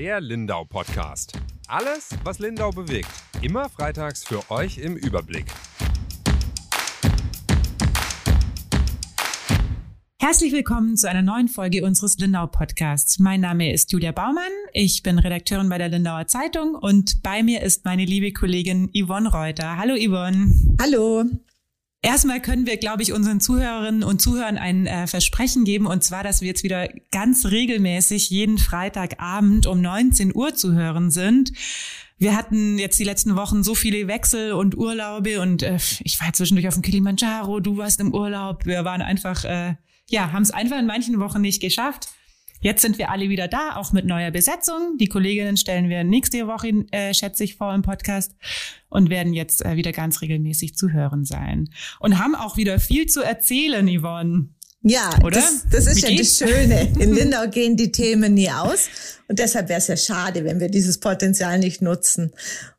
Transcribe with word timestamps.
Der 0.00 0.18
Lindau 0.18 0.64
Podcast. 0.64 1.38
Alles, 1.68 2.08
was 2.24 2.38
Lindau 2.38 2.70
bewegt. 2.70 3.10
Immer 3.42 3.68
freitags 3.68 4.24
für 4.24 4.50
euch 4.50 4.78
im 4.78 4.96
Überblick. 4.96 5.44
Herzlich 10.18 10.54
willkommen 10.54 10.96
zu 10.96 11.06
einer 11.06 11.20
neuen 11.20 11.48
Folge 11.48 11.84
unseres 11.84 12.16
Lindau 12.16 12.46
Podcasts. 12.46 13.18
Mein 13.18 13.42
Name 13.42 13.74
ist 13.74 13.92
Julia 13.92 14.12
Baumann. 14.12 14.50
Ich 14.72 15.02
bin 15.02 15.18
Redakteurin 15.18 15.68
bei 15.68 15.76
der 15.76 15.90
Lindauer 15.90 16.26
Zeitung 16.26 16.76
und 16.76 17.22
bei 17.22 17.42
mir 17.42 17.60
ist 17.60 17.84
meine 17.84 18.06
liebe 18.06 18.32
Kollegin 18.32 18.90
Yvonne 18.94 19.30
Reuter. 19.30 19.76
Hallo 19.76 19.96
Yvonne. 19.96 20.54
Hallo. 20.80 21.24
Erstmal 22.02 22.40
können 22.40 22.66
wir, 22.66 22.78
glaube 22.78 23.02
ich, 23.02 23.12
unseren 23.12 23.40
Zuhörerinnen 23.40 24.02
und 24.02 24.22
Zuhörern 24.22 24.56
ein 24.56 24.86
äh, 24.86 25.06
Versprechen 25.06 25.64
geben, 25.64 25.86
und 25.86 26.02
zwar, 26.02 26.22
dass 26.22 26.40
wir 26.40 26.48
jetzt 26.48 26.62
wieder 26.62 26.88
ganz 27.10 27.44
regelmäßig 27.44 28.30
jeden 28.30 28.56
Freitagabend 28.56 29.66
um 29.66 29.82
19 29.82 30.34
Uhr 30.34 30.54
zu 30.54 30.72
hören 30.72 31.10
sind. 31.10 31.52
Wir 32.16 32.36
hatten 32.36 32.78
jetzt 32.78 32.98
die 32.98 33.04
letzten 33.04 33.36
Wochen 33.36 33.62
so 33.62 33.74
viele 33.74 34.08
Wechsel 34.08 34.52
und 34.52 34.78
Urlaube 34.78 35.42
und 35.42 35.62
äh, 35.62 35.78
ich 36.00 36.18
war 36.20 36.32
zwischendurch 36.32 36.68
auf 36.68 36.74
dem 36.74 36.82
Kilimanjaro, 36.82 37.60
du 37.60 37.76
warst 37.76 38.00
im 38.00 38.14
Urlaub. 38.14 38.64
Wir 38.64 38.84
waren 38.84 39.02
einfach, 39.02 39.44
äh, 39.44 39.74
ja, 40.08 40.32
haben 40.32 40.42
es 40.42 40.50
einfach 40.50 40.78
in 40.78 40.86
manchen 40.86 41.18
Wochen 41.20 41.42
nicht 41.42 41.60
geschafft. 41.60 42.08
Jetzt 42.60 42.82
sind 42.82 42.98
wir 42.98 43.10
alle 43.10 43.28
wieder 43.28 43.48
da, 43.48 43.76
auch 43.76 43.92
mit 43.92 44.04
neuer 44.04 44.30
Besetzung. 44.30 44.96
Die 44.98 45.06
Kolleginnen 45.06 45.56
stellen 45.56 45.88
wir 45.88 46.04
nächste 46.04 46.46
Woche, 46.46 46.84
äh, 46.90 47.14
schätze 47.14 47.44
ich, 47.44 47.56
vor 47.56 47.74
im 47.74 47.82
Podcast 47.82 48.32
und 48.90 49.08
werden 49.08 49.32
jetzt 49.32 49.64
äh, 49.64 49.76
wieder 49.76 49.92
ganz 49.92 50.20
regelmäßig 50.20 50.76
zu 50.76 50.92
hören 50.92 51.24
sein. 51.24 51.70
Und 52.00 52.18
haben 52.18 52.34
auch 52.34 52.56
wieder 52.56 52.78
viel 52.78 53.06
zu 53.06 53.22
erzählen, 53.22 53.86
Yvonne. 53.88 54.48
Ja, 54.82 55.10
Oder? 55.22 55.40
Das, 55.40 55.66
das 55.70 55.86
ist 55.86 55.96
Wie 55.98 56.00
ja 56.12 56.16
geht's? 56.16 56.38
das 56.38 56.48
Schöne. 56.48 56.82
In 56.98 57.14
Lindau 57.14 57.48
gehen 57.48 57.76
die 57.76 57.92
Themen 57.92 58.34
nie 58.34 58.50
aus. 58.50 58.88
Und 59.28 59.38
deshalb 59.38 59.68
wäre 59.68 59.78
es 59.78 59.88
ja 59.88 59.96
schade, 59.96 60.44
wenn 60.44 60.60
wir 60.60 60.68
dieses 60.68 61.00
Potenzial 61.00 61.58
nicht 61.58 61.82
nutzen. 61.82 62.32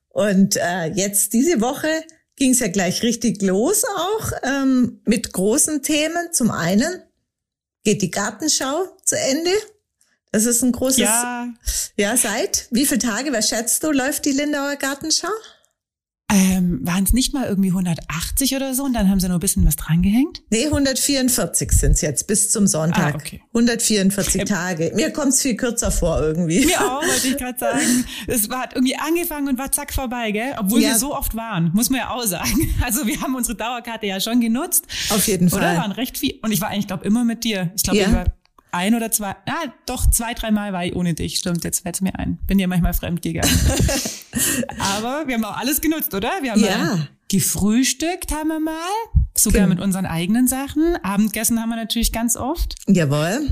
Und 0.10 0.58
äh, 0.58 0.88
jetzt 0.94 1.34
diese 1.34 1.62
Woche 1.62 1.88
ging 2.36 2.52
es 2.52 2.60
ja 2.60 2.68
gleich 2.68 3.04
richtig 3.04 3.42
los 3.42 3.84
auch 3.86 4.32
ähm, 4.44 5.02
mit 5.06 5.32
großen 5.32 5.84
Themen. 5.84 6.32
Zum 6.32 6.50
einen 6.52 7.04
geht 7.84 8.02
die 8.02 8.12
Gartenschau 8.12 8.98
zu 9.04 9.18
Ende. 9.18 9.52
Das 10.32 10.46
ist 10.46 10.62
ein 10.62 10.72
großes, 10.72 11.00
ja, 11.00 11.50
ja 11.98 12.16
seit 12.16 12.68
wie 12.72 12.86
viele 12.86 13.00
Tage, 13.00 13.34
was 13.34 13.50
schätzt 13.50 13.84
du, 13.84 13.92
läuft 13.92 14.26
die 14.26 14.32
Lindauer 14.32 14.78
Gartenschau? 14.78 15.28
Ähm, 16.72 16.88
Waren 16.88 17.04
es 17.04 17.14
nicht 17.14 17.34
mal 17.34 17.48
irgendwie 17.48 17.70
180 17.70 18.56
oder 18.56 18.74
so 18.74 18.84
und 18.84 18.94
dann 18.94 19.10
haben 19.10 19.20
sie 19.20 19.28
noch 19.28 19.36
ein 19.36 19.40
bisschen 19.40 19.66
was 19.66 19.76
drangehängt? 19.76 20.42
Nee, 20.50 20.66
144 20.66 21.72
sind 21.72 21.92
es 21.94 22.02
jetzt 22.02 22.28
bis 22.28 22.52
zum 22.52 22.68
Sonntag. 22.68 23.16
Ah, 23.16 23.18
okay. 23.18 23.42
144 23.50 24.42
ähm, 24.42 24.46
Tage. 24.46 24.92
Mir 24.96 25.12
kommt 25.12 25.30
es 25.30 25.42
viel 25.42 25.56
kürzer 25.56 25.92
vor 25.92 26.22
irgendwie. 26.22 26.66
Mir 26.66 26.80
auch, 26.80 27.02
wollte 27.02 27.28
ich 27.28 27.38
gerade 27.38 27.60
sagen. 27.60 28.06
Es 28.28 28.50
war, 28.50 28.62
hat 28.62 28.76
irgendwie 28.76 28.96
angefangen 28.96 29.50
und 29.50 29.58
war 29.58 29.72
zack 29.72 29.94
vorbei, 29.94 30.32
gell? 30.32 30.56
Obwohl 30.60 30.82
ja. 30.82 30.90
wir 30.90 30.98
so 30.98 31.16
oft 31.16 31.36
waren, 31.36 31.72
muss 31.74 31.90
man 31.90 32.00
ja 32.00 32.10
auch 32.12 32.24
sagen. 32.24 32.52
Also 32.82 33.06
wir 33.06 33.22
haben 33.22 33.36
unsere 33.36 33.56
Dauerkarte 33.56 34.08
ja 34.08 34.20
schon 34.20 34.42
genutzt. 34.42 34.86
Auf 35.10 35.28
jeden 35.28 35.50
Fall. 35.50 35.60
Oder 35.60 35.78
waren 35.78 35.92
recht 35.92 36.18
viel. 36.18 36.40
Und 36.42 36.52
ich 36.52 36.62
war 36.62 36.70
eigentlich, 36.70 36.88
glaube 36.88 37.06
immer 37.06 37.24
mit 37.24 37.44
dir. 37.44 37.72
Ich 37.76 37.84
glaube, 37.84 38.00
ja. 38.00 38.08
ich 38.08 38.14
war 38.14 38.26
ein 38.72 38.96
oder 38.96 39.12
zwei, 39.12 39.32
ah, 39.46 39.74
doch 39.86 40.10
zwei, 40.10 40.34
dreimal 40.34 40.74
war 40.74 40.86
ich 40.86 40.96
ohne 40.96 41.14
dich. 41.14 41.38
Stimmt, 41.38 41.64
jetzt 41.64 41.82
fällt 41.82 41.96
es 41.96 42.02
mir 42.02 42.18
ein. 42.18 42.38
Bin 42.48 42.60
ja 42.60 42.68
manchmal 42.68 42.94
fremd 42.94 43.22
gegangen. 43.22 43.50
Aber 44.80 45.28
wir 45.28 45.36
haben 45.36 45.46
auch 45.46 45.58
alles 45.58 45.82
genutzt, 45.82 46.14
oder? 46.14 46.32
Wir 46.42 46.54
haben 46.54 46.64
ja. 46.64 47.08
gefrühstückt, 47.30 48.32
haben 48.32 48.50
wir 48.50 48.60
mal. 48.60 48.74
Sogar 49.36 49.64
genau. 49.64 49.76
mit 49.76 49.84
unseren 49.84 50.06
eigenen 50.06 50.48
Sachen. 50.48 50.96
Abendessen 51.04 51.60
haben 51.60 51.70
wir 51.70 51.78
natürlich 51.78 52.12
ganz 52.12 52.38
oft. 52.38 52.76
Jawohl. 52.88 53.50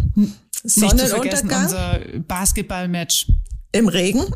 Sonnenuntergang. 0.64 1.64
unser 1.64 2.00
Basketballmatch. 2.28 3.28
Im 3.72 3.88
Regen. 3.88 4.26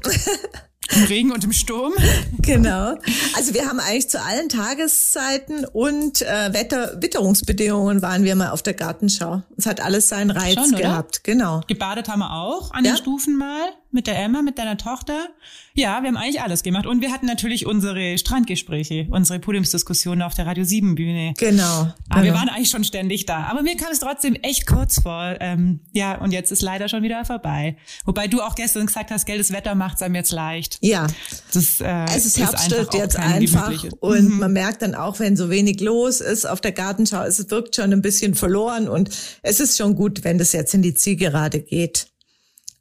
Im 0.92 1.04
Regen 1.06 1.32
und 1.32 1.44
im 1.44 1.54
Sturm. 1.54 1.94
Genau. 2.42 2.96
Also 3.38 3.54
wir 3.54 3.68
haben 3.68 3.80
eigentlich 3.80 4.10
zu 4.10 4.22
allen 4.22 4.50
Tageszeiten 4.50 5.64
und 5.64 6.22
äh, 6.22 6.54
Wetter, 6.54 7.02
Witterungsbedingungen 7.02 8.02
waren 8.02 8.26
wir 8.26 8.36
mal 8.36 8.50
auf 8.50 8.62
der 8.62 8.74
Gartenschau. 8.74 9.44
Es 9.56 9.66
hat 9.66 9.80
alles 9.80 10.10
seinen 10.10 10.30
Reiz 10.30 10.56
Schon, 10.56 10.76
gehabt. 10.76 11.24
Genau. 11.24 11.62
Gebadet 11.68 12.10
haben 12.10 12.20
wir 12.20 12.34
auch 12.34 12.72
an 12.72 12.84
ja? 12.84 12.92
den 12.92 12.98
Stufen 12.98 13.38
mal 13.38 13.70
mit 13.94 14.08
der 14.08 14.18
Emma, 14.20 14.42
mit 14.42 14.58
deiner 14.58 14.78
Tochter. 14.78 15.30
Ja, 15.76 16.02
wir 16.02 16.10
haben 16.10 16.18
eigentlich 16.18 16.42
alles 16.42 16.62
gemacht. 16.64 16.86
Und 16.86 17.02
wir 17.02 17.12
hatten 17.12 17.26
natürlich 17.26 17.66
unsere 17.66 18.18
Strandgespräche, 18.18 19.08
unsere 19.10 19.40
Podiumsdiskussionen 19.40 20.22
auf 20.22 20.34
der 20.36 20.46
Radio 20.46 20.64
7 20.64 20.96
Bühne. 20.96 21.34
Genau. 21.38 21.64
Aber 21.64 21.94
genau. 22.10 22.24
wir 22.24 22.34
waren 22.34 22.50
eigentlich 22.50 22.70
schon 22.70 22.84
ständig 22.84 23.26
da. 23.26 23.46
Aber 23.46 23.64
mir 23.64 23.76
kam 23.76 23.92
es 23.92 24.00
trotzdem 24.00 24.36
echt 24.36 24.68
kurz 24.68 25.02
vor. 25.02 25.36
Ähm, 25.40 25.80
ja, 25.92 26.20
und 26.20 26.32
jetzt 26.32 26.52
ist 26.52 26.62
leider 26.62 26.90
schon 26.90 27.02
wieder 27.02 27.26
vorbei. 27.26 27.78
Wobei 28.06 28.28
du 28.28 28.42
auch 28.42 28.56
gestern 28.56 28.86
gesagt 28.86 29.10
hast, 29.12 29.26
gell, 29.26 29.38
das 29.38 29.52
Wetter 29.52 29.74
macht 29.74 29.96
es 29.96 30.02
einem 30.04 30.16
jetzt 30.16 30.32
leicht. 30.32 30.78
Ja. 30.82 31.08
Das, 31.54 31.82
äh, 31.82 32.06
es 32.16 32.26
ist 32.26 32.40
Herbststift 32.40 32.94
jetzt 32.94 33.18
einfach. 33.18 33.84
Und 34.00 34.30
mhm. 34.30 34.40
man 34.40 34.54
merkt 34.54 34.82
dann 34.82 34.94
auch, 34.94 35.20
wenn 35.20 35.36
so 35.36 35.50
wenig 35.50 35.80
los 35.80 36.22
ist 36.22 36.46
auf 36.46 36.62
der 36.62 36.72
Gartenschau, 36.72 37.24
es 37.24 37.50
wirkt 37.50 37.76
schon 37.76 37.92
ein 37.94 38.02
bisschen 38.02 38.36
verloren. 38.36 38.88
Und 38.88 39.10
es 39.42 39.60
ist 39.60 39.78
schon 39.78 39.96
gut, 39.96 40.24
wenn 40.24 40.38
das 40.38 40.54
jetzt 40.54 40.74
in 40.74 40.82
die 40.82 40.94
Zielgerade 40.94 41.62
geht. 41.62 42.13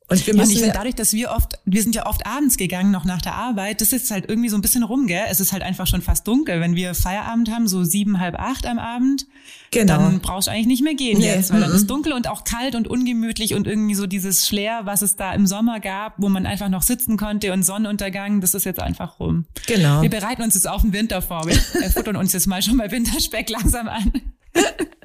Und 0.09 0.27
wir 0.27 0.35
müssen 0.35 0.51
ja, 0.51 0.57
ich 0.57 0.61
finde 0.61 0.77
dadurch, 0.77 0.95
dass 0.95 1.13
wir 1.13 1.31
oft, 1.31 1.59
wir 1.65 1.83
sind 1.83 1.95
ja 1.95 2.07
oft 2.07 2.27
abends 2.27 2.57
gegangen, 2.57 2.91
noch 2.91 3.05
nach 3.05 3.23
der 3.23 3.35
Arbeit, 3.35 3.81
das 3.81 3.93
ist 3.93 4.11
halt 4.11 4.29
irgendwie 4.29 4.49
so 4.49 4.57
ein 4.57 4.61
bisschen 4.61 4.83
rum, 4.83 5.07
gell? 5.07 5.25
Es 5.31 5.41
ist 5.41 5.53
halt 5.53 5.63
einfach 5.63 5.87
schon 5.87 6.03
fast 6.03 6.27
dunkel. 6.29 6.61
Wenn 6.61 6.77
wir 6.77 6.95
Feierabend 6.95 7.51
haben, 7.51 7.67
so 7.69 7.85
sieben, 7.85 8.21
halb 8.21 8.39
acht 8.39 8.67
am 8.67 8.79
Abend, 8.79 9.27
genau. 9.71 9.97
dann 9.97 10.21
brauchst 10.21 10.49
du 10.49 10.53
eigentlich 10.53 10.67
nicht 10.67 10.83
mehr 10.83 10.95
gehen 10.95 11.19
nee. 11.19 11.27
jetzt, 11.27 11.53
weil 11.53 11.61
dann 11.61 11.73
ist 11.73 11.89
dunkel 11.89 12.13
und 12.13 12.29
auch 12.29 12.45
kalt 12.45 12.75
und 12.75 12.89
ungemütlich 12.89 13.55
und 13.55 13.67
irgendwie 13.67 13.95
so 13.95 14.07
dieses 14.07 14.47
Flair, 14.47 14.83
was 14.85 15.03
es 15.03 15.17
da 15.17 15.33
im 15.33 15.47
Sommer 15.47 15.81
gab, 15.81 16.15
wo 16.19 16.29
man 16.29 16.47
einfach 16.47 16.69
noch 16.69 16.83
sitzen 16.83 17.17
konnte 17.17 17.53
und 17.53 17.63
Sonnenuntergang, 17.63 18.41
das 18.41 18.55
ist 18.55 18.65
jetzt 18.65 18.81
einfach 18.81 19.19
rum. 19.19 19.47
Genau. 19.67 20.03
Wir 20.03 20.11
bereiten 20.11 20.43
uns 20.43 20.55
jetzt 20.55 20.69
auf 20.69 20.83
den 20.83 20.93
Winter 20.93 21.23
vor. 21.23 21.47
Wir 21.47 21.55
futtern 21.91 22.17
uns 22.17 22.33
jetzt 22.33 22.47
mal 22.47 22.61
schon 22.61 22.77
mal 22.77 22.91
Winterspeck 22.91 23.49
langsam 23.49 23.89
an. 23.89 24.13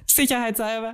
Sicherheitshalber. 0.08 0.94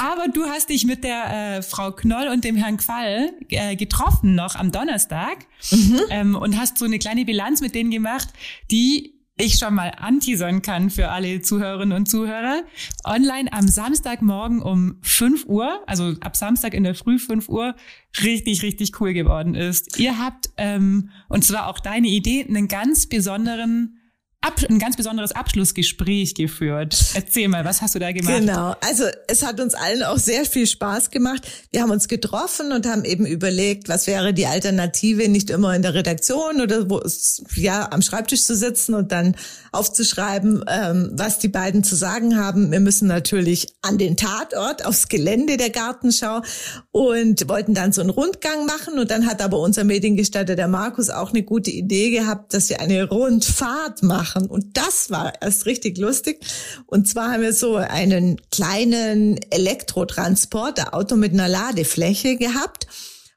Aber 0.00 0.28
du 0.28 0.44
hast 0.46 0.68
dich 0.68 0.84
mit 0.84 1.04
der 1.04 1.58
äh, 1.58 1.62
Frau 1.62 1.92
Knoll 1.92 2.28
und 2.28 2.44
dem 2.44 2.56
Herrn 2.56 2.76
Quall 2.76 3.32
äh, 3.48 3.76
getroffen 3.76 4.34
noch 4.34 4.54
am 4.54 4.72
Donnerstag 4.72 5.46
mhm. 5.70 6.00
ähm, 6.10 6.34
und 6.34 6.58
hast 6.58 6.78
so 6.78 6.84
eine 6.84 6.98
kleine 6.98 7.24
Bilanz 7.24 7.60
mit 7.60 7.74
denen 7.74 7.90
gemacht, 7.90 8.28
die 8.70 9.14
ich 9.36 9.58
schon 9.58 9.74
mal 9.74 9.92
anteasern 9.96 10.62
kann 10.62 10.90
für 10.90 11.08
alle 11.08 11.42
Zuhörerinnen 11.42 11.96
und 11.96 12.06
Zuhörer. 12.06 12.62
Online 13.04 13.52
am 13.52 13.66
Samstagmorgen 13.66 14.62
um 14.62 14.98
5 15.02 15.46
Uhr, 15.46 15.82
also 15.86 16.14
ab 16.20 16.36
Samstag 16.36 16.72
in 16.72 16.84
der 16.84 16.94
Früh 16.94 17.18
5 17.18 17.48
Uhr, 17.48 17.74
richtig, 18.22 18.62
richtig 18.62 19.00
cool 19.00 19.12
geworden 19.12 19.56
ist. 19.56 19.98
Ihr 19.98 20.18
habt, 20.18 20.50
ähm, 20.56 21.10
und 21.28 21.44
zwar 21.44 21.66
auch 21.66 21.80
deine 21.80 22.08
Idee, 22.08 22.44
einen 22.48 22.68
ganz 22.68 23.06
besonderen 23.06 23.98
Ab 24.44 24.60
ein 24.68 24.78
ganz 24.78 24.98
besonderes 24.98 25.32
Abschlussgespräch 25.32 26.34
geführt. 26.34 27.02
Erzähl 27.14 27.48
mal, 27.48 27.64
was 27.64 27.80
hast 27.80 27.94
du 27.94 27.98
da 27.98 28.12
gemacht? 28.12 28.40
Genau, 28.40 28.74
also 28.82 29.04
es 29.26 29.42
hat 29.42 29.58
uns 29.58 29.72
allen 29.72 30.02
auch 30.02 30.18
sehr 30.18 30.44
viel 30.44 30.66
Spaß 30.66 31.08
gemacht. 31.08 31.48
Wir 31.70 31.80
haben 31.80 31.90
uns 31.90 32.08
getroffen 32.08 32.70
und 32.70 32.86
haben 32.86 33.06
eben 33.06 33.24
überlegt, 33.24 33.88
was 33.88 34.06
wäre 34.06 34.34
die 34.34 34.44
Alternative, 34.44 35.30
nicht 35.30 35.48
immer 35.48 35.74
in 35.74 35.80
der 35.80 35.94
Redaktion 35.94 36.60
oder 36.60 36.90
wo 36.90 37.00
ja 37.56 37.90
am 37.90 38.02
Schreibtisch 38.02 38.42
zu 38.42 38.54
sitzen 38.54 38.92
und 38.92 39.12
dann 39.12 39.34
aufzuschreiben, 39.72 40.62
ähm, 40.68 41.12
was 41.14 41.38
die 41.38 41.48
beiden 41.48 41.82
zu 41.82 41.96
sagen 41.96 42.36
haben. 42.36 42.70
Wir 42.70 42.80
müssen 42.80 43.08
natürlich 43.08 43.68
an 43.80 43.96
den 43.96 44.18
Tatort, 44.18 44.84
aufs 44.84 45.08
Gelände 45.08 45.56
der 45.56 45.70
Gartenschau 45.70 46.42
und 46.90 47.48
wollten 47.48 47.72
dann 47.72 47.92
so 47.92 48.02
einen 48.02 48.10
Rundgang 48.10 48.66
machen. 48.66 48.98
Und 48.98 49.10
dann 49.10 49.24
hat 49.24 49.40
aber 49.40 49.58
unser 49.58 49.84
Mediengestalter, 49.84 50.54
der 50.54 50.68
Markus, 50.68 51.08
auch 51.08 51.30
eine 51.30 51.44
gute 51.44 51.70
Idee 51.70 52.10
gehabt, 52.10 52.52
dass 52.52 52.68
wir 52.68 52.80
eine 52.80 53.08
Rundfahrt 53.08 54.02
machen 54.02 54.33
machen. 54.34 54.48
Und 54.48 54.76
das 54.76 55.10
war 55.10 55.32
erst 55.40 55.66
richtig 55.66 55.98
lustig. 55.98 56.40
Und 56.86 57.08
zwar 57.08 57.32
haben 57.32 57.42
wir 57.42 57.52
so 57.52 57.76
einen 57.76 58.40
kleinen 58.50 59.38
Elektrotransporter, 59.50 60.94
Auto 60.94 61.16
mit 61.16 61.32
einer 61.32 61.48
Ladefläche 61.48 62.36
gehabt. 62.36 62.86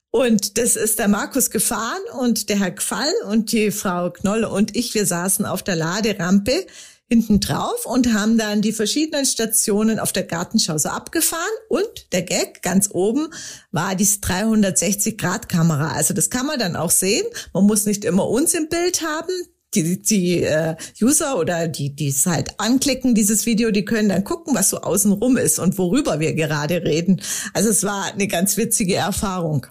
Und 0.09 0.57
das 0.57 0.75
ist 0.75 0.99
der 0.99 1.07
Markus 1.07 1.49
gefahren 1.51 2.01
und 2.19 2.49
der 2.49 2.59
Herr 2.59 2.71
Quall 2.71 3.11
und 3.29 3.51
die 3.51 3.71
Frau 3.71 4.09
Knolle 4.09 4.49
und 4.49 4.75
ich, 4.75 4.93
wir 4.93 5.05
saßen 5.05 5.45
auf 5.45 5.63
der 5.63 5.75
Laderampe 5.75 6.65
hinten 7.09 7.39
drauf 7.39 7.85
und 7.85 8.13
haben 8.13 8.37
dann 8.37 8.61
die 8.61 8.73
verschiedenen 8.73 9.25
Stationen 9.25 9.99
auf 9.99 10.11
der 10.11 10.23
Gartenschau 10.23 10.77
so 10.77 10.89
abgefahren. 10.89 11.43
Und 11.69 12.11
der 12.13 12.23
Gag 12.23 12.61
ganz 12.63 12.89
oben 12.91 13.29
war 13.71 13.95
die 13.95 14.05
360-Grad-Kamera. 14.05 15.91
Also 15.91 16.13
das 16.13 16.29
kann 16.29 16.45
man 16.45 16.59
dann 16.59 16.75
auch 16.75 16.91
sehen. 16.91 17.25
Man 17.53 17.65
muss 17.65 17.85
nicht 17.85 18.03
immer 18.03 18.27
uns 18.27 18.53
im 18.53 18.67
Bild 18.69 19.03
haben 19.03 19.31
die, 19.73 20.01
die 20.01 20.43
äh, 20.43 20.75
User 21.01 21.37
oder 21.37 21.67
die, 21.67 21.95
die 21.95 22.07
es 22.07 22.25
halt 22.25 22.59
anklicken, 22.59 23.15
dieses 23.15 23.45
Video, 23.45 23.71
die 23.71 23.85
können 23.85 24.09
dann 24.09 24.23
gucken, 24.23 24.55
was 24.55 24.69
so 24.69 24.81
außenrum 24.81 25.37
ist 25.37 25.59
und 25.59 25.77
worüber 25.77 26.19
wir 26.19 26.33
gerade 26.33 26.83
reden. 26.83 27.21
Also 27.53 27.69
es 27.69 27.83
war 27.83 28.13
eine 28.13 28.27
ganz 28.27 28.57
witzige 28.57 28.95
Erfahrung. 28.95 29.67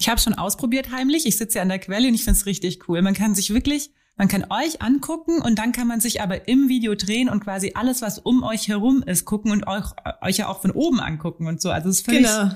Ich 0.00 0.08
habe 0.08 0.20
schon 0.20 0.34
ausprobiert 0.34 0.90
heimlich. 0.90 1.26
Ich 1.26 1.36
sitze 1.36 1.58
ja 1.58 1.62
an 1.62 1.68
der 1.68 1.78
Quelle 1.78 2.08
und 2.08 2.14
ich 2.14 2.24
finde 2.24 2.38
es 2.38 2.46
richtig 2.46 2.88
cool. 2.88 3.02
Man 3.02 3.14
kann 3.14 3.34
sich 3.34 3.52
wirklich 3.52 3.90
Man 4.16 4.26
kann 4.26 4.46
euch 4.50 4.82
angucken 4.82 5.40
und 5.40 5.60
dann 5.60 5.70
kann 5.70 5.86
man 5.86 6.00
sich 6.00 6.20
aber 6.20 6.48
im 6.48 6.68
Video 6.68 6.96
drehen 6.96 7.28
und 7.28 7.38
quasi 7.38 7.72
alles, 7.76 8.02
was 8.02 8.18
um 8.18 8.42
euch 8.42 8.66
herum 8.66 9.04
ist, 9.06 9.24
gucken 9.24 9.52
und 9.52 9.68
euch, 9.68 9.84
euch 10.22 10.38
ja 10.38 10.48
auch 10.48 10.60
von 10.60 10.72
oben 10.72 10.98
angucken 10.98 11.46
und 11.46 11.62
so. 11.62 11.70
Also 11.70 11.88
es 11.88 12.00
ist 12.00 12.04
völlig 12.04 12.26
genau. 12.26 12.50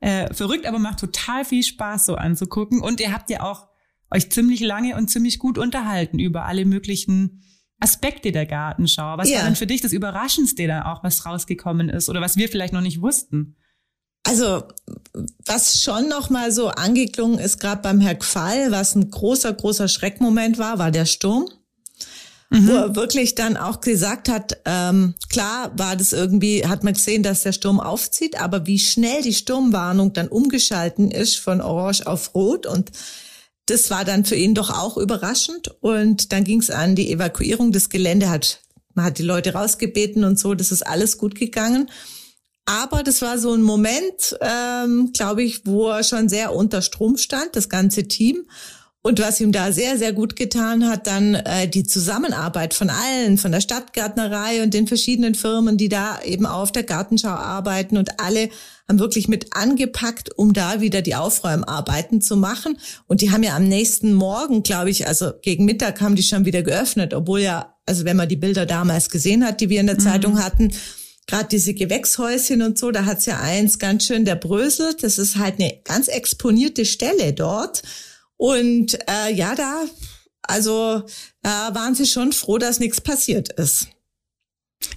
äh, 0.00 0.34
verrückt, 0.34 0.66
aber 0.66 0.80
macht 0.80 0.98
total 0.98 1.44
viel 1.44 1.62
Spaß 1.62 2.06
so 2.06 2.16
anzugucken. 2.16 2.80
Und 2.80 3.00
ihr 3.00 3.12
habt 3.12 3.30
ja 3.30 3.42
auch 3.42 3.68
euch 4.10 4.30
ziemlich 4.30 4.60
lange 4.60 4.96
und 4.96 5.08
ziemlich 5.08 5.38
gut 5.38 5.58
unterhalten 5.58 6.18
über 6.18 6.44
alle 6.44 6.64
möglichen 6.64 7.42
Aspekte 7.80 8.32
der 8.32 8.46
Gartenschau. 8.46 9.18
Was 9.18 9.28
ja. 9.28 9.38
war 9.38 9.44
denn 9.44 9.56
für 9.56 9.66
dich 9.66 9.80
das 9.80 9.92
Überraschendste 9.92 10.66
da 10.66 10.92
auch, 10.92 11.02
was 11.04 11.26
rausgekommen 11.26 11.88
ist 11.88 12.08
oder 12.08 12.20
was 12.20 12.36
wir 12.36 12.48
vielleicht 12.48 12.72
noch 12.72 12.80
nicht 12.80 13.02
wussten? 13.02 13.56
Also 14.26 14.62
was 15.44 15.82
schon 15.82 16.08
noch 16.08 16.30
mal 16.30 16.50
so 16.50 16.68
angeklungen 16.68 17.38
ist, 17.38 17.60
gerade 17.60 17.82
beim 17.82 18.00
Herr 18.00 18.14
Quall, 18.14 18.70
was 18.70 18.94
ein 18.94 19.10
großer, 19.10 19.52
großer 19.52 19.86
Schreckmoment 19.86 20.56
war, 20.58 20.78
war 20.78 20.90
der 20.90 21.04
Sturm. 21.04 21.48
Mhm. 22.50 22.68
Wo 22.68 22.72
er 22.72 22.96
wirklich 22.96 23.34
dann 23.34 23.56
auch 23.56 23.80
gesagt 23.80 24.28
hat, 24.28 24.58
ähm, 24.64 25.14
klar 25.28 25.72
war 25.76 25.96
das 25.96 26.12
irgendwie, 26.12 26.66
hat 26.66 26.84
man 26.84 26.94
gesehen, 26.94 27.22
dass 27.22 27.42
der 27.42 27.52
Sturm 27.52 27.80
aufzieht, 27.80 28.40
aber 28.40 28.66
wie 28.66 28.78
schnell 28.78 29.22
die 29.22 29.34
Sturmwarnung 29.34 30.12
dann 30.12 30.28
umgeschalten 30.28 31.10
ist 31.10 31.36
von 31.36 31.60
Orange 31.60 32.06
auf 32.06 32.34
Rot 32.34 32.66
und 32.66 32.92
das 33.66 33.90
war 33.90 34.04
dann 34.04 34.24
für 34.24 34.36
ihn 34.36 34.54
doch 34.54 34.70
auch 34.70 34.96
überraschend. 34.96 35.74
Und 35.80 36.32
dann 36.32 36.44
ging 36.44 36.60
es 36.60 36.70
an 36.70 36.96
die 36.96 37.10
Evakuierung. 37.10 37.72
Das 37.72 37.88
Gelände 37.88 38.28
hat, 38.30 38.60
man 38.94 39.06
hat 39.06 39.18
die 39.18 39.22
Leute 39.22 39.54
rausgebeten 39.54 40.24
und 40.24 40.38
so. 40.38 40.54
Das 40.54 40.72
ist 40.72 40.86
alles 40.86 41.18
gut 41.18 41.34
gegangen. 41.34 41.90
Aber 42.66 43.02
das 43.02 43.20
war 43.20 43.38
so 43.38 43.52
ein 43.52 43.62
Moment, 43.62 44.36
ähm, 44.40 45.10
glaube 45.12 45.42
ich, 45.42 45.66
wo 45.66 45.88
er 45.88 46.02
schon 46.02 46.28
sehr 46.28 46.54
unter 46.54 46.80
Strom 46.80 47.18
stand, 47.18 47.56
das 47.56 47.68
ganze 47.68 48.08
Team. 48.08 48.46
Und 49.02 49.20
was 49.20 49.38
ihm 49.38 49.52
da 49.52 49.70
sehr, 49.70 49.98
sehr 49.98 50.14
gut 50.14 50.34
getan 50.34 50.88
hat, 50.88 51.06
dann 51.06 51.34
äh, 51.34 51.68
die 51.68 51.84
Zusammenarbeit 51.84 52.72
von 52.72 52.88
allen, 52.88 53.36
von 53.36 53.52
der 53.52 53.60
Stadtgärtnerei 53.60 54.62
und 54.62 54.72
den 54.72 54.86
verschiedenen 54.86 55.34
Firmen, 55.34 55.76
die 55.76 55.90
da 55.90 56.22
eben 56.22 56.46
auf 56.46 56.72
der 56.72 56.84
Gartenschau 56.84 57.28
arbeiten 57.28 57.98
und 57.98 58.18
alle 58.18 58.48
haben 58.88 58.98
wirklich 58.98 59.28
mit 59.28 59.56
angepackt, 59.56 60.36
um 60.36 60.52
da 60.52 60.80
wieder 60.80 61.00
die 61.00 61.14
Aufräumarbeiten 61.14 62.20
zu 62.20 62.36
machen. 62.36 62.78
Und 63.06 63.22
die 63.22 63.30
haben 63.30 63.42
ja 63.42 63.56
am 63.56 63.64
nächsten 63.64 64.12
Morgen, 64.12 64.62
glaube 64.62 64.90
ich, 64.90 65.08
also 65.08 65.32
gegen 65.40 65.64
Mittag 65.64 66.00
haben 66.00 66.16
die 66.16 66.22
schon 66.22 66.44
wieder 66.44 66.62
geöffnet, 66.62 67.14
obwohl 67.14 67.40
ja, 67.40 67.74
also 67.86 68.04
wenn 68.04 68.16
man 68.16 68.28
die 68.28 68.36
Bilder 68.36 68.66
damals 68.66 69.08
gesehen 69.10 69.44
hat, 69.44 69.60
die 69.60 69.68
wir 69.70 69.80
in 69.80 69.86
der 69.86 69.96
mhm. 69.96 70.00
Zeitung 70.00 70.42
hatten, 70.42 70.72
gerade 71.26 71.48
diese 71.48 71.72
Gewächshäuschen 71.72 72.62
und 72.62 72.78
so, 72.78 72.90
da 72.90 73.06
hat's 73.06 73.26
ja 73.26 73.40
eins 73.40 73.78
ganz 73.78 74.04
schön 74.04 74.24
der 74.24 74.36
Brösel. 74.36 74.94
Das 75.00 75.18
ist 75.18 75.36
halt 75.36 75.58
eine 75.58 75.80
ganz 75.84 76.08
exponierte 76.08 76.84
Stelle 76.84 77.32
dort. 77.32 77.82
Und 78.36 78.98
äh, 79.08 79.32
ja, 79.32 79.54
da, 79.54 79.84
also 80.42 81.02
da 81.42 81.74
waren 81.74 81.94
sie 81.94 82.06
schon 82.06 82.32
froh, 82.32 82.58
dass 82.58 82.80
nichts 82.80 83.00
passiert 83.00 83.52
ist. 83.54 83.88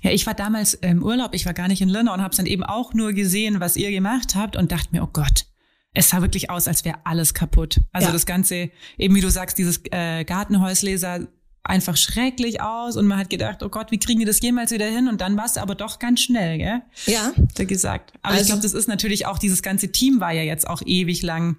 Ja, 0.01 0.11
ich 0.11 0.25
war 0.25 0.33
damals 0.33 0.73
im 0.75 1.03
Urlaub, 1.03 1.33
ich 1.33 1.45
war 1.45 1.53
gar 1.53 1.67
nicht 1.67 1.81
in 1.81 1.89
Lindau 1.89 2.13
und 2.13 2.21
habe 2.21 2.35
dann 2.35 2.45
eben 2.45 2.63
auch 2.63 2.93
nur 2.93 3.13
gesehen, 3.13 3.59
was 3.59 3.77
ihr 3.77 3.91
gemacht 3.91 4.35
habt 4.35 4.55
und 4.55 4.71
dachte 4.71 4.89
mir, 4.91 5.03
oh 5.03 5.09
Gott, 5.11 5.45
es 5.93 6.09
sah 6.09 6.21
wirklich 6.21 6.49
aus, 6.49 6.67
als 6.67 6.85
wäre 6.85 6.99
alles 7.03 7.33
kaputt. 7.33 7.81
Also 7.91 8.07
ja. 8.07 8.13
das 8.13 8.25
Ganze, 8.25 8.69
eben 8.97 9.15
wie 9.15 9.21
du 9.21 9.31
sagst, 9.31 9.57
dieses 9.57 9.81
äh, 9.91 10.23
Gartenhäusle 10.25 10.97
sah 10.97 11.19
einfach 11.63 11.97
schrecklich 11.97 12.61
aus 12.61 12.95
und 12.95 13.07
man 13.07 13.17
hat 13.17 13.29
gedacht, 13.29 13.61
oh 13.61 13.69
Gott, 13.69 13.91
wie 13.91 13.99
kriegen 13.99 14.19
wir 14.19 14.25
das 14.25 14.41
jemals 14.41 14.71
wieder 14.71 14.85
hin? 14.85 15.07
Und 15.07 15.21
dann 15.21 15.35
war 15.37 15.45
es 15.45 15.57
aber 15.57 15.75
doch 15.75 15.99
ganz 15.99 16.21
schnell, 16.21 16.57
gell? 16.57 16.81
Ja. 17.05 17.33
Da 17.55 17.65
gesagt. 17.65 18.13
Aber 18.21 18.33
also, 18.33 18.41
ich 18.41 18.47
glaube, 18.47 18.61
das 18.61 18.73
ist 18.73 18.87
natürlich 18.87 19.25
auch, 19.25 19.37
dieses 19.37 19.61
ganze 19.61 19.91
Team 19.91 20.19
war 20.19 20.31
ja 20.31 20.43
jetzt 20.43 20.67
auch 20.67 20.81
ewig 20.85 21.21
lang 21.23 21.57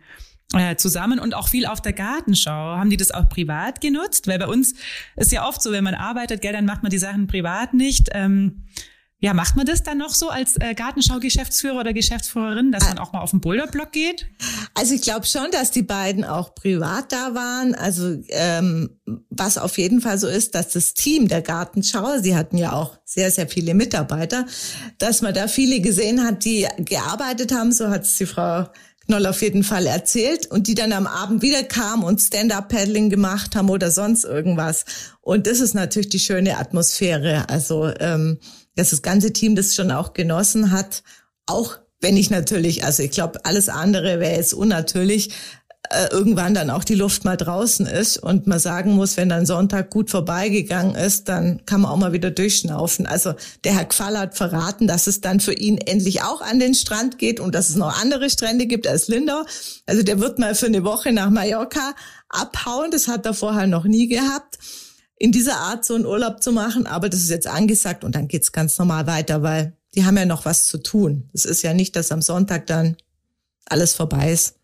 äh, 0.54 0.76
zusammen 0.76 1.18
und 1.18 1.34
auch 1.34 1.48
viel 1.48 1.66
auf 1.66 1.82
der 1.82 1.92
Gartenschau. 1.92 2.50
Haben 2.50 2.90
die 2.90 2.96
das 2.96 3.10
auch 3.10 3.28
privat 3.28 3.80
genutzt? 3.80 4.26
Weil 4.26 4.38
bei 4.38 4.46
uns 4.46 4.74
ist 5.16 5.32
ja 5.32 5.46
oft 5.46 5.62
so, 5.62 5.72
wenn 5.72 5.84
man 5.84 5.94
arbeitet, 5.94 6.40
gell, 6.40 6.52
dann 6.52 6.64
macht 6.64 6.82
man 6.82 6.90
die 6.90 6.98
Sachen 6.98 7.26
privat 7.26 7.74
nicht. 7.74 8.08
Ähm, 8.12 8.64
ja, 9.20 9.34
macht 9.34 9.56
man 9.56 9.66
das 9.66 9.82
dann 9.82 9.98
noch 9.98 10.14
so 10.14 10.28
als 10.28 10.54
äh, 10.60 10.74
Gartenschau-Geschäftsführer 10.74 11.80
oder 11.80 11.92
Geschäftsführerin, 11.92 12.70
dass 12.70 12.84
man 12.84 12.98
auch 12.98 13.12
mal 13.12 13.20
auf 13.20 13.32
den 13.32 13.40
Boulderblock 13.40 13.90
geht? 13.90 14.28
Also 14.74 14.94
ich 14.94 15.02
glaube 15.02 15.26
schon, 15.26 15.50
dass 15.50 15.72
die 15.72 15.82
beiden 15.82 16.24
auch 16.24 16.54
privat 16.54 17.10
da 17.10 17.34
waren. 17.34 17.74
Also 17.74 18.16
ähm, 18.28 18.90
was 19.28 19.58
auf 19.58 19.76
jeden 19.76 20.00
Fall 20.00 20.18
so 20.18 20.28
ist, 20.28 20.54
dass 20.54 20.68
das 20.68 20.94
Team 20.94 21.26
der 21.26 21.42
Gartenschau, 21.42 22.18
sie 22.18 22.36
hatten 22.36 22.58
ja 22.58 22.72
auch 22.72 22.96
sehr, 23.04 23.32
sehr 23.32 23.48
viele 23.48 23.74
Mitarbeiter, 23.74 24.46
dass 24.98 25.20
man 25.20 25.34
da 25.34 25.48
viele 25.48 25.80
gesehen 25.80 26.24
hat, 26.24 26.44
die 26.44 26.68
gearbeitet 26.78 27.52
haben, 27.52 27.72
so 27.72 27.88
hat 27.88 28.02
es 28.02 28.16
die 28.18 28.26
Frau 28.26 28.68
Knoll 29.08 29.26
auf 29.26 29.40
jeden 29.42 29.64
Fall 29.64 29.86
erzählt 29.86 30.46
und 30.46 30.66
die 30.66 30.74
dann 30.74 30.92
am 30.92 31.06
Abend 31.06 31.40
wieder 31.40 31.62
kamen 31.62 32.04
und 32.04 32.20
Stand-up-Paddling 32.20 33.08
gemacht 33.08 33.56
haben 33.56 33.70
oder 33.70 33.90
sonst 33.90 34.24
irgendwas. 34.24 34.84
Und 35.22 35.46
das 35.46 35.60
ist 35.60 35.74
natürlich 35.74 36.10
die 36.10 36.18
schöne 36.18 36.58
Atmosphäre. 36.58 37.48
Also 37.48 37.90
ähm, 38.00 38.38
dass 38.76 38.90
das 38.90 39.02
ganze 39.02 39.32
Team 39.32 39.56
das 39.56 39.74
schon 39.74 39.90
auch 39.90 40.12
genossen 40.12 40.70
hat, 40.70 41.02
auch 41.46 41.78
wenn 42.00 42.16
ich 42.16 42.30
natürlich, 42.30 42.84
also 42.84 43.02
ich 43.02 43.10
glaube, 43.10 43.44
alles 43.44 43.68
andere 43.68 44.20
wäre 44.20 44.36
jetzt 44.36 44.54
unnatürlich, 44.54 45.30
äh, 45.90 46.08
irgendwann 46.10 46.54
dann 46.54 46.70
auch 46.70 46.84
die 46.84 46.94
Luft 46.94 47.24
mal 47.24 47.36
draußen 47.36 47.86
ist 47.86 48.18
und 48.18 48.46
man 48.46 48.58
sagen 48.58 48.92
muss, 48.92 49.16
wenn 49.16 49.28
dann 49.28 49.46
Sonntag 49.46 49.90
gut 49.90 50.10
vorbeigegangen 50.10 50.94
ist, 50.94 51.28
dann 51.28 51.64
kann 51.64 51.80
man 51.80 51.90
auch 51.90 51.96
mal 51.96 52.12
wieder 52.12 52.30
durchschnaufen. 52.30 53.06
Also 53.06 53.34
der 53.64 53.74
Herr 53.74 53.86
Quall 53.86 54.18
hat 54.18 54.36
verraten, 54.36 54.86
dass 54.86 55.06
es 55.06 55.20
dann 55.20 55.40
für 55.40 55.54
ihn 55.54 55.78
endlich 55.78 56.22
auch 56.22 56.42
an 56.42 56.58
den 56.58 56.74
Strand 56.74 57.18
geht 57.18 57.40
und 57.40 57.54
dass 57.54 57.70
es 57.70 57.76
noch 57.76 58.02
andere 58.02 58.28
Strände 58.28 58.66
gibt 58.66 58.86
als 58.86 59.08
Lindau. 59.08 59.44
Also 59.86 60.02
der 60.02 60.20
wird 60.20 60.38
mal 60.38 60.54
für 60.54 60.66
eine 60.66 60.84
Woche 60.84 61.12
nach 61.12 61.30
Mallorca 61.30 61.94
abhauen. 62.28 62.90
Das 62.90 63.08
hat 63.08 63.24
er 63.24 63.32
vorher 63.32 63.66
noch 63.66 63.84
nie 63.84 64.08
gehabt, 64.08 64.58
in 65.16 65.32
dieser 65.32 65.56
Art 65.56 65.84
so 65.84 65.94
einen 65.94 66.06
Urlaub 66.06 66.42
zu 66.42 66.52
machen. 66.52 66.86
Aber 66.86 67.08
das 67.08 67.20
ist 67.20 67.30
jetzt 67.30 67.46
angesagt 67.46 68.04
und 68.04 68.14
dann 68.14 68.28
geht's 68.28 68.52
ganz 68.52 68.78
normal 68.78 69.06
weiter, 69.06 69.42
weil 69.42 69.76
die 69.94 70.04
haben 70.04 70.18
ja 70.18 70.26
noch 70.26 70.44
was 70.44 70.66
zu 70.66 70.78
tun. 70.78 71.30
Es 71.32 71.46
ist 71.46 71.62
ja 71.62 71.72
nicht, 71.72 71.96
dass 71.96 72.12
am 72.12 72.20
Sonntag 72.20 72.66
dann 72.66 72.96
alles 73.64 73.94
vorbei 73.94 74.32
ist. 74.32 74.57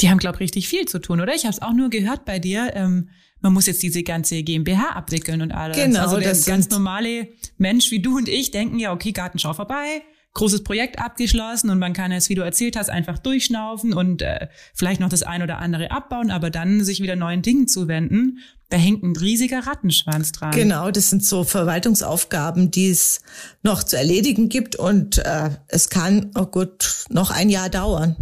Die 0.00 0.10
haben, 0.10 0.18
glaube 0.18 0.36
ich, 0.36 0.40
richtig 0.42 0.68
viel 0.68 0.86
zu 0.86 1.00
tun, 1.00 1.20
oder? 1.20 1.34
Ich 1.34 1.44
habe 1.44 1.52
es 1.52 1.62
auch 1.62 1.72
nur 1.72 1.90
gehört 1.90 2.24
bei 2.24 2.38
dir. 2.38 2.70
Ähm, 2.74 3.08
man 3.40 3.52
muss 3.52 3.66
jetzt 3.66 3.82
diese 3.82 4.02
ganze 4.02 4.42
GmbH 4.42 4.90
abwickeln 4.90 5.42
und 5.42 5.52
alles. 5.52 5.76
Genau, 5.76 6.00
also 6.00 6.18
der 6.18 6.30
das 6.30 6.44
ganz 6.44 6.70
normale 6.70 7.28
Mensch 7.56 7.90
wie 7.90 8.00
du 8.00 8.16
und 8.16 8.28
ich 8.28 8.50
denken 8.50 8.78
ja, 8.78 8.92
okay, 8.92 9.12
Gartenschau 9.12 9.52
vorbei, 9.54 10.02
großes 10.34 10.64
Projekt 10.64 10.98
abgeschlossen 10.98 11.70
und 11.70 11.78
man 11.78 11.92
kann 11.92 12.12
jetzt, 12.12 12.28
wie 12.28 12.34
du 12.34 12.42
erzählt 12.42 12.76
hast, 12.76 12.90
einfach 12.90 13.18
durchschnaufen 13.18 13.92
und 13.92 14.22
äh, 14.22 14.48
vielleicht 14.74 15.00
noch 15.00 15.08
das 15.08 15.22
ein 15.22 15.42
oder 15.42 15.58
andere 15.58 15.90
abbauen, 15.90 16.30
aber 16.30 16.50
dann 16.50 16.84
sich 16.84 17.00
wieder 17.00 17.16
neuen 17.16 17.42
Dingen 17.42 17.68
zuwenden. 17.68 18.38
Da 18.70 18.76
hängt 18.76 19.02
ein 19.02 19.16
riesiger 19.16 19.66
Rattenschwanz 19.66 20.32
dran. 20.32 20.50
Genau, 20.50 20.90
das 20.90 21.08
sind 21.08 21.24
so 21.24 21.42
Verwaltungsaufgaben, 21.42 22.70
die 22.70 22.90
es 22.90 23.22
noch 23.62 23.82
zu 23.82 23.96
erledigen 23.96 24.48
gibt 24.48 24.76
und 24.76 25.18
äh, 25.18 25.50
es 25.68 25.88
kann, 25.88 26.32
oh 26.34 26.46
gut, 26.46 27.04
noch 27.08 27.30
ein 27.30 27.50
Jahr 27.50 27.70
dauern 27.70 28.16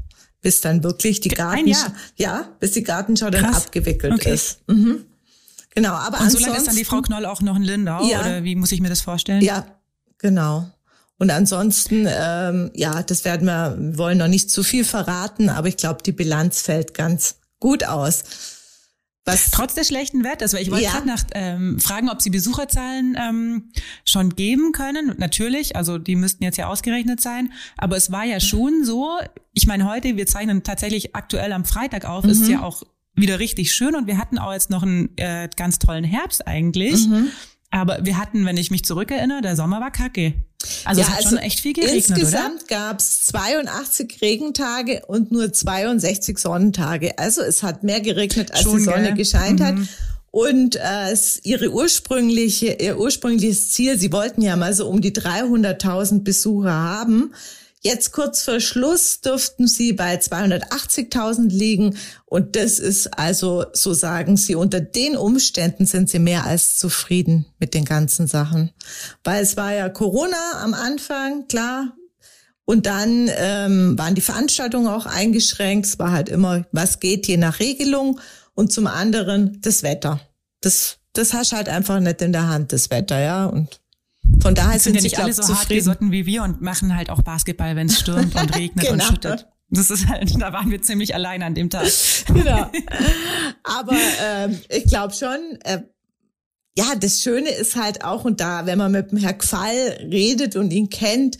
bis 0.46 0.60
dann 0.60 0.84
wirklich 0.84 1.18
die 1.18 1.30
Gartenschau, 1.30 1.88
ja, 2.14 2.48
bis 2.60 2.70
die 2.70 2.84
Gartenschau 2.84 3.30
dann 3.30 3.46
Krass. 3.46 3.66
abgewickelt 3.66 4.12
okay. 4.12 4.32
ist. 4.32 4.60
Mhm. 4.68 5.04
Genau, 5.74 5.90
aber 5.94 6.20
Und 6.20 6.30
so 6.30 6.38
lange 6.38 6.56
ist 6.56 6.68
dann 6.68 6.76
die 6.76 6.84
Frau 6.84 7.02
Knoll 7.02 7.26
auch 7.26 7.40
noch 7.40 7.56
in 7.56 7.64
Lindau, 7.64 8.08
ja, 8.08 8.20
oder 8.20 8.44
wie 8.44 8.54
muss 8.54 8.70
ich 8.70 8.80
mir 8.80 8.88
das 8.88 9.00
vorstellen? 9.00 9.42
Ja, 9.42 9.66
genau. 10.18 10.70
Und 11.18 11.32
ansonsten, 11.32 12.06
ähm, 12.08 12.70
ja, 12.74 13.02
das 13.02 13.24
werden 13.24 13.48
wir, 13.48 13.76
wollen 13.98 14.18
noch 14.18 14.28
nicht 14.28 14.48
zu 14.48 14.62
viel 14.62 14.84
verraten, 14.84 15.48
aber 15.48 15.66
ich 15.66 15.76
glaube, 15.76 16.04
die 16.04 16.12
Bilanz 16.12 16.60
fällt 16.60 16.94
ganz 16.94 17.38
gut 17.58 17.82
aus. 17.82 18.22
Was 19.26 19.50
Trotz 19.50 19.74
des 19.74 19.88
schlechten 19.88 20.22
Wetters, 20.22 20.54
weil 20.54 20.62
ich 20.62 20.70
wollte 20.70 20.84
ja. 20.84 20.92
gerade 20.92 21.06
nach 21.08 21.24
ähm, 21.34 21.80
fragen, 21.80 22.08
ob 22.08 22.22
Sie 22.22 22.30
Besucherzahlen 22.30 23.18
ähm, 23.20 23.70
schon 24.04 24.36
geben 24.36 24.70
können. 24.70 25.14
Natürlich, 25.18 25.74
also 25.74 25.98
die 25.98 26.14
müssten 26.14 26.44
jetzt 26.44 26.56
ja 26.58 26.68
ausgerechnet 26.68 27.20
sein. 27.20 27.52
Aber 27.76 27.96
es 27.96 28.12
war 28.12 28.24
ja 28.24 28.38
schon 28.38 28.84
so, 28.84 29.18
ich 29.52 29.66
meine, 29.66 29.90
heute, 29.90 30.16
wir 30.16 30.26
zeichnen 30.26 30.62
tatsächlich 30.62 31.16
aktuell 31.16 31.52
am 31.52 31.64
Freitag 31.64 32.04
auf, 32.04 32.22
mhm. 32.22 32.30
ist 32.30 32.46
ja 32.46 32.62
auch 32.62 32.84
wieder 33.16 33.40
richtig 33.40 33.72
schön 33.72 33.96
und 33.96 34.06
wir 34.06 34.18
hatten 34.18 34.38
auch 34.38 34.52
jetzt 34.52 34.70
noch 34.70 34.84
einen 34.84 35.16
äh, 35.16 35.48
ganz 35.56 35.80
tollen 35.80 36.04
Herbst 36.04 36.46
eigentlich. 36.46 37.08
Mhm. 37.08 37.28
Aber 37.70 37.98
wir 38.02 38.18
hatten, 38.18 38.46
wenn 38.46 38.56
ich 38.56 38.70
mich 38.70 38.84
zurückerinnere, 38.84 39.42
der 39.42 39.56
Sommer 39.56 39.80
war 39.80 39.90
kacke. 39.90 40.34
Also 40.84 41.00
ja, 41.00 41.06
es 41.06 41.12
hat 41.12 41.18
also 41.18 41.28
schon 41.30 41.38
echt 41.38 41.60
viel 41.60 41.72
geregnet, 41.72 42.08
insgesamt 42.08 42.64
oder? 42.64 42.66
gab 42.68 43.00
es 43.00 43.26
82 43.26 44.18
Regentage 44.20 45.02
und 45.06 45.32
nur 45.32 45.52
62 45.52 46.38
Sonnentage. 46.38 47.18
Also 47.18 47.42
es 47.42 47.62
hat 47.62 47.82
mehr 47.82 48.00
geregnet, 48.00 48.52
als 48.52 48.62
schon, 48.62 48.78
die 48.78 48.84
Sonne 48.84 49.08
gell? 49.08 49.14
gescheint 49.14 49.60
mhm. 49.60 49.64
hat. 49.64 49.74
Und 50.30 50.76
äh, 50.76 51.16
ihre 51.44 51.70
ursprüngliche, 51.70 52.76
ihr 52.80 52.98
ursprüngliches 52.98 53.72
Ziel, 53.72 53.98
sie 53.98 54.12
wollten 54.12 54.42
ja 54.42 54.56
mal 54.56 54.74
so 54.74 54.86
um 54.86 55.00
die 55.00 55.12
300.000 55.12 56.24
Besucher 56.24 56.72
haben. 56.72 57.32
Jetzt 57.82 58.12
kurz 58.12 58.42
vor 58.42 58.58
Schluss 58.58 59.20
dürften 59.20 59.68
sie 59.68 59.92
bei 59.92 60.16
280.000 60.16 61.48
liegen. 61.48 61.96
Und 62.24 62.56
das 62.56 62.78
ist 62.78 63.18
also, 63.18 63.66
so 63.72 63.92
sagen 63.92 64.36
sie, 64.36 64.54
unter 64.54 64.80
den 64.80 65.16
Umständen 65.16 65.86
sind 65.86 66.10
sie 66.10 66.18
mehr 66.18 66.44
als 66.46 66.76
zufrieden 66.76 67.46
mit 67.58 67.74
den 67.74 67.84
ganzen 67.84 68.26
Sachen. 68.26 68.72
Weil 69.22 69.42
es 69.42 69.56
war 69.56 69.72
ja 69.72 69.88
Corona 69.88 70.62
am 70.62 70.74
Anfang, 70.74 71.46
klar. 71.48 71.92
Und 72.64 72.86
dann 72.86 73.30
ähm, 73.36 73.96
waren 73.96 74.16
die 74.16 74.20
Veranstaltungen 74.20 74.88
auch 74.88 75.06
eingeschränkt. 75.06 75.86
Es 75.86 75.98
war 75.98 76.10
halt 76.10 76.28
immer, 76.28 76.64
was 76.72 76.98
geht 76.98 77.28
je 77.28 77.36
nach 77.36 77.60
Regelung. 77.60 78.18
Und 78.54 78.72
zum 78.72 78.86
anderen 78.86 79.60
das 79.60 79.82
Wetter 79.82 80.20
das, 80.66 80.98
das 81.12 81.32
hast 81.32 81.52
halt 81.52 81.68
einfach 81.68 82.00
nicht 82.00 82.20
in 82.22 82.32
der 82.32 82.48
Hand, 82.48 82.72
das 82.72 82.90
Wetter, 82.90 83.18
ja. 83.18 83.46
Und 83.46 83.80
von 84.40 84.54
daher 84.54 84.78
sind, 84.78 84.82
sind 84.82 84.94
ja 84.94 85.00
sie, 85.00 85.04
nicht 85.06 85.14
glaub, 85.14 85.24
alle 85.24 85.32
so 85.34 85.42
zufrieden. 85.42 85.58
hartgesotten 85.58 86.12
wie 86.12 86.26
wir 86.26 86.42
und 86.42 86.60
machen 86.60 86.96
halt 86.96 87.10
auch 87.10 87.22
Basketball, 87.22 87.76
wenn 87.76 87.88
es 87.88 87.98
stürmt 87.98 88.34
und 88.34 88.56
regnet 88.56 88.86
Genau. 88.88 88.94
und 88.94 89.02
schüttet. 89.02 89.48
Das 89.70 89.90
ist 89.90 90.06
halt, 90.08 90.40
da 90.40 90.52
waren 90.52 90.70
wir 90.70 90.80
ziemlich 90.82 91.14
allein 91.14 91.42
an 91.42 91.54
dem 91.54 91.70
Tag. 91.70 91.88
genau. 92.28 92.70
Aber 93.64 93.96
ähm, 94.24 94.58
ich 94.68 94.84
glaube 94.84 95.12
schon, 95.12 95.38
äh, 95.64 95.82
ja, 96.76 96.94
das 96.94 97.22
Schöne 97.22 97.50
ist 97.50 97.74
halt 97.74 98.04
auch, 98.04 98.24
und 98.24 98.40
da, 98.40 98.66
wenn 98.66 98.78
man 98.78 98.92
mit 98.92 99.10
dem 99.10 99.18
Herr 99.18 99.34
Quall 99.34 99.98
redet 100.10 100.56
und 100.56 100.72
ihn 100.72 100.90
kennt, 100.90 101.38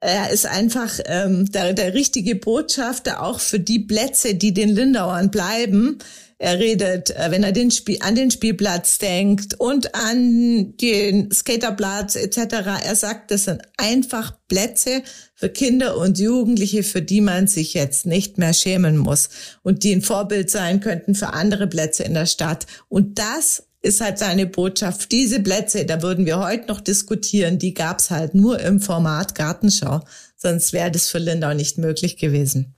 er 0.00 0.30
ist 0.30 0.46
einfach 0.46 1.00
ähm, 1.06 1.50
der, 1.50 1.72
der 1.72 1.94
richtige 1.94 2.36
Botschafter 2.36 3.22
auch 3.22 3.40
für 3.40 3.58
die 3.58 3.80
Plätze, 3.80 4.34
die 4.34 4.52
den 4.52 4.68
Lindauern 4.68 5.30
bleiben. 5.30 5.98
Er 6.38 6.58
redet, 6.58 7.10
äh, 7.10 7.30
wenn 7.30 7.42
er 7.42 7.52
den 7.52 7.70
Spiel, 7.70 7.98
an 8.00 8.14
den 8.14 8.30
Spielplatz 8.30 8.98
denkt 8.98 9.54
und 9.58 9.94
an 9.94 10.76
den 10.76 11.30
Skaterplatz 11.32 12.14
etc. 12.14 12.38
Er 12.84 12.94
sagt, 12.94 13.30
das 13.30 13.44
sind 13.44 13.62
einfach 13.78 14.36
Plätze 14.48 15.02
für 15.34 15.48
Kinder 15.48 15.96
und 15.96 16.18
Jugendliche, 16.18 16.82
für 16.82 17.00
die 17.00 17.22
man 17.22 17.46
sich 17.46 17.72
jetzt 17.72 18.04
nicht 18.04 18.36
mehr 18.36 18.52
schämen 18.52 18.98
muss 18.98 19.30
und 19.62 19.82
die 19.82 19.92
ein 19.92 20.02
Vorbild 20.02 20.50
sein 20.50 20.80
könnten 20.80 21.14
für 21.14 21.32
andere 21.32 21.66
Plätze 21.68 22.02
in 22.02 22.12
der 22.12 22.26
Stadt. 22.26 22.66
Und 22.88 23.18
das 23.18 23.62
ist 23.80 24.02
halt 24.02 24.18
seine 24.18 24.46
Botschaft. 24.46 25.12
Diese 25.12 25.40
Plätze, 25.40 25.86
da 25.86 26.02
würden 26.02 26.26
wir 26.26 26.38
heute 26.38 26.66
noch 26.66 26.80
diskutieren, 26.80 27.58
die 27.58 27.72
gab's 27.72 28.10
halt 28.10 28.34
nur 28.34 28.60
im 28.60 28.80
Format 28.80 29.34
Gartenschau. 29.34 30.00
Sonst 30.36 30.74
wäre 30.74 30.90
das 30.90 31.08
für 31.08 31.18
Lindau 31.18 31.54
nicht 31.54 31.78
möglich 31.78 32.18
gewesen. 32.18 32.74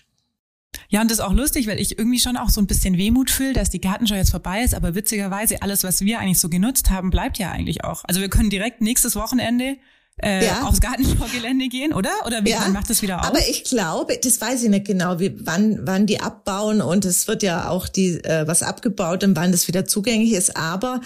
Ja, 0.90 1.02
und 1.02 1.11
das 1.11 1.18
ist 1.18 1.25
auch 1.25 1.35
lustig, 1.35 1.66
weil 1.66 1.78
ich 1.78 1.99
irgendwie 1.99 2.18
schon 2.18 2.37
auch 2.38 2.49
so 2.49 2.61
ein 2.62 2.66
bisschen 2.66 2.97
Wehmut 2.97 3.30
fühle, 3.30 3.52
dass 3.52 3.68
die 3.68 3.80
Gartenschau 3.80 4.14
jetzt 4.14 4.30
vorbei 4.30 4.62
ist, 4.62 4.75
aber 4.75 4.95
witzigerweise 4.95 5.61
alles, 5.62 5.85
was 5.85 6.00
wir 6.00 6.18
eigentlich 6.18 6.40
so 6.40 6.49
genutzt 6.49 6.88
haben, 6.90 7.11
bleibt 7.11 7.38
ja 7.38 7.50
eigentlich 7.50 7.85
auch. 7.85 8.04
Also 8.04 8.21
wir 8.23 8.30
können 8.30 8.49
direkt 8.49 8.80
nächstes 8.80 9.14
Wochenende 9.14 9.76
äh, 10.23 10.47
Ja. 10.47 10.62
aufs 10.62 10.80
Gartenschaugelände 10.80 11.68
gehen, 11.68 11.92
oder? 11.92 12.11
Oder 12.26 12.42
wie, 12.45 12.54
wann 12.59 12.73
macht 12.73 12.88
das 12.90 13.02
wieder 13.02 13.21
auf? 13.21 13.26
Aber 13.26 13.38
ich 13.49 13.64
glaube, 13.64 14.18
das 14.21 14.40
weiß 14.40 14.62
ich 14.64 14.71
nicht 14.71 14.87
genau, 14.87 15.21
wie, 15.21 15.33
wann, 15.45 15.80
wann 15.87 16.07
die 16.07 16.21
abbauen 16.21 16.80
und 16.80 17.04
es 17.04 17.28
wird 17.28 17.42
ja 17.42 17.68
auch 17.68 17.87
die, 17.87 18.25
äh, 18.25 18.47
was 18.49 18.62
abgebaut 18.62 19.23
und 19.25 19.37
wann 19.37 19.52
das 19.52 19.68
wieder 19.68 19.85
zugänglich 19.85 20.33
ist. 20.33 20.57
Aber 20.57 21.00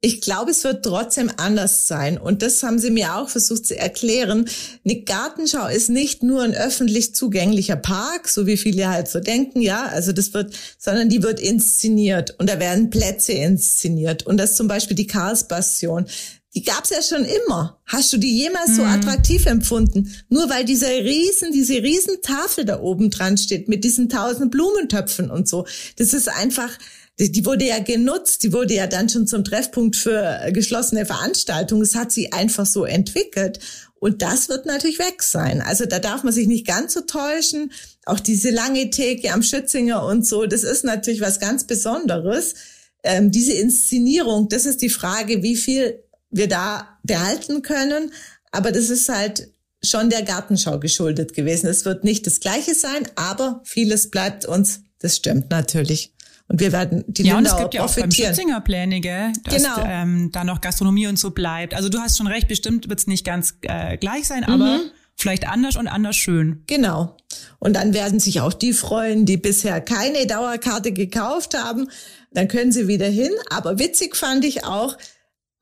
ich 0.00 0.20
glaube, 0.20 0.52
es 0.52 0.62
wird 0.62 0.84
trotzdem 0.84 1.30
anders 1.38 1.88
sein. 1.88 2.18
Und 2.18 2.42
das 2.42 2.62
haben 2.62 2.78
sie 2.78 2.90
mir 2.90 3.16
auch 3.16 3.28
versucht 3.28 3.66
zu 3.66 3.76
erklären. 3.76 4.48
Eine 4.84 5.02
Gartenschau 5.02 5.66
ist 5.66 5.90
nicht 5.90 6.22
nur 6.22 6.42
ein 6.42 6.54
öffentlich 6.54 7.16
zugänglicher 7.16 7.74
Park, 7.74 8.28
so 8.28 8.46
wie 8.46 8.56
viele 8.56 8.88
halt 8.88 9.08
so 9.08 9.18
denken, 9.18 9.60
ja. 9.60 9.86
Also 9.86 10.12
das 10.12 10.32
wird, 10.34 10.54
sondern 10.78 11.08
die 11.08 11.22
wird 11.24 11.40
inszeniert 11.40 12.36
und 12.38 12.48
da 12.48 12.60
werden 12.60 12.90
Plätze 12.90 13.32
inszeniert. 13.32 14.24
Und 14.24 14.36
das 14.36 14.54
zum 14.54 14.68
Beispiel 14.68 14.96
die 14.96 15.08
Karlsbastion. 15.08 16.06
Die 16.54 16.62
gab's 16.62 16.90
ja 16.90 17.02
schon 17.02 17.24
immer. 17.24 17.78
Hast 17.84 18.12
du 18.12 18.16
die 18.16 18.36
jemals 18.36 18.76
so 18.76 18.82
attraktiv 18.82 19.46
empfunden? 19.46 20.14
Nur 20.28 20.48
weil 20.48 20.64
diese 20.64 20.86
riesen, 20.86 21.52
diese 21.52 21.82
riesen 21.82 22.22
Tafel 22.22 22.64
da 22.64 22.80
oben 22.80 23.10
dran 23.10 23.36
steht 23.36 23.68
mit 23.68 23.84
diesen 23.84 24.08
tausend 24.08 24.50
Blumentöpfen 24.50 25.30
und 25.30 25.46
so. 25.46 25.66
Das 25.96 26.14
ist 26.14 26.28
einfach, 26.28 26.70
die 27.18 27.32
die 27.32 27.44
wurde 27.44 27.66
ja 27.66 27.80
genutzt, 27.80 28.42
die 28.42 28.52
wurde 28.52 28.74
ja 28.74 28.86
dann 28.86 29.08
schon 29.08 29.26
zum 29.26 29.44
Treffpunkt 29.44 29.96
für 29.96 30.50
geschlossene 30.52 31.04
Veranstaltungen. 31.04 31.82
Es 31.82 31.94
hat 31.94 32.12
sie 32.12 32.32
einfach 32.32 32.66
so 32.66 32.84
entwickelt. 32.84 33.58
Und 34.00 34.22
das 34.22 34.48
wird 34.48 34.66
natürlich 34.66 35.00
weg 35.00 35.22
sein. 35.22 35.60
Also 35.60 35.84
da 35.84 35.98
darf 35.98 36.22
man 36.22 36.32
sich 36.32 36.46
nicht 36.46 36.66
ganz 36.66 36.94
so 36.94 37.00
täuschen. 37.00 37.72
Auch 38.04 38.20
diese 38.20 38.50
lange 38.50 38.90
Theke 38.90 39.32
am 39.32 39.42
Schützinger 39.42 40.04
und 40.04 40.26
so, 40.26 40.46
das 40.46 40.62
ist 40.62 40.84
natürlich 40.84 41.20
was 41.20 41.40
ganz 41.40 41.64
Besonderes. 41.64 42.54
Ähm, 43.02 43.32
diese 43.32 43.52
Inszenierung, 43.54 44.48
das 44.48 44.66
ist 44.66 44.82
die 44.82 44.88
Frage, 44.88 45.42
wie 45.42 45.56
viel 45.56 46.02
wir 46.30 46.48
da 46.48 46.98
behalten 47.02 47.62
können. 47.62 48.12
Aber 48.52 48.70
das 48.70 48.90
ist 48.90 49.08
halt 49.08 49.48
schon 49.82 50.10
der 50.10 50.22
Gartenschau 50.22 50.78
geschuldet 50.78 51.34
gewesen. 51.34 51.66
Es 51.66 51.84
wird 51.84 52.04
nicht 52.04 52.26
das 52.26 52.40
Gleiche 52.40 52.74
sein, 52.74 53.08
aber 53.16 53.60
vieles 53.64 54.10
bleibt 54.10 54.46
uns. 54.46 54.80
Das 55.00 55.16
stimmt 55.16 55.50
natürlich. 55.50 56.12
Und 56.48 56.60
wir 56.60 56.72
werden 56.72 57.04
die 57.06 57.24
ja, 57.24 57.36
und 57.36 57.46
es 57.46 57.56
gibt 57.56 57.74
ja 57.74 57.84
auch 57.84 57.94
beim. 57.94 58.10
Schützinger 58.10 58.60
Pläne, 58.62 59.00
gell, 59.00 59.32
dass 59.44 59.54
Genau. 59.62 59.76
ähm, 59.84 60.30
da 60.32 60.44
noch 60.44 60.60
Gastronomie 60.62 61.06
und 61.06 61.18
so 61.18 61.30
bleibt. 61.30 61.74
Also 61.74 61.88
du 61.90 61.98
hast 61.98 62.16
schon 62.16 62.26
recht, 62.26 62.48
bestimmt 62.48 62.88
wird's 62.88 63.06
nicht 63.06 63.24
ganz 63.26 63.54
äh, 63.62 63.98
gleich 63.98 64.26
sein, 64.26 64.44
aber 64.44 64.78
Mhm. 64.78 64.80
vielleicht 65.14 65.46
anders 65.46 65.76
und 65.76 65.88
anders 65.88 66.16
schön. 66.16 66.62
Genau. 66.66 67.16
Und 67.58 67.74
dann 67.74 67.92
werden 67.92 68.18
sich 68.18 68.40
auch 68.40 68.54
die 68.54 68.72
freuen, 68.72 69.26
die 69.26 69.36
bisher 69.36 69.80
keine 69.82 70.26
Dauerkarte 70.26 70.92
gekauft 70.92 71.54
haben. 71.56 71.90
Dann 72.32 72.48
können 72.48 72.72
sie 72.72 72.88
wieder 72.88 73.08
hin. 73.08 73.32
Aber 73.50 73.78
witzig 73.78 74.16
fand 74.16 74.42
ich 74.46 74.64
auch, 74.64 74.96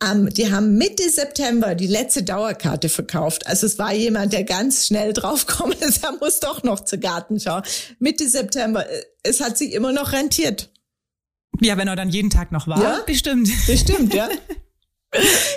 ähm, 0.09 0.29
die 0.33 0.53
haben 0.53 0.77
Mitte 0.77 1.09
September 1.11 1.75
die 1.75 1.87
letzte 1.89 2.23
Dauerkarte 2.23 2.89
verkauft. 2.89 3.47
Also 3.49 3.67
es 3.67 3.77
war 3.79 3.93
jemand, 3.93 4.33
der 4.35 4.45
ganz 4.45 4.87
schnell 4.87 5.13
draufgekommen 5.15 5.77
ist, 5.81 6.05
er 6.05 6.13
muss 6.21 6.39
doch 6.39 6.63
noch 6.63 6.85
zur 6.85 6.99
Gartenschau. 6.99 7.63
Mitte 7.99 8.29
September. 8.29 8.89
äh, 8.89 9.03
Es 9.25 9.41
hat 9.41 9.59
sich 9.59 9.73
immer 9.73 9.91
noch 9.93 10.13
rentiert. 10.13 10.71
Ja, 11.61 11.77
wenn 11.77 11.89
er 11.89 11.97
dann 11.97 12.11
jeden 12.11 12.31
Tag 12.31 12.53
noch 12.53 12.67
war, 12.67 12.83
Ja. 12.83 12.99
bestimmt. 13.07 13.49
Bestimmt, 13.67 14.15
ja. 14.15 14.29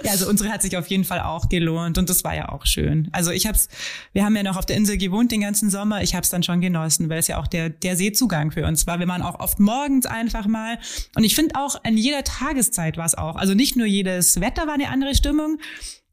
Ja, 0.03 0.11
also 0.11 0.29
unsere 0.29 0.49
hat 0.51 0.61
sich 0.61 0.77
auf 0.77 0.87
jeden 0.87 1.03
Fall 1.03 1.19
auch 1.19 1.49
gelohnt 1.49 1.97
und 1.97 2.09
das 2.09 2.23
war 2.23 2.33
ja 2.33 2.47
auch 2.49 2.65
schön. 2.65 3.09
Also 3.11 3.31
ich 3.31 3.45
hab's, 3.45 3.67
wir 4.13 4.23
haben 4.23 4.33
ja 4.37 4.43
noch 4.43 4.55
auf 4.55 4.65
der 4.65 4.77
Insel 4.77 4.97
gewohnt 4.97 5.31
den 5.33 5.41
ganzen 5.41 5.69
Sommer. 5.69 6.01
Ich 6.01 6.15
hab's 6.15 6.29
dann 6.29 6.43
schon 6.43 6.61
genossen, 6.61 7.09
weil 7.09 7.17
es 7.19 7.27
ja 7.27 7.39
auch 7.39 7.47
der 7.47 7.69
der 7.69 7.97
Seezugang 7.97 8.51
für 8.51 8.65
uns 8.65 8.87
war. 8.87 8.99
Wir 8.99 9.07
waren 9.09 9.21
auch 9.21 9.39
oft 9.39 9.59
morgens 9.59 10.05
einfach 10.05 10.45
mal 10.47 10.77
und 11.15 11.25
ich 11.25 11.35
finde 11.35 11.55
auch 11.59 11.83
an 11.83 11.97
jeder 11.97 12.23
Tageszeit 12.23 12.95
war 12.95 13.05
es 13.05 13.15
auch. 13.15 13.35
Also 13.35 13.53
nicht 13.53 13.75
nur 13.75 13.87
jedes 13.87 14.39
Wetter 14.39 14.65
war 14.67 14.75
eine 14.75 14.87
andere 14.89 15.13
Stimmung. 15.13 15.57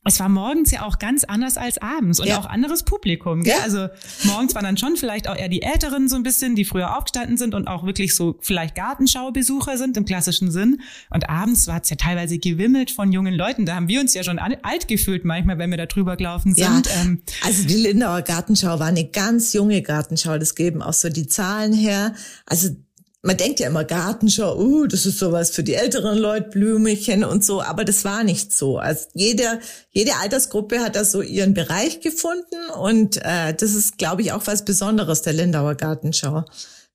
Es 0.06 0.20
war 0.20 0.28
morgens 0.28 0.70
ja 0.70 0.82
auch 0.86 0.98
ganz 0.98 1.24
anders 1.24 1.56
als 1.56 1.78
abends 1.78 2.20
und 2.20 2.26
Ja. 2.28 2.38
auch 2.38 2.46
anderes 2.46 2.82
Publikum. 2.84 3.42
Gell? 3.42 3.54
Ja. 3.56 3.62
Also 3.64 3.88
morgens 4.24 4.54
waren 4.54 4.64
dann 4.64 4.76
schon 4.76 4.96
vielleicht 4.96 5.28
auch 5.28 5.36
eher 5.36 5.48
die 5.48 5.62
Älteren 5.62 6.08
so 6.08 6.16
ein 6.16 6.22
bisschen, 6.22 6.54
die 6.54 6.64
früher 6.64 6.96
aufgestanden 6.96 7.36
sind 7.36 7.54
und 7.54 7.66
auch 7.68 7.84
wirklich 7.84 8.14
so 8.14 8.36
vielleicht 8.40 8.74
Gartenschaubesucher 8.74 9.76
sind 9.78 9.96
im 9.96 10.04
klassischen 10.04 10.50
Sinn. 10.50 10.80
Und 11.10 11.28
abends 11.28 11.66
war 11.66 11.80
es 11.82 11.90
ja 11.90 11.96
teilweise 11.96 12.38
gewimmelt 12.38 12.90
von 12.90 13.12
jungen 13.12 13.34
Leuten. 13.34 13.66
Da 13.66 13.74
haben 13.74 13.88
wir 13.88 14.00
uns 14.00 14.14
ja 14.14 14.22
schon 14.22 14.38
alt 14.38 14.88
gefühlt 14.88 15.24
manchmal, 15.24 15.58
wenn 15.58 15.70
wir 15.70 15.78
da 15.78 15.86
drüber 15.86 16.16
gelaufen 16.16 16.54
Ja, 16.56 16.72
sind. 16.74 16.88
Ähm, 17.00 17.22
also 17.44 17.66
die 17.66 17.74
Lindauer 17.74 18.22
Gartenschau 18.22 18.78
war 18.78 18.86
eine 18.86 19.04
ganz 19.08 19.52
junge 19.52 19.82
Gartenschau. 19.82 20.38
Das 20.38 20.54
geben 20.54 20.82
auch 20.82 20.92
so 20.92 21.08
die 21.08 21.26
Zahlen 21.26 21.72
her. 21.72 22.14
Also 22.46 22.70
man 23.26 23.36
denkt 23.36 23.58
ja 23.58 23.66
immer 23.66 23.84
Gartenschau, 23.84 24.56
uh, 24.56 24.86
das 24.86 25.04
ist 25.04 25.18
sowas 25.18 25.50
für 25.50 25.64
die 25.64 25.74
älteren 25.74 26.16
Leute, 26.16 26.48
Blümchen 26.50 27.24
und 27.24 27.44
so, 27.44 27.60
aber 27.60 27.84
das 27.84 28.04
war 28.04 28.22
nicht 28.22 28.52
so. 28.52 28.78
Also 28.78 29.06
jede, 29.14 29.60
jede 29.90 30.16
Altersgruppe 30.16 30.80
hat 30.80 30.94
da 30.94 31.04
so 31.04 31.22
ihren 31.22 31.52
Bereich 31.52 32.00
gefunden 32.00 32.70
und 32.80 33.16
äh, 33.22 33.52
das 33.52 33.74
ist, 33.74 33.98
glaube 33.98 34.22
ich, 34.22 34.32
auch 34.32 34.46
was 34.46 34.64
Besonderes 34.64 35.22
der 35.22 35.32
Lindauer 35.32 35.74
Gartenschau, 35.74 36.44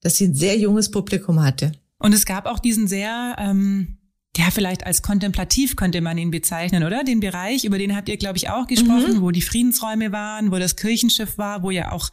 dass 0.02 0.16
sie 0.16 0.30
ein 0.30 0.36
sehr 0.36 0.58
junges 0.58 0.90
Publikum 0.90 1.44
hatte. 1.44 1.74
Und 2.00 2.14
es 2.14 2.26
gab 2.26 2.46
auch 2.46 2.60
diesen 2.60 2.88
sehr, 2.88 3.36
ähm, 3.38 3.98
ja, 4.38 4.46
vielleicht 4.52 4.86
als 4.86 5.02
kontemplativ 5.02 5.76
könnte 5.76 6.00
man 6.00 6.18
ihn 6.18 6.32
bezeichnen, 6.32 6.84
oder? 6.84 7.04
Den 7.04 7.20
Bereich, 7.20 7.66
über 7.66 7.78
den 7.78 7.96
habt 7.96 8.08
ihr, 8.08 8.18
glaube 8.18 8.38
ich, 8.38 8.50
auch 8.50 8.68
gesprochen, 8.68 9.22
wo 9.22 9.32
die 9.32 9.42
Friedensräume 9.42 10.14
waren, 10.14 10.52
wo 10.52 10.58
das 10.58 10.78
Kirchenschiff 10.78 11.38
war, 11.38 11.62
wo 11.62 11.72
ja 11.72 11.92
auch 11.92 12.10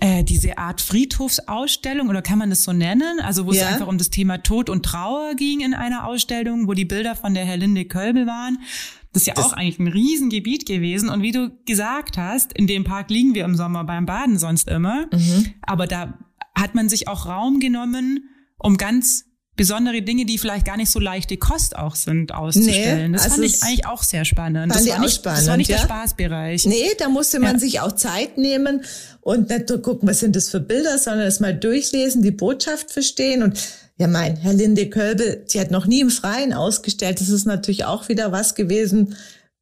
äh, 0.00 0.24
diese 0.24 0.58
Art 0.58 0.80
Friedhofsausstellung, 0.80 2.08
oder 2.08 2.22
kann 2.22 2.38
man 2.38 2.50
das 2.50 2.62
so 2.62 2.72
nennen? 2.72 3.20
Also 3.20 3.46
wo 3.46 3.52
Ja. 3.52 3.62
es 3.66 3.72
einfach 3.74 3.86
um 3.86 3.98
das 3.98 4.10
Thema 4.10 4.38
Tod 4.42 4.70
und 4.70 4.84
Trauer 4.84 5.34
ging 5.34 5.60
in 5.60 5.74
einer 5.74 6.06
Ausstellung, 6.06 6.66
wo 6.68 6.72
die 6.74 6.84
Bilder 6.84 7.14
von 7.14 7.34
der 7.34 7.44
Herlinde 7.44 7.84
Kölbel 7.84 8.26
waren. 8.26 8.58
Das 9.12 9.22
ist 9.22 9.26
ja 9.26 9.34
Das- 9.34 9.44
auch 9.46 9.52
eigentlich 9.52 9.78
ein 9.78 9.88
Riesengebiet 9.88 10.66
gewesen. 10.66 11.08
Und 11.08 11.22
wie 11.22 11.32
du 11.32 11.50
gesagt 11.66 12.16
hast, 12.16 12.52
in 12.52 12.66
dem 12.66 12.84
Park 12.84 13.10
liegen 13.10 13.34
wir 13.34 13.44
im 13.44 13.56
Sommer 13.56 13.84
beim 13.84 14.06
Baden 14.06 14.38
sonst 14.38 14.68
immer. 14.68 15.06
Aber 15.62 15.86
da 15.86 16.18
hat 16.56 16.74
man 16.74 16.88
sich 16.88 17.08
auch 17.08 17.26
Raum 17.26 17.60
genommen, 17.60 18.28
um 18.58 18.76
ganz 18.76 19.24
besondere 19.60 20.00
Dinge, 20.00 20.24
die 20.24 20.38
vielleicht 20.38 20.64
gar 20.64 20.78
nicht 20.78 20.90
so 20.90 20.98
leichte 20.98 21.36
Kost 21.36 21.76
auch 21.76 21.94
sind, 21.94 22.32
auszustellen. 22.32 23.10
Nee, 23.10 23.16
das 23.18 23.24
also 23.24 23.36
fand 23.36 23.46
ich 23.46 23.62
eigentlich 23.62 23.86
auch 23.86 24.02
sehr 24.02 24.24
spannend. 24.24 24.72
fand 24.72 24.74
Das 24.74 24.88
war, 24.88 24.96
auch 24.96 25.00
nicht, 25.00 25.18
das 25.18 25.24
war 25.26 25.36
spannend, 25.36 25.58
nicht 25.58 25.70
der 25.70 25.76
ja. 25.76 25.82
Spaßbereich. 25.82 26.64
Nee, 26.64 26.88
da 26.96 27.10
musste 27.10 27.40
man 27.40 27.56
Ja. 27.56 27.58
sich 27.58 27.80
auch 27.80 27.92
Zeit 27.92 28.38
nehmen 28.38 28.82
und 29.20 29.50
nicht 29.50 29.68
nur 29.68 29.82
gucken, 29.82 30.08
was 30.08 30.20
sind 30.20 30.34
das 30.34 30.48
für 30.48 30.60
Bilder, 30.60 30.96
sondern 30.96 31.26
es 31.26 31.40
mal 31.40 31.54
durchlesen, 31.54 32.22
die 32.22 32.30
Botschaft 32.30 32.90
verstehen 32.90 33.42
und 33.42 33.60
ja, 33.98 34.06
mein, 34.06 34.36
Herr 34.36 34.54
Linde 34.54 34.88
Kölbel, 34.88 35.44
die 35.52 35.60
hat 35.60 35.70
noch 35.70 35.84
nie 35.84 36.00
im 36.00 36.08
Freien 36.08 36.54
ausgestellt. 36.54 37.20
Das 37.20 37.28
ist 37.28 37.44
natürlich 37.44 37.84
auch 37.84 38.08
wieder 38.08 38.32
was 38.32 38.54
gewesen. 38.54 39.14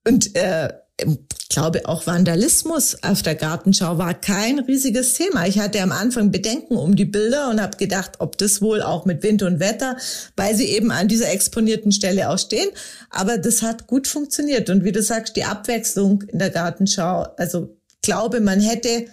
Und 0.06 0.36
äh, 0.36 0.68
ich 1.00 1.48
glaube, 1.48 1.88
auch 1.88 2.06
Vandalismus 2.06 3.02
auf 3.02 3.22
der 3.22 3.34
Gartenschau 3.34 3.98
war 3.98 4.14
kein 4.14 4.58
riesiges 4.58 5.14
Thema. 5.14 5.46
Ich 5.46 5.58
hatte 5.58 5.80
am 5.80 5.92
Anfang 5.92 6.30
Bedenken 6.30 6.76
um 6.76 6.96
die 6.96 7.04
Bilder 7.04 7.50
und 7.50 7.60
habe 7.60 7.76
gedacht, 7.76 8.12
ob 8.18 8.36
das 8.38 8.60
wohl 8.60 8.82
auch 8.82 9.04
mit 9.04 9.22
Wind 9.22 9.42
und 9.42 9.60
Wetter, 9.60 9.96
weil 10.36 10.54
sie 10.54 10.66
eben 10.66 10.90
an 10.90 11.08
dieser 11.08 11.30
exponierten 11.30 11.92
Stelle 11.92 12.30
auch 12.30 12.38
stehen. 12.38 12.68
Aber 13.10 13.38
das 13.38 13.62
hat 13.62 13.86
gut 13.86 14.06
funktioniert. 14.06 14.70
Und 14.70 14.84
wie 14.84 14.92
du 14.92 15.02
sagst, 15.02 15.36
die 15.36 15.44
Abwechslung 15.44 16.22
in 16.22 16.38
der 16.38 16.50
Gartenschau, 16.50 17.26
also 17.36 17.78
glaube, 18.02 18.40
man 18.40 18.60
hätte 18.60 19.06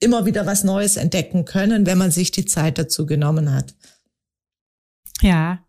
immer 0.00 0.26
wieder 0.26 0.46
was 0.46 0.64
Neues 0.64 0.96
entdecken 0.96 1.44
können, 1.44 1.86
wenn 1.86 1.98
man 1.98 2.10
sich 2.10 2.30
die 2.30 2.44
Zeit 2.44 2.78
dazu 2.78 3.06
genommen 3.06 3.52
hat. 3.52 3.74
Ja, 5.20 5.64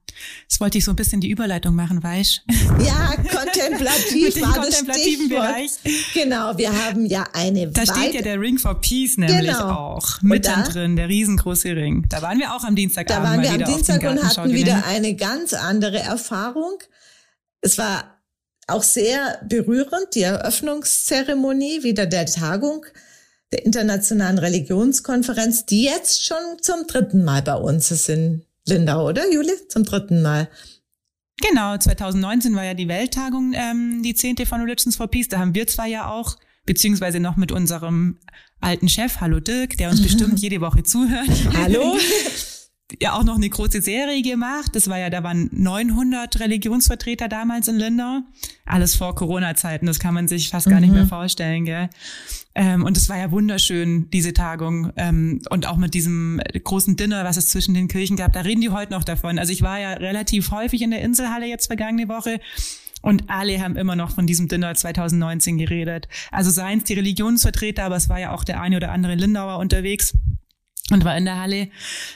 Das 0.47 0.59
wollte 0.59 0.77
ich 0.77 0.85
so 0.85 0.91
ein 0.91 0.95
bisschen 0.95 1.21
die 1.21 1.29
Überleitung 1.29 1.75
machen, 1.75 2.01
weißt 2.03 2.43
Ja, 2.85 3.15
kontemplativ 3.15 4.35
Mit 4.35 4.41
war 4.41 4.53
kontemplativen 4.55 5.29
das 5.29 5.39
Bereich. 5.39 5.71
Genau, 6.13 6.57
wir 6.57 6.71
haben 6.71 7.05
ja 7.05 7.25
eine 7.33 7.67
Da 7.67 7.83
steht 7.85 8.13
ja 8.13 8.21
der 8.21 8.39
Ring 8.39 8.57
for 8.57 8.79
Peace 8.81 9.17
nämlich 9.17 9.51
Genau. 9.51 9.69
auch. 9.69 10.21
Mittendrin, 10.21 10.95
der 10.95 11.07
riesengroße 11.07 11.75
Ring. 11.75 12.05
Da 12.09 12.21
waren 12.21 12.39
wir 12.39 12.53
auch 12.53 12.63
am 12.63 12.75
Dienstagabend 12.75 13.25
Da 13.25 13.31
waren 13.31 13.41
wir 13.41 13.51
am 13.67 13.73
Dienstag 13.73 14.03
und 14.03 14.23
hatten 14.23 14.53
wieder 14.53 14.85
eine 14.85 15.15
ganz 15.15 15.53
andere 15.53 15.99
Erfahrung. 15.99 16.79
Es 17.61 17.77
war 17.77 18.19
auch 18.67 18.83
sehr 18.83 19.39
berührend, 19.47 20.13
die 20.15 20.21
Eröffnungszeremonie 20.21 21.83
wieder 21.83 22.05
der 22.05 22.25
Tagung 22.25 22.85
der 23.51 23.65
Internationalen 23.65 24.37
Religionskonferenz, 24.37 25.65
die 25.65 25.83
jetzt 25.85 26.23
schon 26.23 26.37
zum 26.61 26.85
dritten 26.87 27.23
Mal 27.23 27.41
bei 27.41 27.55
uns 27.55 27.89
ist 27.91 28.09
in 28.09 28.43
Lindau, 28.67 29.07
oder 29.07 29.31
Juli? 29.31 29.53
Zum 29.67 29.83
dritten 29.83 30.21
Mal. 30.21 30.49
Genau, 31.41 31.77
2019 31.77 32.55
war 32.55 32.65
ja 32.65 32.73
die 32.73 32.87
Welttagung, 32.87 33.53
ähm, 33.55 34.03
die 34.03 34.13
zehnte 34.13 34.45
von 34.45 34.61
Religions 34.61 34.95
for 34.95 35.07
Peace. 35.07 35.29
Da 35.29 35.39
haben 35.39 35.55
wir 35.55 35.67
zwar 35.67 35.85
ja 35.85 36.09
auch, 36.09 36.37
beziehungsweise 36.65 37.19
noch 37.19 37.37
mit 37.37 37.51
unserem 37.51 38.19
alten 38.59 38.89
Chef, 38.89 39.21
hallo 39.21 39.39
Dirk, 39.39 39.77
der 39.77 39.89
uns 39.89 40.01
bestimmt 40.01 40.39
jede 40.39 40.59
Woche 40.61 40.83
zuhört. 40.83 41.29
Hallo? 41.55 41.97
ja 42.99 43.13
auch 43.13 43.23
noch 43.23 43.35
eine 43.35 43.49
große 43.49 43.81
Serie 43.81 44.21
gemacht. 44.21 44.71
Das 44.73 44.89
war 44.89 44.97
ja, 44.97 45.09
da 45.09 45.23
waren 45.23 45.49
900 45.51 46.39
Religionsvertreter 46.39 47.27
damals 47.27 47.67
in 47.67 47.75
Lindau. 47.75 48.21
Alles 48.65 48.95
vor 48.95 49.15
Corona-Zeiten, 49.15 49.85
das 49.85 49.99
kann 49.99 50.13
man 50.13 50.27
sich 50.27 50.49
fast 50.49 50.69
gar 50.69 50.79
nicht 50.79 50.93
mehr 50.93 51.05
vorstellen, 51.05 51.65
gell? 51.65 51.89
Ähm, 52.55 52.83
und 52.83 52.97
es 52.97 53.09
war 53.09 53.17
ja 53.17 53.31
wunderschön, 53.31 54.09
diese 54.11 54.33
Tagung. 54.33 54.91
Ähm, 54.95 55.41
und 55.49 55.67
auch 55.67 55.77
mit 55.77 55.93
diesem 55.93 56.41
großen 56.63 56.95
Dinner, 56.95 57.23
was 57.23 57.37
es 57.37 57.47
zwischen 57.47 57.73
den 57.73 57.87
Kirchen 57.87 58.17
gab, 58.17 58.33
da 58.33 58.41
reden 58.41 58.61
die 58.61 58.69
heute 58.69 58.91
noch 58.91 59.03
davon. 59.03 59.39
Also 59.39 59.53
ich 59.53 59.61
war 59.61 59.79
ja 59.79 59.93
relativ 59.93 60.51
häufig 60.51 60.81
in 60.81 60.91
der 60.91 61.01
Inselhalle 61.01 61.45
jetzt 61.47 61.67
vergangene 61.67 62.09
Woche. 62.09 62.39
Und 63.01 63.29
alle 63.29 63.61
haben 63.61 63.77
immer 63.77 63.95
noch 63.95 64.11
von 64.11 64.27
diesem 64.27 64.47
Dinner 64.49 64.75
2019 64.75 65.57
geredet. 65.57 66.09
Also 66.31 66.51
seien 66.51 66.79
es 66.79 66.83
die 66.85 66.95
Religionsvertreter, 66.95 67.83
aber 67.85 67.95
es 67.95 68.09
war 68.09 68.19
ja 68.19 68.33
auch 68.33 68.43
der 68.43 68.59
eine 68.61 68.75
oder 68.75 68.91
andere 68.91 69.15
Lindauer 69.15 69.57
unterwegs 69.59 70.13
und 70.91 71.05
war 71.05 71.17
in 71.17 71.25
der 71.25 71.39
Halle. 71.39 71.69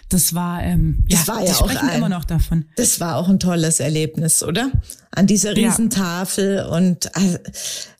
Das 0.09 0.33
war, 0.33 0.63
ähm, 0.63 1.05
Das 1.09 1.27
ja, 1.27 1.35
war 1.35 1.45
ja 1.45 1.53
sprechen 1.53 1.89
ein- 1.89 1.97
immer 1.97 2.09
noch 2.09 2.25
davon. 2.25 2.65
Das 2.75 2.99
war 2.99 3.17
auch 3.17 3.29
ein 3.29 3.39
tolles 3.39 3.79
Erlebnis, 3.79 4.43
oder? 4.43 4.71
An 5.11 5.27
dieser 5.27 5.57
Ja. 5.57 5.69
Riesentafel 5.69 6.65
und 6.65 7.05
äh, 7.07 7.39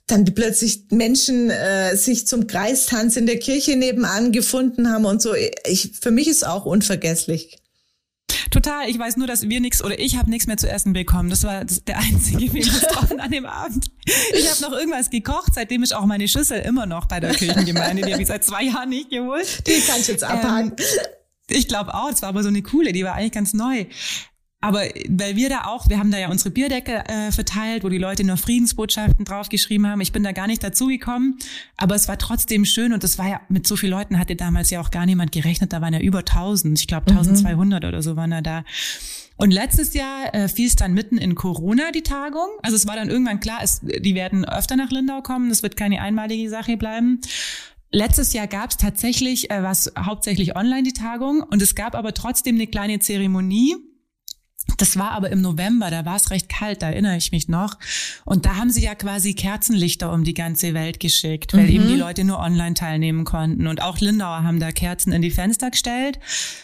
dann 0.08 0.26
die 0.26 0.32
plötzlich 0.32 0.86
Menschen 0.92 1.50
äh, 1.50 1.96
sich 1.96 2.28
zum 2.28 2.48
Kreistanz 2.48 3.16
in 3.16 3.26
der 3.26 3.40
Kirche 3.40 3.76
nebenan 3.78 4.32
gefunden 4.32 4.90
haben 4.90 5.06
und 5.06 5.22
so. 5.22 5.34
Ich, 5.66 5.92
für 6.02 6.12
mich 6.12 6.28
ist 6.28 6.46
auch 6.46 6.66
unvergesslich. 6.66 7.58
Total. 8.52 8.90
Ich 8.90 8.98
weiß 8.98 9.18
nur, 9.18 9.28
dass 9.28 9.48
wir 9.50 9.60
nichts 9.60 9.84
oder 9.84 10.00
ich 10.00 10.18
habe 10.18 10.30
nichts 10.30 10.48
mehr 10.48 10.58
zu 10.58 10.70
essen 10.70 10.94
bekommen. 10.94 11.30
Das 11.30 11.44
war 11.44 11.64
das, 11.66 11.84
der 11.84 12.00
einzige 12.00 12.50
getroffen 12.50 13.20
an 13.20 13.32
dem 13.32 13.46
Abend. 13.46 13.92
Ich 14.06 14.50
habe 14.50 14.62
noch 14.62 14.78
irgendwas 14.78 15.10
gekocht. 15.10 15.54
Seitdem 15.54 15.84
ist 15.84 15.96
auch 15.96 16.06
meine 16.06 16.28
Schüssel 16.28 16.60
immer 16.60 16.86
noch 16.86 17.06
bei 17.06 17.20
der 17.20 17.32
Kirchengemeinde. 17.36 18.04
Die 18.04 18.12
habe 18.12 18.22
ich 18.22 18.28
seit 18.28 18.44
zwei 18.44 18.64
Jahren 18.64 18.90
nicht 18.90 19.10
geholt. 19.10 19.68
Die 19.68 19.82
kannst 19.88 20.08
du 20.08 20.12
jetzt 20.14 20.24
abhaken. 20.24 20.74
Ich 21.50 21.68
glaube 21.68 21.94
auch, 21.94 22.10
es 22.10 22.22
war 22.22 22.30
aber 22.30 22.42
so 22.42 22.50
eine 22.50 22.62
coole, 22.62 22.94
die 22.94 23.04
war 23.04 23.16
eigentlich 23.16 23.34
ganz 23.34 23.54
neu. 23.54 23.86
Aber 24.64 24.84
weil 25.10 25.36
wir 25.36 25.50
da 25.50 25.66
auch, 25.66 25.90
wir 25.90 26.00
haben 26.00 26.10
da 26.10 26.18
ja 26.18 26.30
unsere 26.30 26.50
Bierdecke 26.50 27.04
äh, 27.10 27.34
verteilt, 27.34 27.84
wo 27.84 27.90
die 27.90 27.98
Leute 27.98 28.24
nur 28.24 28.38
Friedensbotschaften 28.38 29.26
draufgeschrieben 29.26 29.86
haben. 29.86 30.00
Ich 30.00 30.14
bin 30.14 30.24
da 30.24 30.32
gar 30.32 30.48
nicht 30.48 30.64
dazugekommen, 30.64 31.38
aber 31.76 31.96
es 31.96 32.08
war 32.08 32.18
trotzdem 32.18 32.64
schön 32.64 32.94
und 32.94 33.04
es 33.04 33.18
war 33.18 33.28
ja, 33.28 33.42
mit 33.50 33.68
so 33.68 33.76
vielen 33.76 33.92
Leuten 33.92 34.18
hatte 34.18 34.38
damals 34.38 34.70
ja 34.70 34.80
auch 34.80 34.90
gar 34.90 35.06
niemand 35.06 35.34
gerechnet. 35.34 35.74
Da 35.74 35.82
waren 35.82 35.94
ja 35.94 36.00
über 36.00 36.20
1000, 36.20 36.80
ich 36.80 36.88
glaube 36.88 37.12
1200 37.12 37.84
oder 37.84 38.02
so 38.02 38.16
waren 38.16 38.32
da 38.32 38.40
da. 38.40 38.64
Und 39.36 39.52
letztes 39.52 39.94
Jahr 39.94 40.34
äh, 40.34 40.48
fiel 40.48 40.68
es 40.68 40.78
dann 40.78 40.94
mitten 40.94 41.18
in 41.18 41.36
Corona, 41.36 41.92
die 41.92 42.04
Tagung. 42.04 42.48
Also 42.62 42.78
es 42.78 42.88
war 42.88 42.96
dann 42.96 43.10
irgendwann 43.10 43.42
klar, 43.42 43.60
es, 43.62 43.82
die 43.82 44.16
werden 44.16 44.46
öfter 44.46 44.78
nach 44.78 44.92
Lindau 44.92 45.22
kommen, 45.22 45.50
das 45.50 45.62
wird 45.62 45.76
keine 45.76 46.02
einmalige 46.02 46.50
Sache 46.50 46.78
bleiben. 46.78 47.20
Letztes 47.92 48.32
Jahr 48.32 48.48
gab 48.48 48.70
es 48.70 48.78
tatsächlich, 48.78 49.52
äh, 49.52 49.62
was 49.62 49.92
hauptsächlich 50.00 50.56
online 50.56 50.84
die 50.84 50.94
Tagung, 50.94 51.44
und 51.44 51.62
es 51.62 51.76
gab 51.76 51.96
aber 51.96 52.14
trotzdem 52.14 52.56
eine 52.56 52.68
kleine 52.68 53.00
Zeremonie. 53.00 53.76
Das 54.78 54.98
war 54.98 55.12
aber 55.12 55.30
im 55.30 55.42
November, 55.42 55.92
da 55.92 56.06
war 56.06 56.16
es 56.16 56.32
recht 56.32 56.50
kalt, 56.50 56.82
da 56.82 56.90
erinnere 56.90 57.18
ich 57.18 57.32
mich 57.32 57.48
noch. 57.48 57.78
Und 58.26 58.46
da 58.46 58.56
haben 58.56 58.70
sie 58.70 58.82
ja 58.84 58.96
quasi 58.96 59.34
Kerzenlichter 59.34 60.12
um 60.12 60.24
die 60.24 60.34
ganze 60.34 60.74
Welt 60.74 61.00
geschickt, 61.00 61.54
weil 61.54 61.70
eben 61.70 61.88
die 61.88 61.96
Leute 61.96 62.24
nur 62.24 62.40
online 62.40 62.74
teilnehmen 62.74 63.26
konnten. 63.26 63.68
Und 63.68 63.82
auch 63.82 64.00
Lindauer 64.00 64.44
haben 64.44 64.60
da 64.60 64.72
Kerzen 64.72 65.12
in 65.12 65.22
die 65.22 65.32
Fenster 65.32 65.70
gestellt. 65.70 66.20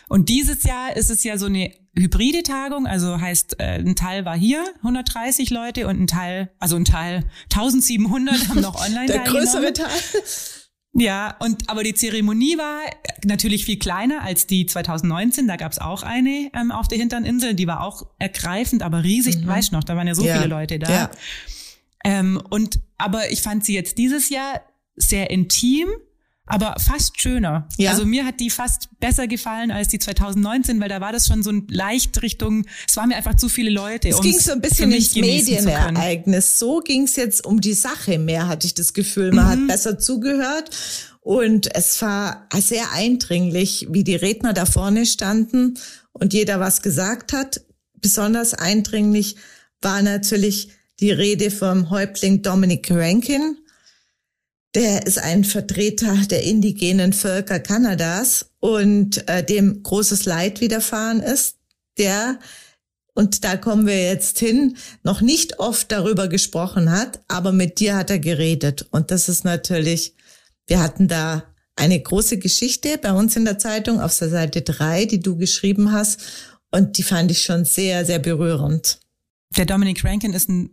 Und 0.07 0.29
dieses 0.29 0.63
Jahr 0.63 0.95
ist 0.95 1.09
es 1.11 1.23
ja 1.23 1.37
so 1.37 1.45
eine 1.47 1.71
hybride 1.97 2.43
Tagung, 2.43 2.87
also 2.87 3.19
heißt, 3.19 3.59
äh, 3.59 3.79
ein 3.79 3.95
Teil 3.95 4.23
war 4.23 4.37
hier, 4.37 4.63
130 4.77 5.49
Leute, 5.49 5.87
und 5.87 5.99
ein 6.01 6.07
Teil, 6.07 6.49
also 6.59 6.77
ein 6.77 6.85
Teil 6.85 7.25
1700 7.53 8.47
haben 8.49 8.61
noch 8.61 8.75
online 8.85 9.07
Der 9.07 9.23
teilgenommen. 9.25 9.45
größere 9.45 9.73
Teil. 9.73 9.89
Ja, 10.93 11.35
und 11.39 11.69
aber 11.69 11.83
die 11.83 11.93
Zeremonie 11.93 12.57
war 12.57 12.79
natürlich 13.23 13.63
viel 13.65 13.77
kleiner 13.77 14.23
als 14.23 14.47
die 14.47 14.65
2019. 14.65 15.47
Da 15.47 15.55
gab's 15.55 15.77
auch 15.77 16.01
eine 16.03 16.49
ähm, 16.59 16.71
auf 16.71 16.87
der 16.87 16.97
hinteren 16.97 17.25
Insel, 17.25 17.53
die 17.53 17.67
war 17.67 17.83
auch 17.83 18.07
ergreifend, 18.17 18.81
aber 18.81 19.03
riesig. 19.03 19.45
Weißt 19.45 19.71
du 19.71 19.75
noch, 19.75 19.83
da 19.83 19.95
waren 19.95 20.07
ja 20.07 20.15
so 20.15 20.25
Ja, 20.25 20.35
viele 20.37 20.47
Leute 20.47 20.79
da. 20.79 20.89
ja. 20.91 21.11
Ähm, 22.03 22.41
und 22.49 22.79
aber 22.97 23.31
ich 23.31 23.41
fand 23.41 23.63
sie 23.65 23.73
jetzt 23.75 23.97
dieses 23.97 24.29
Jahr 24.29 24.61
sehr 24.95 25.29
intim, 25.29 25.89
aber 26.49 26.75
fast 26.79 27.21
schöner. 27.21 27.67
Ja. 27.77 27.91
Also 27.91 28.05
mir 28.05 28.25
hat 28.25 28.39
die 28.39 28.49
fast 28.49 28.89
besser 28.99 29.27
gefallen 29.27 29.71
als 29.71 29.87
die 29.87 29.99
2019, 29.99 30.79
weil 30.81 30.89
da 30.89 30.99
war 30.99 31.11
das 31.11 31.27
schon 31.27 31.43
so 31.43 31.51
ein 31.51 31.67
leicht 31.69 32.21
Richtung. 32.21 32.65
Es 32.87 32.97
waren 32.97 33.09
mir 33.09 33.15
einfach 33.15 33.35
zu 33.35 33.47
viele 33.49 33.69
Leute. 33.69 34.09
Es 34.09 34.19
ging 34.21 34.37
so 34.39 34.51
ein 34.51 34.61
bisschen 34.61 34.91
ins. 34.91 35.15
Medienereignis. 35.15 36.57
So 36.57 36.79
ging 36.79 37.03
es 37.03 37.15
jetzt 37.15 37.45
um 37.45 37.61
die 37.61 37.73
Sache 37.73 38.19
mehr, 38.19 38.47
hatte 38.47 38.67
ich 38.67 38.73
das 38.73 38.93
Gefühl. 38.93 39.31
Man 39.31 39.45
Mhm. 39.45 39.49
hat 39.49 39.67
besser 39.67 39.99
zugehört 39.99 40.69
und 41.21 41.73
es 41.75 42.01
war 42.01 42.47
sehr 42.57 42.91
eindringlich, 42.93 43.87
wie 43.91 44.03
die 44.03 44.15
Redner 44.15 44.53
da 44.53 44.65
vorne 44.65 45.05
standen 45.05 45.77
und 46.11 46.33
jeder 46.33 46.59
was 46.59 46.81
gesagt 46.81 47.33
hat. 47.33 47.61
Besonders 48.01 48.53
eindringlich 48.53 49.35
war 49.81 50.01
natürlich 50.01 50.69
die 50.99 51.11
Rede 51.11 51.51
vom 51.51 51.89
Häuptling 51.89 52.41
Dominic 52.41 52.89
Rankin. 52.91 53.57
Der 54.75 55.07
ist 55.07 55.17
ein 55.17 55.43
Vertreter 55.43 56.15
der 56.29 56.43
indigenen 56.43 57.13
Völker 57.13 57.59
Kanadas 57.59 58.51
und 58.59 59.27
äh, 59.27 59.43
dem 59.43 59.81
großes 59.81 60.25
Leid 60.25 60.61
widerfahren 60.61 61.21
ist. 61.21 61.57
Der 61.97 62.39
und 63.19 63.43
da 63.43 63.57
kommen 63.57 63.85
wir 63.85 64.01
jetzt 64.01 64.39
hin, 64.39 64.77
noch 65.03 65.19
nicht 65.19 65.59
oft 65.59 65.91
darüber 65.91 66.29
gesprochen 66.29 66.89
hat, 66.89 67.19
aber 67.27 67.51
mit 67.51 67.81
dir 67.81 67.97
hat 67.97 68.09
er 68.09 68.19
geredet. 68.19 68.87
Und 68.91 69.11
das 69.11 69.27
ist 69.27 69.43
natürlich, 69.43 70.15
wir 70.67 70.79
hatten 70.79 71.09
da 71.09 71.43
eine 71.75 71.99
große 71.99 72.37
Geschichte 72.37 72.97
bei 72.97 73.11
uns 73.11 73.35
in 73.35 73.43
der 73.43 73.57
Zeitung 73.57 73.99
auf 73.99 74.17
der 74.17 74.29
Seite 74.29 74.61
drei, 74.61 75.03
die 75.03 75.19
du 75.19 75.35
geschrieben 75.35 75.91
hast. 75.91 76.21
Und 76.71 76.97
die 76.97 77.03
fand 77.03 77.29
ich 77.31 77.41
schon 77.41 77.65
sehr, 77.65 78.05
sehr 78.05 78.19
berührend. 78.19 78.99
Der 79.57 79.65
Dominic 79.65 80.03
Rankin 80.03 80.33
ist 80.33 80.47
ein, 80.47 80.69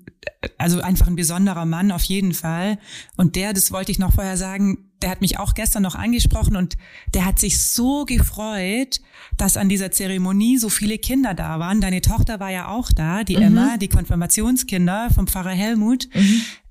also 0.58 0.80
einfach 0.80 1.06
ein 1.06 1.16
besonderer 1.16 1.64
Mann 1.64 1.90
auf 1.90 2.02
jeden 2.04 2.34
Fall. 2.34 2.78
Und 3.16 3.34
der, 3.34 3.52
das 3.54 3.72
wollte 3.72 3.90
ich 3.90 3.98
noch 3.98 4.12
vorher 4.12 4.36
sagen, 4.36 4.90
der 5.02 5.10
hat 5.10 5.20
mich 5.20 5.38
auch 5.38 5.54
gestern 5.54 5.82
noch 5.82 5.94
angesprochen 5.94 6.56
und 6.56 6.76
der 7.14 7.24
hat 7.24 7.38
sich 7.38 7.60
so 7.60 8.04
gefreut, 8.04 9.00
dass 9.36 9.56
an 9.56 9.68
dieser 9.68 9.90
Zeremonie 9.90 10.58
so 10.58 10.68
viele 10.68 10.98
Kinder 10.98 11.34
da 11.34 11.58
waren. 11.58 11.80
Deine 11.80 12.00
Tochter 12.00 12.40
war 12.40 12.50
ja 12.50 12.68
auch 12.68 12.90
da, 12.92 13.24
die 13.24 13.34
Emma, 13.36 13.76
die 13.76 13.88
Konfirmationskinder 13.88 15.08
vom 15.14 15.26
Pfarrer 15.26 15.50
Helmut. 15.50 16.08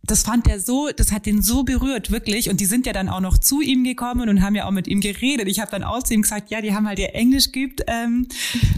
Das 0.08 0.24
fand 0.24 0.48
er 0.48 0.60
so, 0.60 0.90
das 0.96 1.12
hat 1.12 1.26
den 1.26 1.42
so 1.42 1.64
berührt, 1.64 2.12
wirklich. 2.12 2.50
Und 2.50 2.60
die 2.60 2.66
sind 2.66 2.86
ja 2.86 2.94
dann 2.94 3.10
auch 3.10 3.22
noch 3.22 3.38
zu 3.38 3.62
ihm 3.62 3.84
gekommen 3.84 4.30
und 4.30 4.42
haben 4.42 4.56
ja 4.56 4.66
auch 4.66 4.72
mit 4.72 4.88
ihm 4.88 5.02
geredet. 5.02 5.48
Ich 5.48 5.60
habe 5.60 5.72
dann 5.72 5.84
auch 5.84 6.04
zu 6.04 6.14
ihm 6.14 6.22
gesagt, 6.22 6.52
ja, 6.52 6.62
die 6.62 6.74
haben 6.74 6.88
halt 6.88 7.00
ihr 7.00 7.16
Englisch 7.16 7.52
geübt 7.52 7.82
ähm, 7.88 8.28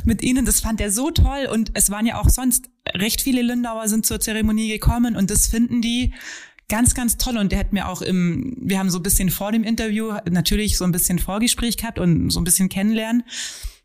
mit 0.06 0.24
ihnen. 0.24 0.46
Das 0.46 0.60
fand 0.60 0.80
er 0.82 0.92
so 0.92 1.12
toll. 1.12 1.48
Und 1.52 1.72
es 1.74 1.90
waren 1.90 2.06
ja 2.06 2.20
auch 2.20 2.30
sonst 2.30 2.70
recht 2.96 3.22
viele 3.22 3.42
Lindauer 3.42 3.88
sind 3.88 4.06
zur 4.06 4.20
Zeremonie 4.20 4.70
gekommen 4.70 5.16
und 5.16 5.30
das 5.30 5.48
finden 5.48 5.82
die 5.82 6.14
ganz, 6.70 6.94
ganz 6.94 7.18
toll. 7.18 7.38
Und 7.38 7.52
der 7.52 7.60
hat 7.60 7.74
mir 7.74 7.88
auch 7.88 8.02
im, 8.02 8.56
wir 8.60 8.80
haben 8.80 8.90
so 8.90 9.00
ein 9.00 9.04
bisschen 9.04 9.30
vor 9.30 9.52
dem 9.52 9.64
Interview 9.64 10.14
natürlich 10.30 10.78
so 10.78 10.84
ein 10.84 10.92
bisschen 10.92 11.20
Vorgespräch 11.20 11.78
gehabt 11.78 12.00
und 12.00 12.30
so 12.30 12.40
ein 12.40 12.44
bisschen 12.44 12.70
kennenlernen, 12.70 13.24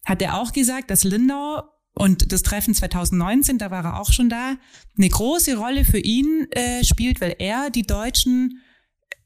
hat 0.04 0.20
er 0.20 0.38
auch 0.38 0.52
gesagt, 0.52 0.90
dass 0.90 1.04
Lindau 1.04 1.62
und 1.94 2.32
das 2.32 2.42
Treffen 2.42 2.74
2019, 2.74 3.58
da 3.58 3.70
war 3.70 3.84
er 3.84 4.00
auch 4.00 4.12
schon 4.12 4.28
da, 4.28 4.56
eine 4.96 5.08
große 5.08 5.56
Rolle 5.56 5.84
für 5.84 5.98
ihn 5.98 6.46
äh, 6.50 6.84
spielt, 6.84 7.20
weil 7.20 7.36
er 7.38 7.70
die 7.70 7.82
Deutschen 7.82 8.62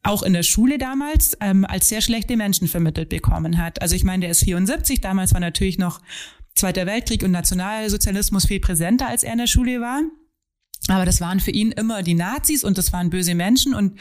auch 0.03 0.23
in 0.23 0.33
der 0.33 0.43
Schule 0.43 0.79
damals 0.79 1.37
ähm, 1.41 1.65
als 1.65 1.89
sehr 1.89 2.01
schlechte 2.01 2.37
Menschen 2.37 2.69
vermittelt 2.69 3.09
bekommen 3.09 3.59
hat. 3.59 3.83
Also 3.83 3.95
ich 3.95 4.05
meine, 4.05 4.23
der 4.23 4.31
ist 4.31 4.45
74, 4.45 5.01
damals 5.01 5.33
war 5.33 5.41
natürlich 5.41 5.79
noch 5.79 6.01
Zweiter 6.55 6.87
Weltkrieg 6.87 7.23
und 7.23 7.33
Nationalsozialismus 7.33 8.47
viel 8.47 8.61
präsenter, 8.61 9.09
als 9.09 9.23
er 9.23 9.33
in 9.33 9.39
der 9.39 9.47
Schule 9.47 9.81
war. 9.83 10.03
Aber 10.89 11.05
das 11.05 11.21
waren 11.21 11.39
für 11.39 11.51
ihn 11.51 11.71
immer 11.71 12.03
die 12.03 12.15
Nazis 12.15 12.65
und 12.65 12.79
das 12.79 12.93
waren 12.95 13.11
böse 13.11 13.35
Menschen 13.35 13.75
und 13.75 13.99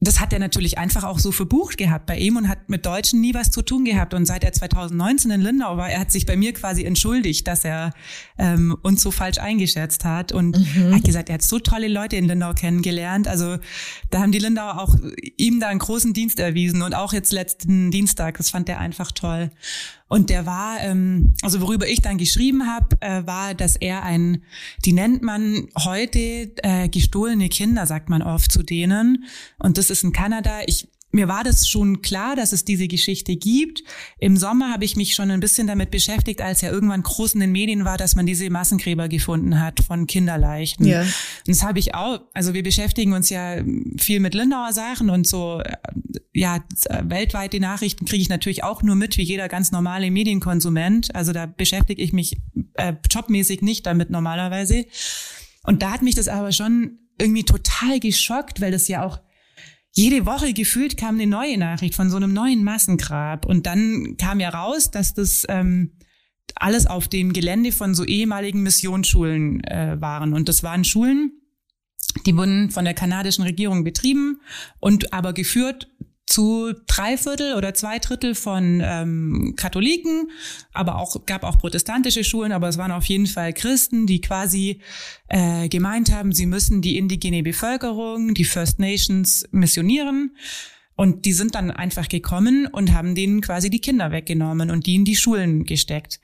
das 0.00 0.18
hat 0.18 0.32
er 0.32 0.38
natürlich 0.38 0.78
einfach 0.78 1.04
auch 1.04 1.18
so 1.18 1.30
verbucht 1.30 1.76
gehabt 1.76 2.06
bei 2.06 2.16
ihm 2.16 2.36
und 2.38 2.48
hat 2.48 2.70
mit 2.70 2.86
Deutschen 2.86 3.20
nie 3.20 3.34
was 3.34 3.50
zu 3.50 3.60
tun 3.60 3.84
gehabt. 3.84 4.14
Und 4.14 4.24
seit 4.24 4.44
er 4.44 4.52
2019 4.52 5.30
in 5.30 5.42
Lindau 5.42 5.76
war, 5.76 5.90
er 5.90 6.00
hat 6.00 6.10
sich 6.10 6.24
bei 6.24 6.36
mir 6.36 6.54
quasi 6.54 6.84
entschuldigt, 6.84 7.46
dass 7.46 7.64
er 7.66 7.92
ähm, 8.38 8.76
uns 8.82 9.02
so 9.02 9.10
falsch 9.10 9.38
eingeschätzt 9.38 10.06
hat 10.06 10.32
und 10.32 10.58
mhm. 10.58 10.94
hat 10.94 11.04
gesagt, 11.04 11.28
er 11.28 11.34
hat 11.34 11.42
so 11.42 11.58
tolle 11.58 11.88
Leute 11.88 12.16
in 12.16 12.26
Lindau 12.26 12.54
kennengelernt. 12.54 13.28
Also 13.28 13.58
da 14.10 14.20
haben 14.20 14.32
die 14.32 14.38
Lindauer 14.38 14.80
auch 14.80 14.96
ihm 15.36 15.60
da 15.60 15.68
einen 15.68 15.80
großen 15.80 16.14
Dienst 16.14 16.40
erwiesen 16.40 16.80
und 16.80 16.94
auch 16.94 17.12
jetzt 17.12 17.30
letzten 17.32 17.90
Dienstag, 17.90 18.38
das 18.38 18.48
fand 18.48 18.70
er 18.70 18.78
einfach 18.78 19.12
toll. 19.12 19.50
Und 20.10 20.28
der 20.28 20.44
war, 20.44 20.80
ähm, 20.80 21.34
also 21.40 21.60
worüber 21.60 21.86
ich 21.86 22.02
dann 22.02 22.18
geschrieben 22.18 22.66
habe, 22.66 22.96
äh, 23.00 23.24
war, 23.28 23.54
dass 23.54 23.76
er 23.76 24.02
ein, 24.02 24.42
die 24.84 24.92
nennt 24.92 25.22
man 25.22 25.68
heute 25.78 26.50
äh, 26.64 26.88
gestohlene 26.88 27.48
Kinder, 27.48 27.86
sagt 27.86 28.08
man 28.08 28.20
oft 28.20 28.50
zu 28.50 28.64
denen. 28.64 29.24
Und 29.60 29.78
das 29.78 29.88
ist 29.88 30.02
in 30.02 30.12
Kanada. 30.12 30.62
Ich 30.66 30.88
mir 31.12 31.28
war 31.28 31.42
das 31.42 31.68
schon 31.68 32.02
klar, 32.02 32.36
dass 32.36 32.52
es 32.52 32.64
diese 32.64 32.86
Geschichte 32.86 33.36
gibt. 33.36 33.82
Im 34.18 34.36
Sommer 34.36 34.72
habe 34.72 34.84
ich 34.84 34.96
mich 34.96 35.14
schon 35.14 35.30
ein 35.30 35.40
bisschen 35.40 35.66
damit 35.66 35.90
beschäftigt, 35.90 36.40
als 36.40 36.60
ja 36.60 36.70
irgendwann 36.70 37.02
groß 37.02 37.34
in 37.34 37.40
den 37.40 37.52
Medien 37.52 37.84
war, 37.84 37.96
dass 37.96 38.14
man 38.14 38.26
diese 38.26 38.48
Massengräber 38.50 39.08
gefunden 39.08 39.60
hat 39.60 39.80
von 39.80 40.06
Kinderleichen. 40.06 40.86
Ja. 40.86 41.02
Und 41.02 41.10
das 41.48 41.62
habe 41.62 41.78
ich 41.78 41.94
auch, 41.94 42.20
also 42.32 42.54
wir 42.54 42.62
beschäftigen 42.62 43.12
uns 43.12 43.28
ja 43.28 43.56
viel 43.98 44.20
mit 44.20 44.34
Lindauer 44.34 44.72
Sachen 44.72 45.10
und 45.10 45.26
so, 45.26 45.62
ja, 46.32 46.64
weltweit 47.02 47.52
die 47.52 47.60
Nachrichten 47.60 48.04
kriege 48.04 48.22
ich 48.22 48.28
natürlich 48.28 48.62
auch 48.62 48.82
nur 48.82 48.94
mit, 48.94 49.16
wie 49.16 49.22
jeder 49.22 49.48
ganz 49.48 49.72
normale 49.72 50.10
Medienkonsument. 50.10 51.14
Also 51.14 51.32
da 51.32 51.46
beschäftige 51.46 52.00
ich 52.02 52.12
mich 52.12 52.38
äh, 52.74 52.94
jobmäßig 53.10 53.62
nicht 53.62 53.86
damit 53.86 54.10
normalerweise. 54.10 54.86
Und 55.64 55.82
da 55.82 55.90
hat 55.90 56.02
mich 56.02 56.14
das 56.14 56.28
aber 56.28 56.52
schon 56.52 56.98
irgendwie 57.18 57.44
total 57.44 58.00
geschockt, 58.00 58.60
weil 58.60 58.70
das 58.70 58.88
ja 58.88 59.04
auch 59.04 59.20
jede 59.92 60.26
Woche 60.26 60.52
gefühlt 60.52 60.96
kam 60.96 61.16
eine 61.16 61.26
neue 61.26 61.58
Nachricht 61.58 61.94
von 61.94 62.10
so 62.10 62.16
einem 62.16 62.32
neuen 62.32 62.62
Massengrab. 62.64 63.44
Und 63.44 63.66
dann 63.66 64.16
kam 64.18 64.40
ja 64.40 64.50
raus, 64.50 64.90
dass 64.90 65.14
das 65.14 65.44
ähm, 65.48 65.92
alles 66.54 66.86
auf 66.86 67.08
dem 67.08 67.32
Gelände 67.32 67.72
von 67.72 67.94
so 67.94 68.04
ehemaligen 68.04 68.62
Missionsschulen 68.62 69.62
äh, 69.64 70.00
waren. 70.00 70.32
Und 70.32 70.48
das 70.48 70.62
waren 70.62 70.84
Schulen, 70.84 71.32
die 72.26 72.36
wurden 72.36 72.70
von 72.70 72.84
der 72.84 72.94
kanadischen 72.94 73.44
Regierung 73.44 73.84
betrieben 73.84 74.40
und 74.78 75.12
aber 75.12 75.32
geführt 75.32 75.88
zu 76.30 76.72
drei 76.86 77.16
Viertel 77.16 77.56
oder 77.56 77.74
zwei 77.74 77.98
Drittel 77.98 78.36
von 78.36 78.80
ähm, 78.84 79.54
Katholiken, 79.56 80.30
aber 80.72 80.96
auch 80.96 81.26
gab 81.26 81.42
auch 81.42 81.58
protestantische 81.58 82.22
Schulen, 82.22 82.52
aber 82.52 82.68
es 82.68 82.78
waren 82.78 82.92
auf 82.92 83.04
jeden 83.06 83.26
Fall 83.26 83.52
Christen, 83.52 84.06
die 84.06 84.20
quasi 84.20 84.80
äh, 85.26 85.68
gemeint 85.68 86.12
haben, 86.12 86.32
sie 86.32 86.46
müssen 86.46 86.82
die 86.82 86.98
indigene 86.98 87.42
Bevölkerung, 87.42 88.32
die 88.34 88.44
First 88.44 88.78
Nations 88.78 89.48
missionieren. 89.50 90.36
Und 90.94 91.24
die 91.24 91.32
sind 91.32 91.54
dann 91.54 91.70
einfach 91.70 92.08
gekommen 92.08 92.66
und 92.66 92.92
haben 92.92 93.14
denen 93.14 93.40
quasi 93.40 93.70
die 93.70 93.80
Kinder 93.80 94.12
weggenommen 94.12 94.70
und 94.70 94.86
die 94.86 94.96
in 94.96 95.06
die 95.06 95.16
Schulen 95.16 95.64
gesteckt. 95.64 96.20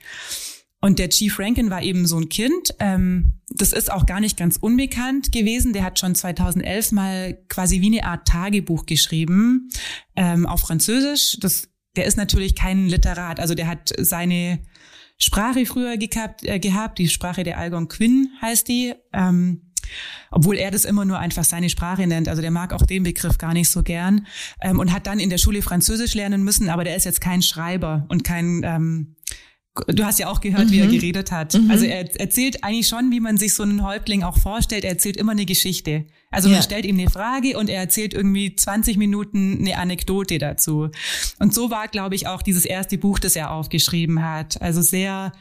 Und 0.79 0.99
der 0.99 1.09
Chief 1.09 1.39
Rankin 1.39 1.69
war 1.69 1.81
eben 1.81 2.05
so 2.05 2.17
ein 2.17 2.29
Kind. 2.29 2.75
Ähm, 2.79 3.41
das 3.49 3.73
ist 3.73 3.91
auch 3.91 4.05
gar 4.05 4.19
nicht 4.19 4.37
ganz 4.37 4.57
unbekannt 4.57 5.31
gewesen. 5.31 5.73
Der 5.73 5.83
hat 5.83 5.99
schon 5.99 6.13
2011 6.13 6.91
mal 6.91 7.37
quasi 7.49 7.81
wie 7.81 7.87
eine 7.87 8.05
Art 8.05 8.27
Tagebuch 8.27 8.85
geschrieben 8.85 9.69
ähm, 10.15 10.45
auf 10.45 10.61
Französisch. 10.61 11.37
Das, 11.39 11.69
der 11.95 12.05
ist 12.05 12.17
natürlich 12.17 12.55
kein 12.55 12.87
Literat. 12.87 13.39
Also 13.39 13.55
der 13.55 13.67
hat 13.67 13.91
seine 13.97 14.59
Sprache 15.17 15.65
früher 15.65 15.97
gehabt, 15.97 16.43
äh, 16.43 16.59
gehabt 16.59 16.99
die 16.99 17.09
Sprache 17.09 17.43
der 17.43 17.57
Algonquin 17.57 18.29
heißt 18.41 18.67
die. 18.67 18.93
Ähm, 19.13 19.63
obwohl 20.31 20.57
er 20.57 20.69
das 20.69 20.85
immer 20.85 21.05
nur 21.05 21.17
einfach 21.17 21.45
seine 21.45 21.69
Sprache 21.69 22.05
nennt. 22.07 22.27
Also 22.27 22.41
der 22.41 22.51
mag 22.51 22.73
auch 22.73 22.83
den 22.83 23.03
Begriff 23.03 23.37
gar 23.37 23.53
nicht 23.53 23.69
so 23.69 23.83
gern 23.83 24.27
ähm, 24.61 24.79
und 24.79 24.91
hat 24.91 25.07
dann 25.07 25.19
in 25.19 25.29
der 25.29 25.37
Schule 25.37 25.61
Französisch 25.61 26.13
lernen 26.13 26.43
müssen, 26.43 26.69
aber 26.69 26.83
der 26.83 26.95
ist 26.95 27.05
jetzt 27.05 27.21
kein 27.21 27.41
Schreiber 27.41 28.05
und 28.09 28.23
kein 28.23 28.61
ähm, 28.63 29.15
Du 29.87 30.03
hast 30.03 30.19
ja 30.19 30.27
auch 30.27 30.41
gehört, 30.41 30.67
mhm. 30.67 30.71
wie 30.71 30.79
er 30.79 30.87
mhm. 30.87 30.91
geredet 30.91 31.31
hat. 31.31 31.53
Mhm. 31.53 31.69
Also 31.69 31.85
er 31.85 32.19
erzählt 32.19 32.63
eigentlich 32.63 32.87
schon, 32.87 33.11
wie 33.11 33.19
man 33.19 33.37
sich 33.37 33.53
so 33.53 33.63
einen 33.63 33.83
Häuptling 33.83 34.23
auch 34.23 34.37
vorstellt. 34.37 34.83
Er 34.83 34.91
erzählt 34.91 35.17
immer 35.17 35.33
eine 35.33 35.45
Geschichte. 35.45 36.05
Also 36.29 36.49
man 36.49 36.61
stellt 36.61 36.85
ihm 36.85 36.99
eine 36.99 37.09
Frage 37.09 37.57
und 37.57 37.69
er 37.69 37.79
erzählt 37.79 38.13
irgendwie 38.13 38.55
20 38.55 38.97
Minuten 38.97 39.59
eine 39.59 39.77
Anekdote 39.77 40.39
dazu. 40.39 40.89
Und 41.39 41.53
so 41.53 41.71
war, 41.71 41.87
glaube 41.87 42.15
ich, 42.15 42.27
auch 42.27 42.41
dieses 42.41 42.65
erste 42.65 42.97
Buch, 42.97 43.19
das 43.19 43.35
er 43.35 43.51
aufgeschrieben 43.51 44.23
hat. 44.23 44.61
Also 44.61 44.81
sehr 44.81 45.31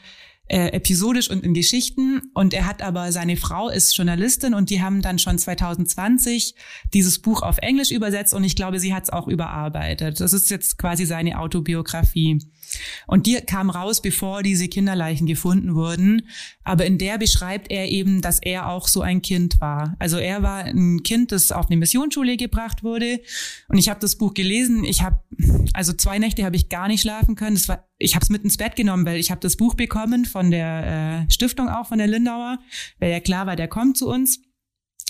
äh, 0.49 0.68
episodisch 0.68 1.29
und 1.31 1.44
in 1.44 1.55
Geschichten. 1.55 2.22
Und 2.35 2.55
er 2.55 2.66
hat 2.66 2.83
aber, 2.83 3.11
seine 3.12 3.37
Frau 3.37 3.68
ist 3.68 3.96
Journalistin 3.96 4.55
und 4.55 4.70
die 4.70 4.81
haben 4.81 5.03
dann 5.03 5.18
schon 5.18 5.38
2020 5.38 6.55
dieses 6.94 7.18
Buch 7.18 7.42
auf 7.42 7.59
Englisch 7.59 7.90
übersetzt 7.90 8.35
und 8.35 8.44
ich 8.44 8.57
glaube, 8.57 8.79
sie 8.79 8.94
hat 8.94 9.05
es 9.05 9.11
auch 9.11 9.27
überarbeitet. 9.29 10.20
Das 10.20 10.33
ist 10.33 10.51
jetzt 10.51 10.79
quasi 10.79 11.05
seine 11.05 11.38
Autobiografie. 11.40 12.38
Und 13.07 13.26
die 13.26 13.37
kam 13.37 13.70
raus, 13.70 14.02
bevor 14.02 14.42
diese 14.42 14.68
Kinderleichen 14.68 15.26
gefunden 15.26 15.74
wurden. 15.74 16.29
Aber 16.64 16.87
in 16.87 16.98
der 16.98 17.18
beschreibt 17.18 17.70
er 17.70 17.88
eben, 17.88 18.22
dass 18.22 18.40
er 18.40 18.68
auch 18.68 18.88
so 18.88 19.02
ein 19.02 19.22
Kind 19.22 19.61
war. 19.61 19.94
Also 19.98 20.18
er 20.18 20.42
war 20.42 20.64
ein 20.64 21.02
Kind, 21.02 21.33
das 21.33 21.52
auf 21.52 21.66
eine 21.66 21.76
Missionsschule 21.76 22.37
gebracht 22.37 22.83
wurde. 22.83 23.20
Und 23.68 23.79
ich 23.79 23.88
habe 23.88 24.00
das 24.00 24.16
Buch 24.16 24.35
gelesen. 24.35 24.85
Ich 24.85 25.02
habe, 25.02 25.22
also 25.72 25.92
zwei 25.92 26.18
Nächte 26.18 26.44
habe 26.44 26.57
ich 26.57 26.68
gar 26.68 26.88
nicht 26.88 27.02
schlafen 27.02 27.37
können. 27.37 27.57
Das 27.57 27.68
war, 27.68 27.88
ich 27.98 28.14
habe 28.14 28.22
es 28.22 28.31
mit 28.31 28.44
ins 28.44 28.57
Bett 28.57 28.76
genommen, 28.76 29.07
weil 29.07 29.18
ich 29.18 29.31
habe 29.31 29.40
das 29.40 29.57
Buch 29.57 29.74
bekommen 29.74 30.24
von 30.24 30.50
der 30.50 31.26
äh, 31.26 31.31
Stiftung 31.31 31.68
auch, 31.68 31.88
von 31.88 31.98
der 31.98 32.07
Lindauer, 32.07 32.59
weil 32.98 33.11
ja 33.11 33.20
klar 33.20 33.46
war, 33.46 33.57
der 33.57 33.68
kommt 33.68 33.96
zu 33.96 34.09
uns. 34.09 34.40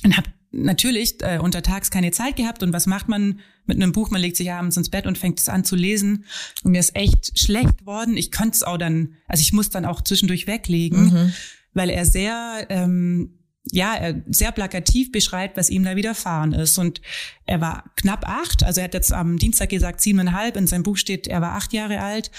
Und 0.04 0.16
habe 0.16 0.28
natürlich 0.56 1.16
äh, 1.22 1.38
untertags 1.38 1.90
keine 1.90 2.10
Zeit 2.10 2.36
gehabt. 2.36 2.62
Und 2.62 2.72
was 2.72 2.86
macht 2.86 3.08
man 3.08 3.40
mit 3.66 3.76
einem 3.76 3.92
Buch? 3.92 4.10
Man 4.10 4.20
legt 4.20 4.36
sich 4.36 4.50
abends 4.50 4.76
ins 4.76 4.88
Bett 4.88 5.06
und 5.06 5.18
fängt 5.18 5.38
es 5.38 5.48
an 5.48 5.64
zu 5.64 5.76
lesen. 5.76 6.24
Und 6.62 6.72
mir 6.72 6.80
ist 6.80 6.96
echt 6.96 7.38
schlecht 7.38 7.86
worden. 7.86 8.16
Ich 8.16 8.32
konnte 8.32 8.56
es 8.56 8.62
auch 8.62 8.78
dann, 8.78 9.14
also 9.28 9.40
ich 9.40 9.52
muss 9.52 9.70
dann 9.70 9.84
auch 9.84 10.02
zwischendurch 10.02 10.46
weglegen, 10.46 11.04
mhm. 11.04 11.32
weil 11.74 11.90
er 11.90 12.04
sehr, 12.04 12.66
ähm, 12.70 13.38
ja, 13.70 13.94
er 13.94 14.22
sehr 14.28 14.52
plakativ 14.52 15.12
beschreibt, 15.12 15.56
was 15.56 15.70
ihm 15.70 15.84
da 15.84 15.96
widerfahren 15.96 16.52
ist. 16.52 16.78
Und 16.78 17.00
er 17.46 17.60
war 17.60 17.92
knapp 17.96 18.28
acht, 18.28 18.64
also 18.64 18.80
er 18.80 18.84
hat 18.84 18.94
jetzt 18.94 19.12
am 19.12 19.38
Dienstag 19.38 19.68
gesagt 19.68 20.00
siebeneinhalb, 20.00 20.56
in 20.56 20.66
seinem 20.66 20.84
Buch 20.84 20.96
steht, 20.96 21.26
er 21.26 21.40
war 21.40 21.52
acht 21.52 21.72
Jahre 21.72 22.00
alt. 22.00 22.30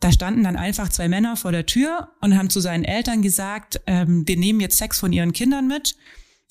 Da 0.00 0.12
standen 0.12 0.44
dann 0.44 0.56
einfach 0.56 0.90
zwei 0.90 1.08
Männer 1.08 1.36
vor 1.36 1.52
der 1.52 1.64
Tür 1.64 2.10
und 2.20 2.36
haben 2.36 2.50
zu 2.50 2.60
seinen 2.60 2.84
Eltern 2.84 3.22
gesagt, 3.22 3.80
ähm, 3.86 4.28
wir 4.28 4.36
nehmen 4.36 4.60
jetzt 4.60 4.76
Sex 4.76 5.00
von 5.00 5.12
ihren 5.12 5.32
Kindern 5.32 5.66
mit 5.66 5.96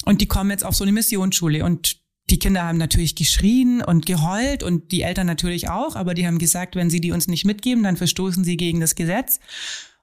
und 0.05 0.21
die 0.21 0.27
kommen 0.27 0.51
jetzt 0.51 0.63
auf 0.63 0.75
so 0.75 0.83
eine 0.83 0.91
Missionsschule 0.93 1.65
und 1.65 1.97
die 2.29 2.39
Kinder 2.39 2.63
haben 2.63 2.77
natürlich 2.77 3.15
geschrien 3.15 3.83
und 3.83 4.05
geheult 4.05 4.63
und 4.63 4.91
die 4.91 5.01
Eltern 5.01 5.27
natürlich 5.27 5.69
auch, 5.69 5.95
aber 5.95 6.13
die 6.13 6.25
haben 6.25 6.39
gesagt, 6.39 6.75
wenn 6.75 6.89
sie 6.89 7.01
die 7.01 7.11
uns 7.11 7.27
nicht 7.27 7.45
mitgeben, 7.45 7.83
dann 7.83 7.97
verstoßen 7.97 8.43
sie 8.43 8.57
gegen 8.57 8.79
das 8.79 8.95
Gesetz. 8.95 9.39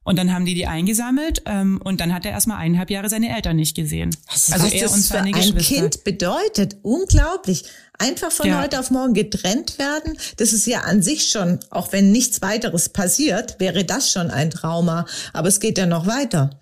Und 0.04 0.18
dann 0.18 0.32
haben 0.32 0.44
die 0.44 0.54
die 0.54 0.66
eingesammelt 0.66 1.42
ähm, 1.46 1.80
und 1.82 2.00
dann 2.00 2.12
hat 2.12 2.24
er 2.24 2.32
erstmal 2.32 2.58
eineinhalb 2.58 2.90
Jahre 2.90 3.08
seine 3.08 3.34
Eltern 3.34 3.54
nicht 3.54 3.76
gesehen. 3.76 4.10
Also, 4.26 4.54
also 4.54 4.66
er 4.66 4.90
und 4.92 5.00
seine 5.00 5.30
für 5.32 5.38
ein 5.38 5.58
Kind 5.58 6.02
bedeutet, 6.02 6.76
unglaublich. 6.82 7.64
Einfach 7.98 8.32
von 8.32 8.48
ja. 8.48 8.60
heute 8.60 8.80
auf 8.80 8.90
morgen 8.90 9.14
getrennt 9.14 9.78
werden, 9.78 10.18
das 10.38 10.52
ist 10.52 10.66
ja 10.66 10.80
an 10.80 11.02
sich 11.02 11.30
schon, 11.30 11.60
auch 11.70 11.92
wenn 11.92 12.10
nichts 12.10 12.42
weiteres 12.42 12.88
passiert, 12.88 13.60
wäre 13.60 13.84
das 13.84 14.10
schon 14.10 14.28
ein 14.30 14.50
Trauma. 14.50 15.06
Aber 15.32 15.46
es 15.46 15.60
geht 15.60 15.78
ja 15.78 15.86
noch 15.86 16.08
weiter. 16.08 16.61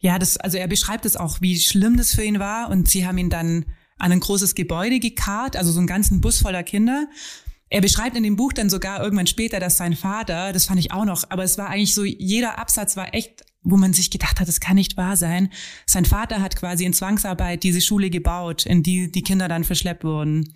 Ja, 0.00 0.18
das, 0.18 0.36
also 0.36 0.58
er 0.58 0.68
beschreibt 0.68 1.04
es 1.04 1.16
auch, 1.16 1.40
wie 1.40 1.58
schlimm 1.58 1.96
das 1.96 2.14
für 2.14 2.22
ihn 2.22 2.38
war. 2.38 2.70
Und 2.70 2.88
sie 2.88 3.06
haben 3.06 3.18
ihn 3.18 3.30
dann 3.30 3.66
an 3.98 4.12
ein 4.12 4.20
großes 4.20 4.54
Gebäude 4.54 5.00
gekarrt, 5.00 5.56
also 5.56 5.72
so 5.72 5.78
einen 5.78 5.86
ganzen 5.86 6.20
Bus 6.20 6.40
voller 6.40 6.62
Kinder. 6.62 7.08
Er 7.70 7.80
beschreibt 7.80 8.16
in 8.16 8.22
dem 8.22 8.36
Buch 8.36 8.52
dann 8.52 8.70
sogar 8.70 9.02
irgendwann 9.02 9.26
später, 9.26 9.60
dass 9.60 9.76
sein 9.76 9.94
Vater, 9.94 10.52
das 10.52 10.66
fand 10.66 10.80
ich 10.80 10.92
auch 10.92 11.04
noch, 11.04 11.24
aber 11.30 11.44
es 11.44 11.58
war 11.58 11.68
eigentlich 11.68 11.94
so, 11.94 12.04
jeder 12.04 12.58
Absatz 12.58 12.96
war 12.96 13.12
echt, 13.12 13.44
wo 13.62 13.76
man 13.76 13.92
sich 13.92 14.10
gedacht 14.10 14.40
hat, 14.40 14.48
das 14.48 14.60
kann 14.60 14.76
nicht 14.76 14.96
wahr 14.96 15.16
sein. 15.16 15.50
Sein 15.84 16.04
Vater 16.04 16.40
hat 16.40 16.56
quasi 16.56 16.84
in 16.84 16.94
Zwangsarbeit 16.94 17.62
diese 17.62 17.80
Schule 17.80 18.08
gebaut, 18.08 18.64
in 18.64 18.82
die 18.82 19.12
die 19.12 19.22
Kinder 19.22 19.48
dann 19.48 19.64
verschleppt 19.64 20.04
wurden. 20.04 20.54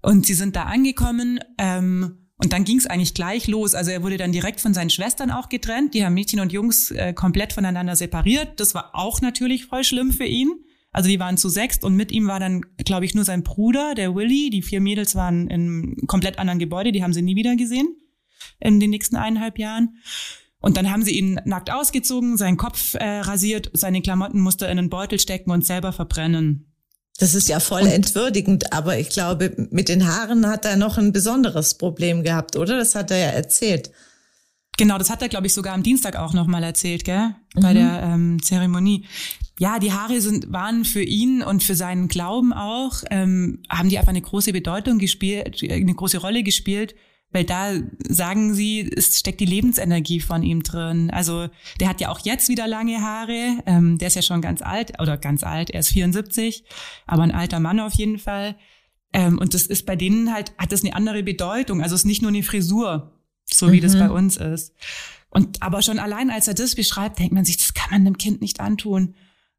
Und 0.00 0.24
sie 0.24 0.34
sind 0.34 0.56
da 0.56 0.62
angekommen 0.62 1.40
ähm, 1.58 2.29
und 2.42 2.54
dann 2.54 2.64
ging 2.64 2.78
es 2.78 2.86
eigentlich 2.86 3.12
gleich 3.12 3.48
los. 3.48 3.74
Also 3.74 3.90
er 3.90 4.02
wurde 4.02 4.16
dann 4.16 4.32
direkt 4.32 4.60
von 4.60 4.72
seinen 4.72 4.88
Schwestern 4.88 5.30
auch 5.30 5.50
getrennt. 5.50 5.92
Die 5.92 6.04
haben 6.04 6.14
Mädchen 6.14 6.40
und 6.40 6.52
Jungs 6.52 6.90
äh, 6.90 7.12
komplett 7.12 7.52
voneinander 7.52 7.96
separiert. 7.96 8.58
Das 8.58 8.74
war 8.74 8.94
auch 8.94 9.20
natürlich 9.20 9.66
voll 9.66 9.84
schlimm 9.84 10.10
für 10.10 10.24
ihn. 10.24 10.50
Also 10.90 11.10
die 11.10 11.20
waren 11.20 11.36
zu 11.36 11.50
sechst 11.50 11.84
und 11.84 11.94
mit 11.96 12.10
ihm 12.10 12.26
war 12.26 12.40
dann, 12.40 12.64
glaube 12.78 13.04
ich, 13.04 13.14
nur 13.14 13.24
sein 13.24 13.42
Bruder, 13.42 13.94
der 13.94 14.14
Willy. 14.14 14.48
Die 14.48 14.62
vier 14.62 14.80
Mädels 14.80 15.14
waren 15.14 15.48
in 15.48 15.60
einem 15.60 15.96
komplett 16.06 16.38
anderen 16.38 16.58
Gebäude. 16.58 16.92
Die 16.92 17.02
haben 17.02 17.12
sie 17.12 17.22
nie 17.22 17.36
wieder 17.36 17.56
gesehen 17.56 17.94
in 18.58 18.80
den 18.80 18.88
nächsten 18.88 19.16
eineinhalb 19.16 19.58
Jahren. 19.58 19.98
Und 20.60 20.78
dann 20.78 20.90
haben 20.90 21.02
sie 21.02 21.18
ihn 21.18 21.40
nackt 21.44 21.70
ausgezogen, 21.70 22.38
seinen 22.38 22.56
Kopf 22.56 22.94
äh, 22.94 23.20
rasiert, 23.20 23.70
seine 23.74 24.00
Klamotten 24.00 24.40
musste 24.40 24.64
in 24.64 24.78
einen 24.78 24.90
Beutel 24.90 25.20
stecken 25.20 25.50
und 25.50 25.64
selber 25.64 25.92
verbrennen. 25.92 26.69
Das 27.20 27.34
ist 27.34 27.50
ja 27.50 27.60
voll 27.60 27.82
und, 27.82 27.88
entwürdigend, 27.88 28.72
aber 28.72 28.98
ich 28.98 29.10
glaube, 29.10 29.54
mit 29.70 29.90
den 29.90 30.08
Haaren 30.08 30.46
hat 30.46 30.64
er 30.64 30.76
noch 30.76 30.96
ein 30.96 31.12
besonderes 31.12 31.74
Problem 31.74 32.22
gehabt, 32.22 32.56
oder? 32.56 32.78
Das 32.78 32.94
hat 32.94 33.10
er 33.10 33.18
ja 33.18 33.26
erzählt. 33.26 33.90
Genau, 34.78 34.96
das 34.96 35.10
hat 35.10 35.20
er, 35.20 35.28
glaube 35.28 35.46
ich, 35.46 35.52
sogar 35.52 35.74
am 35.74 35.82
Dienstag 35.82 36.16
auch 36.16 36.32
nochmal 36.32 36.62
erzählt, 36.64 37.04
gell? 37.04 37.34
Bei 37.54 37.72
mhm. 37.72 37.74
der 37.74 38.02
ähm, 38.02 38.42
Zeremonie. 38.42 39.04
ja, 39.58 39.78
die 39.78 39.92
Haare 39.92 40.22
sind, 40.22 40.50
waren 40.50 40.86
für 40.86 41.02
ihn 41.02 41.42
und 41.42 41.62
für 41.62 41.74
seinen 41.74 42.08
Glauben 42.08 42.54
auch, 42.54 43.02
ähm, 43.10 43.62
haben 43.68 43.90
die 43.90 43.98
einfach 43.98 44.08
eine 44.10 44.22
große 44.22 44.54
Bedeutung 44.54 44.98
gespielt, 44.98 45.62
eine 45.62 45.94
große 45.94 46.16
Rolle 46.16 46.42
gespielt, 46.42 46.94
weil 47.32 47.44
da 47.44 47.72
sagen 48.08 48.54
sie, 48.54 48.90
es 48.94 49.18
steckt 49.18 49.40
die 49.40 49.46
Lebensenergie 49.46 50.20
von 50.20 50.42
ihm 50.42 50.62
drin. 50.62 51.10
Also 51.10 51.48
der 51.78 51.88
hat 51.88 52.00
ja 52.00 52.08
auch 52.08 52.20
jetzt 52.20 52.48
wieder 52.48 52.66
lange 52.66 53.00
Haare, 53.00 53.62
ähm, 53.66 53.98
der 53.98 54.08
ist 54.08 54.16
ja 54.16 54.22
schon 54.22 54.40
ganz 54.40 54.62
alt 54.62 55.00
oder 55.00 55.16
ganz 55.16 55.44
alt, 55.44 55.70
er 55.70 55.80
ist 55.80 55.90
74, 55.90 56.64
aber 57.06 57.22
ein 57.22 57.30
alter 57.30 57.60
Mann 57.60 57.80
auf 57.80 57.94
jeden 57.94 58.18
Fall. 58.18 58.56
Ähm, 59.12 59.38
und 59.38 59.54
das 59.54 59.62
ist 59.62 59.86
bei 59.86 59.96
denen 59.96 60.32
halt, 60.32 60.52
hat 60.58 60.72
das 60.72 60.84
eine 60.84 60.94
andere 60.94 61.22
Bedeutung. 61.22 61.82
Also 61.82 61.94
es 61.94 62.02
ist 62.02 62.06
nicht 62.06 62.22
nur 62.22 62.30
eine 62.30 62.42
Frisur, 62.42 63.12
so 63.46 63.72
wie 63.72 63.78
mhm. 63.78 63.82
das 63.82 63.98
bei 63.98 64.10
uns 64.10 64.36
ist. 64.36 64.74
Und 65.30 65.62
aber 65.62 65.82
schon 65.82 65.98
allein, 65.98 66.30
als 66.30 66.48
er 66.48 66.54
das 66.54 66.74
beschreibt, 66.74 67.18
denkt 67.18 67.32
man 67.32 67.44
sich, 67.44 67.56
das 67.56 67.74
kann 67.74 67.90
man 67.90 68.04
dem 68.04 68.18
Kind 68.18 68.40
nicht 68.40 68.60
antun. 68.60 69.14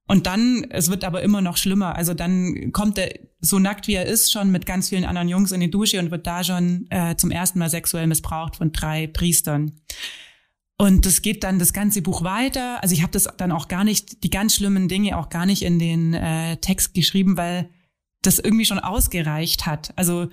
Und 0.08 0.28
dann, 0.28 0.66
es 0.70 0.90
wird 0.90 1.04
aber 1.04 1.22
immer 1.22 1.42
noch 1.42 1.58
schlimmer. 1.58 1.96
Also 1.96 2.14
dann 2.14 2.72
kommt 2.74 2.98
er 2.98 3.14
so 3.40 3.60
nackt 3.60 3.88
wie 3.88 3.96
er 3.96 4.06
ist 4.06 4.32
schon 4.32 4.52
mit 4.52 4.66
ganz 4.66 4.90
vielen 4.90 5.06
anderen 5.06 5.28
Jungs 5.28 5.52
in 5.52 5.62
die 5.62 5.72
Dusche 5.72 6.00
und 6.00 6.12
wird 6.12 6.28
da 6.28 6.44
schon 6.44 6.86
äh, 6.90 7.16
zum 7.16 7.32
ersten 7.32 7.60
Mal 7.60 7.70
sexuell 7.70 8.08
missbraucht 8.08 8.58
von 8.58 8.72
drei 8.72 9.08
Priestern. 9.08 9.74
Und 10.78 11.06
das 11.06 11.22
geht 11.22 11.44
dann 11.44 11.60
das 11.60 11.74
ganze 11.74 12.02
Buch 12.02 12.24
weiter. 12.24 12.82
Also 12.82 12.94
ich 12.94 13.02
habe 13.02 13.12
das 13.12 13.28
dann 13.38 13.52
auch 13.52 13.68
gar 13.68 13.84
nicht, 13.84 14.24
die 14.24 14.30
ganz 14.30 14.56
schlimmen 14.56 14.88
Dinge 14.88 15.18
auch 15.18 15.30
gar 15.30 15.46
nicht 15.46 15.62
in 15.62 15.80
den 15.80 16.14
äh, 16.14 16.58
Text 16.58 16.94
geschrieben, 16.94 17.38
weil 17.38 17.70
das 18.22 18.40
irgendwie 18.40 18.66
schon 18.66 18.80
ausgereicht 18.80 19.66
hat. 19.66 19.94
Also 19.96 20.30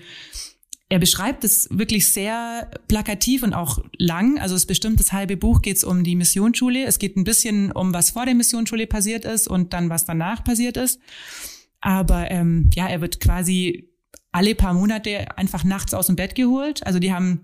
er 0.91 0.99
beschreibt 0.99 1.45
es 1.45 1.69
wirklich 1.71 2.13
sehr 2.13 2.71
plakativ 2.89 3.43
und 3.43 3.53
auch 3.53 3.79
lang. 3.99 4.39
Also 4.39 4.55
es 4.55 4.65
bestimmt 4.65 4.99
das 4.99 5.13
halbe 5.13 5.37
Buch 5.37 5.61
geht 5.61 5.77
es 5.77 5.85
um 5.85 6.03
die 6.03 6.17
Missionsschule. 6.17 6.85
Es 6.85 6.99
geht 6.99 7.17
ein 7.17 7.25
bisschen 7.25 7.73
um, 7.73 7.93
was 7.93 8.11
vor 8.11 8.25
der 8.25 8.35
Missionsschule 8.35 8.87
passiert 8.87 9.27
ist 9.27 9.49
und 9.49 9.75
dann, 9.75 9.91
was 9.91 10.07
danach 10.07 10.45
passiert 10.45 10.79
ist. 10.79 10.99
Aber 11.81 12.31
ähm, 12.31 12.71
ja, 12.75 12.89
er 12.89 13.03
wird 13.03 13.21
quasi 13.21 13.91
alle 14.33 14.55
paar 14.55 14.73
Monate 14.73 15.37
einfach 15.37 15.63
nachts 15.63 15.93
aus 15.93 16.07
dem 16.07 16.17
Bett 16.17 16.35
geholt. 16.35 16.87
Also 16.87 16.99
die 16.99 17.13
haben 17.13 17.43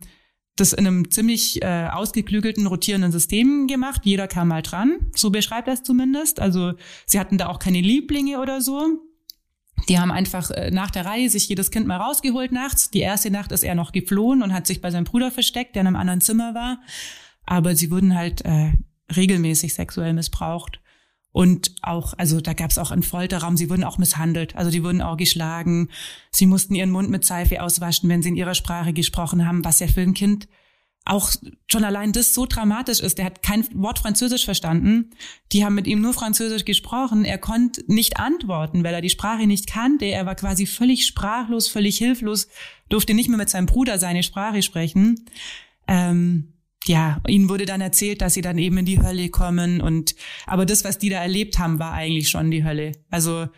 das 0.56 0.72
in 0.72 0.86
einem 0.86 1.10
ziemlich 1.10 1.62
äh, 1.62 1.88
ausgeklügelten, 1.92 2.66
rotierenden 2.66 3.12
System 3.12 3.66
gemacht. 3.66 4.02
Jeder 4.04 4.26
kam 4.26 4.48
mal 4.48 4.62
dran. 4.62 5.10
So 5.14 5.30
beschreibt 5.30 5.68
er 5.68 5.74
es 5.74 5.82
zumindest. 5.82 6.40
Also 6.40 6.74
sie 7.06 7.20
hatten 7.20 7.36
da 7.36 7.48
auch 7.48 7.58
keine 7.58 7.80
Lieblinge 7.80 8.40
oder 8.40 8.62
so. 8.62 9.00
Die 9.88 9.98
haben 9.98 10.10
einfach 10.10 10.50
äh, 10.50 10.70
nach 10.70 10.90
der 10.90 11.04
Reihe 11.04 11.28
sich 11.28 11.48
jedes 11.48 11.70
Kind 11.70 11.86
mal 11.86 11.98
rausgeholt 11.98 12.52
nachts. 12.52 12.90
Die 12.90 13.00
erste 13.00 13.30
Nacht 13.30 13.52
ist 13.52 13.64
er 13.64 13.74
noch 13.74 13.92
geflohen 13.92 14.42
und 14.42 14.52
hat 14.52 14.66
sich 14.66 14.80
bei 14.80 14.90
seinem 14.90 15.04
Bruder 15.04 15.30
versteckt, 15.30 15.74
der 15.74 15.82
in 15.82 15.88
einem 15.88 15.96
anderen 15.96 16.20
Zimmer 16.20 16.54
war. 16.54 16.78
Aber 17.44 17.76
sie 17.76 17.90
wurden 17.90 18.14
halt 18.14 18.44
äh, 18.44 18.72
regelmäßig 19.14 19.74
sexuell 19.74 20.12
missbraucht. 20.14 20.80
Und 21.32 21.74
auch, 21.82 22.14
also 22.16 22.40
da 22.40 22.52
gab 22.52 22.70
es 22.70 22.78
auch 22.78 22.92
einen 22.92 23.02
Folterraum, 23.02 23.56
sie 23.56 23.68
wurden 23.68 23.82
auch 23.82 23.98
misshandelt, 23.98 24.54
also 24.54 24.70
die 24.70 24.84
wurden 24.84 25.02
auch 25.02 25.16
geschlagen. 25.16 25.88
Sie 26.30 26.46
mussten 26.46 26.76
ihren 26.76 26.92
Mund 26.92 27.10
mit 27.10 27.24
Seife 27.24 27.60
auswaschen, 27.60 28.08
wenn 28.08 28.22
sie 28.22 28.28
in 28.28 28.36
ihrer 28.36 28.54
Sprache 28.54 28.92
gesprochen 28.92 29.44
haben, 29.44 29.64
was 29.64 29.80
ja 29.80 29.88
für 29.88 30.02
ein 30.02 30.14
Kind 30.14 30.46
auch 31.06 31.30
schon 31.70 31.84
allein 31.84 32.12
das 32.12 32.32
so 32.32 32.46
dramatisch 32.46 33.00
ist. 33.00 33.18
Der 33.18 33.26
hat 33.26 33.42
kein 33.42 33.66
Wort 33.74 33.98
Französisch 33.98 34.44
verstanden. 34.44 35.10
Die 35.52 35.64
haben 35.64 35.74
mit 35.74 35.86
ihm 35.86 36.00
nur 36.00 36.14
Französisch 36.14 36.64
gesprochen. 36.64 37.24
Er 37.24 37.38
konnte 37.38 37.84
nicht 37.86 38.18
antworten, 38.18 38.84
weil 38.84 38.94
er 38.94 39.02
die 39.02 39.10
Sprache 39.10 39.46
nicht 39.46 39.66
kannte. 39.66 40.06
Er 40.06 40.24
war 40.24 40.34
quasi 40.34 40.66
völlig 40.66 41.06
sprachlos, 41.06 41.68
völlig 41.68 41.98
hilflos, 41.98 42.48
durfte 42.88 43.12
nicht 43.12 43.28
mehr 43.28 43.38
mit 43.38 43.50
seinem 43.50 43.66
Bruder 43.66 43.98
seine 43.98 44.22
Sprache 44.22 44.62
sprechen. 44.62 45.26
Ähm, 45.86 46.54
ja, 46.86 47.20
ihnen 47.26 47.48
wurde 47.48 47.66
dann 47.66 47.80
erzählt, 47.80 48.20
dass 48.20 48.34
sie 48.34 48.42
dann 48.42 48.58
eben 48.58 48.78
in 48.78 48.86
die 48.86 49.02
Hölle 49.02 49.28
kommen 49.30 49.80
und 49.80 50.14
aber 50.46 50.66
das, 50.66 50.84
was 50.84 50.98
die 50.98 51.08
da 51.08 51.22
erlebt 51.22 51.58
haben, 51.58 51.78
war 51.78 51.92
eigentlich 51.92 52.28
schon 52.28 52.50
die 52.50 52.64
Hölle. 52.64 52.92
Also 53.10 53.48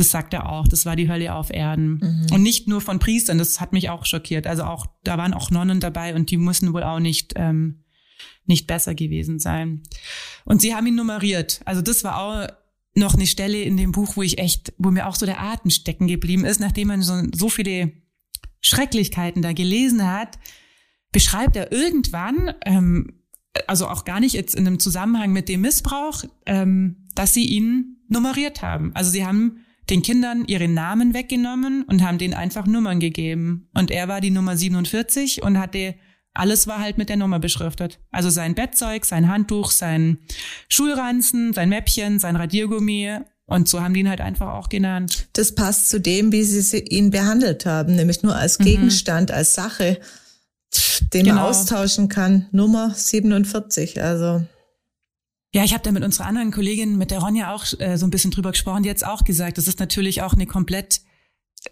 das 0.00 0.10
sagt 0.10 0.32
er 0.32 0.48
auch, 0.48 0.66
das 0.66 0.86
war 0.86 0.96
die 0.96 1.10
Hölle 1.10 1.34
auf 1.34 1.52
Erden. 1.52 2.00
Mhm. 2.02 2.26
Und 2.32 2.42
nicht 2.42 2.66
nur 2.66 2.80
von 2.80 2.98
Priestern, 2.98 3.36
das 3.36 3.60
hat 3.60 3.74
mich 3.74 3.90
auch 3.90 4.06
schockiert. 4.06 4.46
Also 4.46 4.64
auch, 4.64 4.86
da 5.04 5.18
waren 5.18 5.34
auch 5.34 5.50
Nonnen 5.50 5.78
dabei 5.78 6.14
und 6.14 6.30
die 6.30 6.38
müssen 6.38 6.72
wohl 6.72 6.82
auch 6.82 7.00
nicht, 7.00 7.34
ähm, 7.36 7.84
nicht 8.46 8.66
besser 8.66 8.94
gewesen 8.94 9.38
sein. 9.38 9.82
Und 10.46 10.62
sie 10.62 10.74
haben 10.74 10.86
ihn 10.86 10.94
nummeriert. 10.94 11.60
Also 11.66 11.82
das 11.82 12.02
war 12.02 12.18
auch 12.18 12.48
noch 12.94 13.14
eine 13.14 13.26
Stelle 13.26 13.60
in 13.60 13.76
dem 13.76 13.92
Buch, 13.92 14.16
wo 14.16 14.22
ich 14.22 14.38
echt, 14.38 14.72
wo 14.78 14.90
mir 14.90 15.06
auch 15.06 15.16
so 15.16 15.26
der 15.26 15.42
Atem 15.42 15.70
stecken 15.70 16.06
geblieben 16.06 16.46
ist, 16.46 16.60
nachdem 16.60 16.88
man 16.88 17.02
so, 17.02 17.22
so 17.34 17.50
viele 17.50 17.92
Schrecklichkeiten 18.62 19.42
da 19.42 19.52
gelesen 19.52 20.10
hat, 20.10 20.38
beschreibt 21.12 21.56
er 21.56 21.72
irgendwann, 21.72 22.54
ähm, 22.64 23.20
also 23.66 23.86
auch 23.86 24.06
gar 24.06 24.20
nicht 24.20 24.32
jetzt 24.32 24.54
in 24.54 24.66
einem 24.66 24.78
Zusammenhang 24.78 25.30
mit 25.32 25.50
dem 25.50 25.60
Missbrauch, 25.60 26.24
ähm, 26.46 27.06
dass 27.14 27.34
sie 27.34 27.44
ihn 27.44 27.98
nummeriert 28.08 28.62
haben. 28.62 28.92
Also 28.94 29.10
sie 29.10 29.26
haben 29.26 29.58
den 29.88 30.02
Kindern 30.02 30.44
ihre 30.46 30.68
Namen 30.68 31.14
weggenommen 31.14 31.84
und 31.84 32.02
haben 32.02 32.18
denen 32.18 32.34
einfach 32.34 32.66
Nummern 32.66 33.00
gegeben. 33.00 33.68
Und 33.74 33.90
er 33.90 34.08
war 34.08 34.20
die 34.20 34.30
Nummer 34.30 34.56
47 34.56 35.42
und 35.42 35.58
hatte 35.58 35.94
alles 36.32 36.66
war 36.66 36.78
halt 36.78 36.96
mit 36.96 37.08
der 37.08 37.16
Nummer 37.16 37.38
beschriftet. 37.38 37.98
Also 38.10 38.30
sein 38.30 38.54
Bettzeug, 38.54 39.04
sein 39.04 39.28
Handtuch, 39.28 39.70
sein 39.70 40.18
Schulranzen, 40.68 41.52
sein 41.52 41.68
Mäppchen, 41.68 42.18
sein 42.18 42.36
Radiergummi. 42.36 43.18
Und 43.46 43.68
so 43.68 43.80
haben 43.80 43.94
die 43.94 44.00
ihn 44.00 44.08
halt 44.08 44.20
einfach 44.20 44.54
auch 44.54 44.68
genannt. 44.68 45.28
Das 45.32 45.54
passt 45.56 45.88
zu 45.88 46.00
dem, 46.00 46.30
wie 46.30 46.44
sie 46.44 46.78
ihn 46.78 47.10
behandelt 47.10 47.66
haben, 47.66 47.96
nämlich 47.96 48.22
nur 48.22 48.36
als 48.36 48.60
mhm. 48.60 48.64
Gegenstand, 48.64 49.30
mhm. 49.30 49.36
als 49.36 49.54
Sache, 49.54 49.98
den 51.12 51.24
genau. 51.24 51.36
man 51.36 51.44
austauschen 51.46 52.08
kann. 52.08 52.46
Nummer 52.52 52.94
47, 52.94 54.00
also. 54.00 54.44
Ja, 55.52 55.64
ich 55.64 55.72
habe 55.72 55.82
da 55.82 55.90
mit 55.90 56.04
unserer 56.04 56.26
anderen 56.26 56.52
Kollegin, 56.52 56.96
mit 56.96 57.10
der 57.10 57.18
Ronja 57.18 57.52
auch 57.52 57.64
äh, 57.78 57.96
so 57.96 58.06
ein 58.06 58.10
bisschen 58.10 58.30
drüber 58.30 58.52
gesprochen, 58.52 58.84
die 58.84 58.90
hat 58.90 59.02
auch 59.02 59.24
gesagt, 59.24 59.58
das 59.58 59.66
ist 59.66 59.80
natürlich 59.80 60.22
auch 60.22 60.34
eine 60.34 60.46
komplett, 60.46 61.00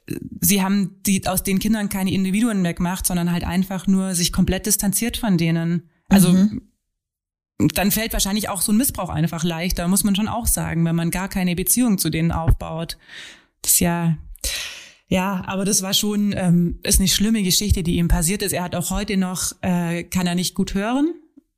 äh, 0.09 0.17
sie 0.41 0.63
haben 0.63 1.01
die 1.07 1.27
aus 1.29 1.45
den 1.45 1.61
Kindern 1.61 1.89
keine 1.89 2.13
Individuen 2.13 2.61
mehr 2.61 2.75
gemacht, 2.75 3.07
sondern 3.07 3.31
halt 3.31 3.45
einfach 3.45 3.87
nur 3.87 4.15
sich 4.17 4.33
komplett 4.33 4.67
distanziert 4.67 5.17
von 5.17 5.39
denen. 5.39 5.89
Also 6.09 6.33
mhm. 6.33 6.63
dann 7.59 7.93
fällt 7.93 8.13
wahrscheinlich 8.13 8.49
auch 8.49 8.63
so 8.63 8.73
ein 8.73 8.79
Missbrauch 8.79 9.11
einfach 9.11 9.45
leichter, 9.45 9.87
muss 9.87 10.03
man 10.03 10.17
schon 10.17 10.29
auch 10.29 10.47
sagen, 10.47 10.85
wenn 10.85 10.97
man 10.97 11.13
gar 11.13 11.29
keine 11.29 11.55
Beziehung 11.55 11.99
zu 11.99 12.11
denen 12.11 12.33
aufbaut. 12.33 12.99
Das 13.63 13.75
ist 13.75 13.81
ja, 13.81 14.19
ja, 15.07 15.45
aber 15.47 15.65
das 15.65 15.83
war 15.83 15.95
schon, 15.95 16.35
ähm, 16.37 16.81
ist 16.83 16.99
eine 16.99 17.09
schlimme 17.09 17.45
Geschichte, 17.45 17.85
die 17.85 17.97
ihm 17.97 18.09
passiert 18.09 18.43
ist. 18.43 18.53
Er 18.53 18.65
hat 18.65 18.75
auch 18.75 18.91
heute 18.91 19.17
noch, 19.17 19.53
äh, 19.63 20.03
kann 20.03 20.27
er 20.27 20.35
nicht 20.35 20.57
gut 20.57 20.75
hören. 20.75 21.15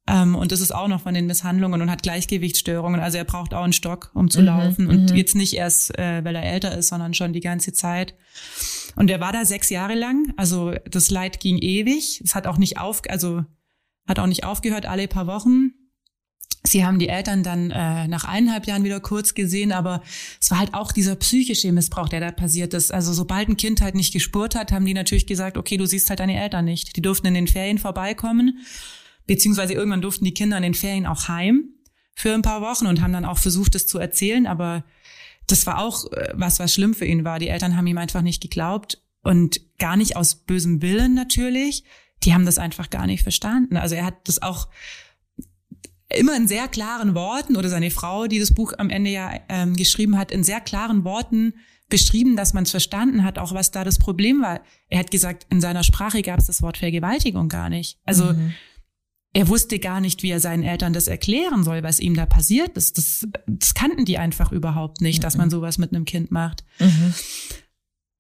Ähm, 0.07 0.35
und 0.35 0.53
das 0.53 0.61
ist 0.61 0.75
auch 0.75 0.89
noch 0.89 1.03
von 1.03 1.15
den 1.15 1.27
Misshandlungen 1.27 1.81
und 1.83 1.91
hat 1.91 2.03
Gleichgewichtsstörungen. 2.03 3.01
Also 3.01 3.19
er 3.19 3.25
braucht 3.25 3.55
auch 3.55 3.63
einen 3.63 3.73
Stock, 3.73 4.11
um 4.15 4.31
zu 4.31 4.41
mhm, 4.41 4.47
laufen. 4.47 4.87
Und 4.89 5.11
mhm. 5.11 5.17
jetzt 5.17 5.37
nicht 5.37 5.55
erst, 5.55 5.97
äh, 5.99 6.25
weil 6.25 6.35
er 6.35 6.43
älter 6.43 6.77
ist, 6.77 6.89
sondern 6.89 7.15
schon 7.15 7.33
die 7.33 7.41
ganze 7.41 7.73
Zeit. 7.73 8.15
Und 8.97 9.11
er 9.11 9.21
war 9.21 9.33
da 9.33 9.45
sechs 9.45 9.71
Jahre 9.71 9.95
lang. 9.95 10.33
Also 10.37 10.73
das 10.91 11.11
Leid 11.11 11.41
ging 11.41 11.59
ewig. 11.59 12.21
Es 12.25 12.35
hat 12.35 12.47
auch 12.47 12.59
nicht 12.59 12.79
auf, 12.79 13.03
also 13.09 13.45
hat 14.09 14.19
auch 14.19 14.27
nicht 14.27 14.45
aufgehört 14.45 14.87
alle 14.87 15.07
paar 15.07 15.27
Wochen. 15.27 15.73
Sie 16.63 16.85
haben 16.85 16.99
die 16.99 17.09
Eltern 17.09 17.43
dann 17.43 17.71
äh, 17.71 18.07
nach 18.07 18.25
eineinhalb 18.25 18.67
Jahren 18.67 18.85
wieder 18.85 19.01
kurz 19.01 19.33
gesehen, 19.33 19.73
aber 19.73 20.03
es 20.41 20.51
war 20.51 20.59
halt 20.59 20.75
auch 20.75 20.93
dieser 20.93 21.17
psychische 21.17 21.73
Missbrauch, 21.73 22.09
der 22.09 22.21
da 22.21 22.33
passiert 22.33 22.75
ist. 22.75 22.93
Also 22.93 23.15
sobald 23.15 23.49
ein 23.49 23.57
Kind 23.57 23.81
halt 23.81 23.95
nicht 23.95 24.13
gespurt 24.13 24.55
hat, 24.55 24.71
haben 24.71 24.85
die 24.85 24.93
natürlich 24.93 25.27
gesagt, 25.27 25.57
okay, 25.57 25.79
du 25.79 25.87
siehst 25.87 26.11
halt 26.11 26.21
deine 26.21 26.39
Eltern 26.39 26.67
nicht. 26.67 26.97
Die 26.97 27.03
durften 27.03 27.29
in 27.29 27.35
den 27.35 27.47
Ferien 27.47 27.79
vorbeikommen 27.79 28.59
beziehungsweise 29.31 29.75
irgendwann 29.75 30.03
durften 30.03 30.25
die 30.25 30.35
Kinder 30.35 30.57
in 30.57 30.65
den 30.65 30.75
Ferien 30.75 31.07
auch 31.07 31.29
heim 31.29 31.69
für 32.17 32.35
ein 32.35 32.43
paar 32.43 32.63
Wochen 32.63 32.89
und 32.89 33.01
haben 33.01 33.13
dann 33.13 33.25
auch 33.25 33.39
versucht, 33.39 33.77
es 33.77 33.87
zu 33.87 34.01
erzählen, 34.01 34.45
aber 34.45 34.85
das 35.47 35.67
war 35.67 35.79
auch 35.79 36.11
äh, 36.11 36.33
was, 36.35 36.59
was 36.59 36.75
schlimm 36.75 36.95
für 36.95 37.05
ihn 37.05 37.25
war. 37.25 37.39
Die 37.39 37.47
Eltern 37.47 37.77
haben 37.77 37.87
ihm 37.87 37.99
einfach 37.99 38.23
nicht 38.23 38.43
geglaubt 38.43 39.01
und 39.23 39.61
gar 39.79 39.97
nicht 39.97 40.17
aus 40.17 40.35
bösem 40.35 40.83
Willen 40.83 41.15
natürlich. 41.15 41.85
Die 42.25 42.35
haben 42.35 42.45
das 42.45 42.59
einfach 42.59 42.91
gar 42.91 43.07
nicht 43.07 43.23
verstanden. 43.23 43.77
Also 43.77 43.95
er 43.95 44.05
hat 44.05 44.17
das 44.25 44.43
auch 44.43 44.67
immer 46.13 46.37
in 46.37 46.49
sehr 46.49 46.67
klaren 46.67 47.15
Worten 47.15 47.57
oder 47.57 47.69
seine 47.69 47.93
Frau, 47.93 48.27
die 48.27 48.41
das 48.41 48.53
Buch 48.53 48.73
am 48.79 48.91
Ende 48.91 49.11
ja 49.11 49.31
ähm, 49.49 49.77
geschrieben 49.77 50.19
hat, 50.19 50.33
in 50.33 50.43
sehr 50.43 50.61
klaren 50.61 51.05
Worten 51.05 51.55
beschrieben, 51.89 52.35
dass 52.35 52.53
man 52.53 52.65
es 52.65 52.73
verstanden 52.73 53.23
hat, 53.23 53.39
auch 53.39 53.55
was 53.55 53.71
da 53.71 53.85
das 53.85 54.01
Problem 54.01 54.43
war. 54.43 54.61
Er 54.89 54.99
hat 54.99 55.13
gesagt, 55.13 55.47
in 55.51 55.61
seiner 55.61 55.85
Sprache 55.85 56.23
gab 56.23 56.41
es 56.41 56.47
das 56.47 56.63
Wort 56.63 56.79
Vergewaltigung 56.79 57.49
gar 57.49 57.71
nicht. 57.71 57.97
Also 58.05 58.33
mhm 58.33 58.55
er 59.33 59.49
wusste 59.49 59.79
gar 59.79 60.01
nicht, 60.01 60.23
wie 60.23 60.31
er 60.31 60.41
seinen 60.41 60.65
Eltern 60.65 60.93
das 60.93 61.07
erklären 61.07 61.63
soll, 61.63 61.83
was 61.83 62.01
ihm 62.01 62.15
da 62.15 62.27
passiert 62.27 62.77
ist. 62.77 62.99
Das, 62.99 63.27
das 63.47 63.75
kannten 63.75 64.05
die 64.05 64.19
einfach 64.19 64.51
überhaupt 64.51 65.01
nicht, 65.01 65.19
mhm. 65.19 65.23
dass 65.23 65.37
man 65.37 65.51
sowas 65.51 65.79
mit 65.79 65.95
einem 65.95 66.05
Kind 66.05 66.31
macht. 66.31 66.65
Mhm. 66.79 67.15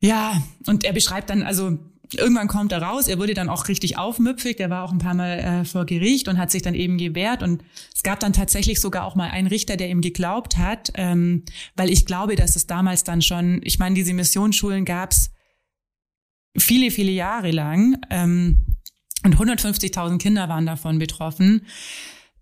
Ja, 0.00 0.40
und 0.66 0.84
er 0.84 0.92
beschreibt 0.92 1.30
dann, 1.30 1.42
also 1.42 1.78
irgendwann 2.14 2.48
kommt 2.48 2.72
er 2.72 2.82
raus, 2.82 3.08
er 3.08 3.18
wurde 3.18 3.34
dann 3.34 3.48
auch 3.48 3.68
richtig 3.68 3.98
aufmüpfig, 3.98 4.56
der 4.56 4.70
war 4.70 4.84
auch 4.84 4.92
ein 4.92 4.98
paar 4.98 5.14
Mal 5.14 5.38
äh, 5.38 5.64
vor 5.64 5.84
Gericht 5.84 6.28
und 6.28 6.38
hat 6.38 6.50
sich 6.50 6.62
dann 6.62 6.74
eben 6.74 6.96
gewehrt 6.96 7.42
und 7.42 7.62
es 7.94 8.02
gab 8.02 8.18
dann 8.20 8.32
tatsächlich 8.32 8.80
sogar 8.80 9.04
auch 9.04 9.14
mal 9.14 9.30
einen 9.30 9.46
Richter, 9.46 9.76
der 9.76 9.90
ihm 9.90 10.00
geglaubt 10.00 10.56
hat, 10.56 10.90
ähm, 10.94 11.44
weil 11.76 11.90
ich 11.90 12.06
glaube, 12.06 12.36
dass 12.36 12.56
es 12.56 12.66
damals 12.66 13.04
dann 13.04 13.22
schon, 13.22 13.60
ich 13.64 13.78
meine, 13.78 13.94
diese 13.94 14.12
Missionsschulen 14.12 14.84
gab's 14.84 15.30
viele, 16.56 16.90
viele 16.90 17.12
Jahre 17.12 17.50
lang. 17.50 18.00
Ähm, 18.10 18.66
und 19.24 19.36
150.000 19.36 20.18
Kinder 20.18 20.48
waren 20.48 20.66
davon 20.66 20.98
betroffen. 20.98 21.66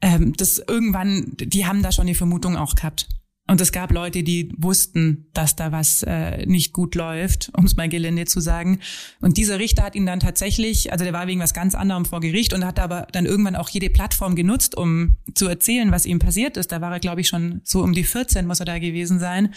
Ähm, 0.01 0.33
das 0.37 0.59
irgendwann, 0.59 1.33
die 1.39 1.67
haben 1.67 1.83
da 1.83 1.91
schon 1.91 2.07
die 2.07 2.15
Vermutung 2.15 2.57
auch 2.57 2.75
gehabt. 2.75 3.09
und 3.51 3.61
es 3.61 3.73
gab 3.73 3.91
Leute, 3.93 4.23
die 4.23 4.53
wussten, 4.57 5.27
dass 5.33 5.57
da 5.57 5.73
was 5.73 6.03
äh, 6.05 6.47
nicht 6.47 6.73
gut 6.73 6.95
läuft, 6.95 7.51
um 7.57 7.65
es 7.65 7.77
mal 7.77 7.89
gelinde 7.89 8.27
zu 8.27 8.41
sagen. 8.41 8.79
Und 9.21 9.39
dieser 9.39 9.59
Richter 9.59 9.83
hat 9.83 9.97
ihn 9.97 10.07
dann 10.07 10.21
tatsächlich, 10.21 10.93
also 10.93 11.05
der 11.05 11.15
war 11.15 11.27
wegen 11.27 11.41
was 11.41 11.55
ganz 11.55 11.75
anderem 11.75 12.05
vor 12.05 12.21
Gericht 12.21 12.53
und 12.53 12.65
hat 12.65 12.79
aber 12.79 13.09
dann 13.11 13.27
irgendwann 13.27 13.57
auch 13.57 13.71
jede 13.71 13.91
Plattform 13.91 14.37
genutzt, 14.37 14.77
um 14.77 15.17
zu 15.35 15.49
erzählen, 15.49 15.91
was 15.91 16.07
ihm 16.07 16.19
passiert 16.19 16.57
ist. 16.57 16.71
Da 16.71 16.81
war 16.81 16.93
er, 16.93 17.01
glaube 17.01 17.23
ich, 17.23 17.29
schon 17.29 17.61
so 17.65 17.83
um 17.83 17.95
die 17.95 18.05
14 18.05 18.47
muss 18.47 18.61
er 18.61 18.67
da 18.67 18.79
gewesen 18.79 19.19
sein. 19.19 19.55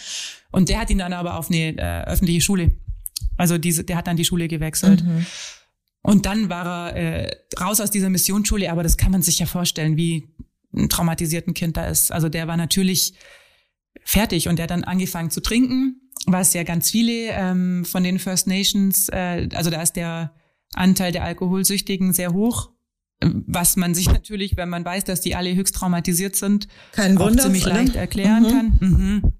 Und 0.50 0.70
der 0.70 0.80
hat 0.80 0.90
ihn 0.90 0.98
dann 0.98 1.12
aber 1.12 1.36
auf 1.36 1.50
eine 1.50 1.76
äh, 1.76 2.04
öffentliche 2.04 2.40
Schule. 2.40 2.72
Also 3.36 3.58
diese, 3.58 3.84
der 3.84 3.96
hat 3.96 4.06
dann 4.06 4.16
die 4.16 4.24
Schule 4.24 4.48
gewechselt. 4.48 5.04
Mhm. 5.04 5.26
Und 6.02 6.26
dann 6.26 6.48
war 6.48 6.92
er 6.92 7.26
äh, 7.26 7.36
raus 7.60 7.80
aus 7.80 7.90
dieser 7.90 8.10
Missionsschule, 8.10 8.70
aber 8.72 8.82
das 8.82 8.96
kann 8.96 9.12
man 9.12 9.22
sich 9.22 9.38
ja 9.38 9.46
vorstellen, 9.46 9.96
wie 9.96 10.28
ein 10.74 10.88
traumatisierten 10.88 11.54
Kind 11.54 11.76
da 11.76 11.86
ist. 11.86 12.10
Also 12.12 12.28
der 12.28 12.48
war 12.48 12.56
natürlich 12.56 13.14
fertig 14.04 14.48
und 14.48 14.56
der 14.56 14.64
hat 14.64 14.70
dann 14.70 14.84
angefangen 14.84 15.30
zu 15.30 15.40
trinken, 15.40 16.00
was 16.26 16.54
ja 16.54 16.62
ganz 16.64 16.90
viele 16.90 17.28
ähm, 17.30 17.84
von 17.84 18.02
den 18.02 18.18
First 18.18 18.46
Nations, 18.46 19.08
äh, 19.10 19.48
also 19.54 19.70
da 19.70 19.82
ist 19.82 19.94
der 19.96 20.34
Anteil 20.74 21.12
der 21.12 21.24
Alkoholsüchtigen 21.24 22.12
sehr 22.12 22.32
hoch, 22.32 22.70
was 23.20 23.76
man 23.76 23.94
sich 23.94 24.06
natürlich, 24.12 24.56
wenn 24.56 24.68
man 24.70 24.84
weiß, 24.84 25.04
dass 25.04 25.20
die 25.20 25.36
alle 25.36 25.54
höchst 25.54 25.74
traumatisiert 25.76 26.34
sind, 26.34 26.66
Kein 26.92 27.16
auch 27.18 27.26
Wunder, 27.26 27.44
ziemlich 27.44 27.64
oder? 27.66 27.74
leicht 27.74 27.94
erklären 27.96 28.42
Mhm. 28.42 28.48
kann. 28.48 28.78
Mhm. 28.80 29.32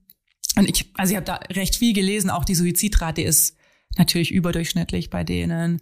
Und 0.57 0.69
ich, 0.69 0.91
also 0.95 1.13
ich 1.13 1.17
habe 1.17 1.27
da 1.27 1.37
recht 1.51 1.77
viel 1.77 1.95
gelesen, 1.95 2.29
auch 2.31 2.45
die 2.45 2.55
Suizidrate 2.55 3.23
ist 3.23 3.57
natürlich 3.97 4.31
überdurchschnittlich 4.31 5.09
bei 5.11 5.25
denen. 5.25 5.81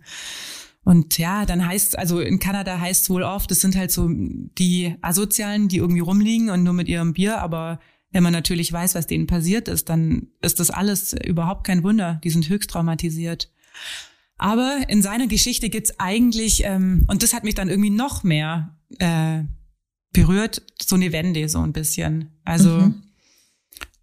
Und 0.83 1.19
ja, 1.19 1.45
dann 1.45 1.67
heißt, 1.67 1.99
also 1.99 2.21
in 2.21 2.39
Kanada 2.39 2.81
heißt 2.81 3.03
es 3.03 3.11
wohl 3.11 3.23
oft, 3.23 3.51
das 3.51 3.61
sind 3.61 3.77
halt 3.77 3.93
so 3.93 4.09
die 4.11 4.97
Asozialen, 5.03 5.69
die 5.69 5.77
irgendwie 5.77 6.01
rumliegen 6.01 6.51
und 6.51 6.63
nur 6.63 6.73
mit 6.73 6.89
ihrem 6.89 7.13
Bier, 7.13 7.41
aber 7.41 7.81
wenn 8.13 8.23
man 8.23 8.33
natürlich 8.33 8.73
weiß, 8.73 8.95
was 8.95 9.07
denen 9.07 9.27
passiert 9.27 9.69
ist, 9.69 9.89
dann 9.89 10.29
ist 10.41 10.59
das 10.59 10.71
alles 10.71 11.13
überhaupt 11.13 11.65
kein 11.65 11.83
Wunder. 11.85 12.21
Die 12.25 12.31
sind 12.31 12.49
höchst 12.49 12.71
traumatisiert. 12.71 13.53
Aber 14.37 14.79
in 14.89 15.03
seiner 15.03 15.27
Geschichte 15.27 15.69
gibt's 15.69 16.01
eigentlich, 16.01 16.65
ähm, 16.65 17.05
und 17.09 17.23
das 17.23 17.35
hat 17.35 17.45
mich 17.45 17.55
dann 17.55 17.69
irgendwie 17.69 17.91
noch 17.91 18.25
mehr 18.25 18.77
äh, 18.99 19.45
berührt, 20.13 20.63
so 20.81 20.97
eine 20.97 21.13
Wende, 21.13 21.49
so 21.49 21.61
ein 21.61 21.73
bisschen. 21.73 22.31
Also 22.45 22.71
Mhm. 22.71 23.03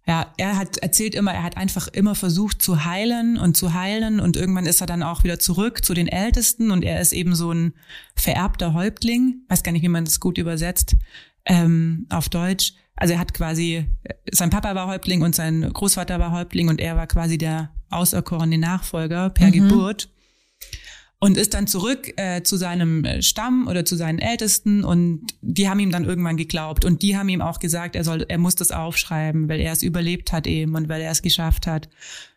Ja, 0.08 0.32
er 0.38 0.56
hat 0.56 0.78
erzählt 0.78 1.14
immer, 1.14 1.34
er 1.34 1.42
hat 1.42 1.58
einfach 1.58 1.86
immer 1.88 2.14
versucht 2.14 2.62
zu 2.62 2.86
heilen 2.86 3.36
und 3.36 3.58
zu 3.58 3.74
heilen 3.74 4.20
und 4.20 4.38
irgendwann 4.38 4.64
ist 4.64 4.80
er 4.80 4.86
dann 4.86 5.02
auch 5.02 5.22
wieder 5.22 5.38
zurück 5.38 5.84
zu 5.84 5.92
den 5.92 6.08
Ältesten 6.08 6.70
und 6.70 6.82
er 6.82 6.98
ist 6.98 7.12
eben 7.12 7.34
so 7.34 7.52
ein 7.52 7.74
vererbter 8.16 8.72
Häuptling, 8.72 9.42
weiß 9.48 9.62
gar 9.62 9.72
nicht, 9.72 9.82
wie 9.82 9.88
man 9.88 10.06
das 10.06 10.18
gut 10.18 10.38
übersetzt 10.38 10.96
ähm, 11.44 12.06
auf 12.08 12.30
Deutsch. 12.30 12.72
Also 12.96 13.12
er 13.14 13.20
hat 13.20 13.34
quasi, 13.34 13.84
sein 14.32 14.48
Papa 14.48 14.74
war 14.74 14.86
Häuptling 14.86 15.20
und 15.20 15.34
sein 15.34 15.70
Großvater 15.70 16.18
war 16.18 16.32
Häuptling 16.32 16.70
und 16.70 16.80
er 16.80 16.96
war 16.96 17.06
quasi 17.06 17.36
der 17.36 17.70
auserkorene 17.90 18.56
Nachfolger 18.56 19.28
per 19.28 19.50
Geburt 19.50 20.08
und 21.20 21.36
ist 21.36 21.54
dann 21.54 21.66
zurück 21.66 22.12
äh, 22.16 22.42
zu 22.42 22.56
seinem 22.56 23.04
äh, 23.04 23.22
Stamm 23.22 23.66
oder 23.66 23.84
zu 23.84 23.96
seinen 23.96 24.18
Ältesten 24.18 24.84
und 24.84 25.26
die 25.40 25.68
haben 25.68 25.80
ihm 25.80 25.90
dann 25.90 26.04
irgendwann 26.04 26.36
geglaubt 26.36 26.84
und 26.84 27.02
die 27.02 27.16
haben 27.16 27.28
ihm 27.28 27.40
auch 27.40 27.58
gesagt, 27.58 27.96
er 27.96 28.04
soll, 28.04 28.24
er 28.28 28.38
muss 28.38 28.54
das 28.54 28.70
aufschreiben, 28.70 29.48
weil 29.48 29.60
er 29.60 29.72
es 29.72 29.82
überlebt 29.82 30.32
hat 30.32 30.46
eben 30.46 30.76
und 30.76 30.88
weil 30.88 31.00
er 31.00 31.10
es 31.10 31.22
geschafft 31.22 31.66
hat. 31.66 31.88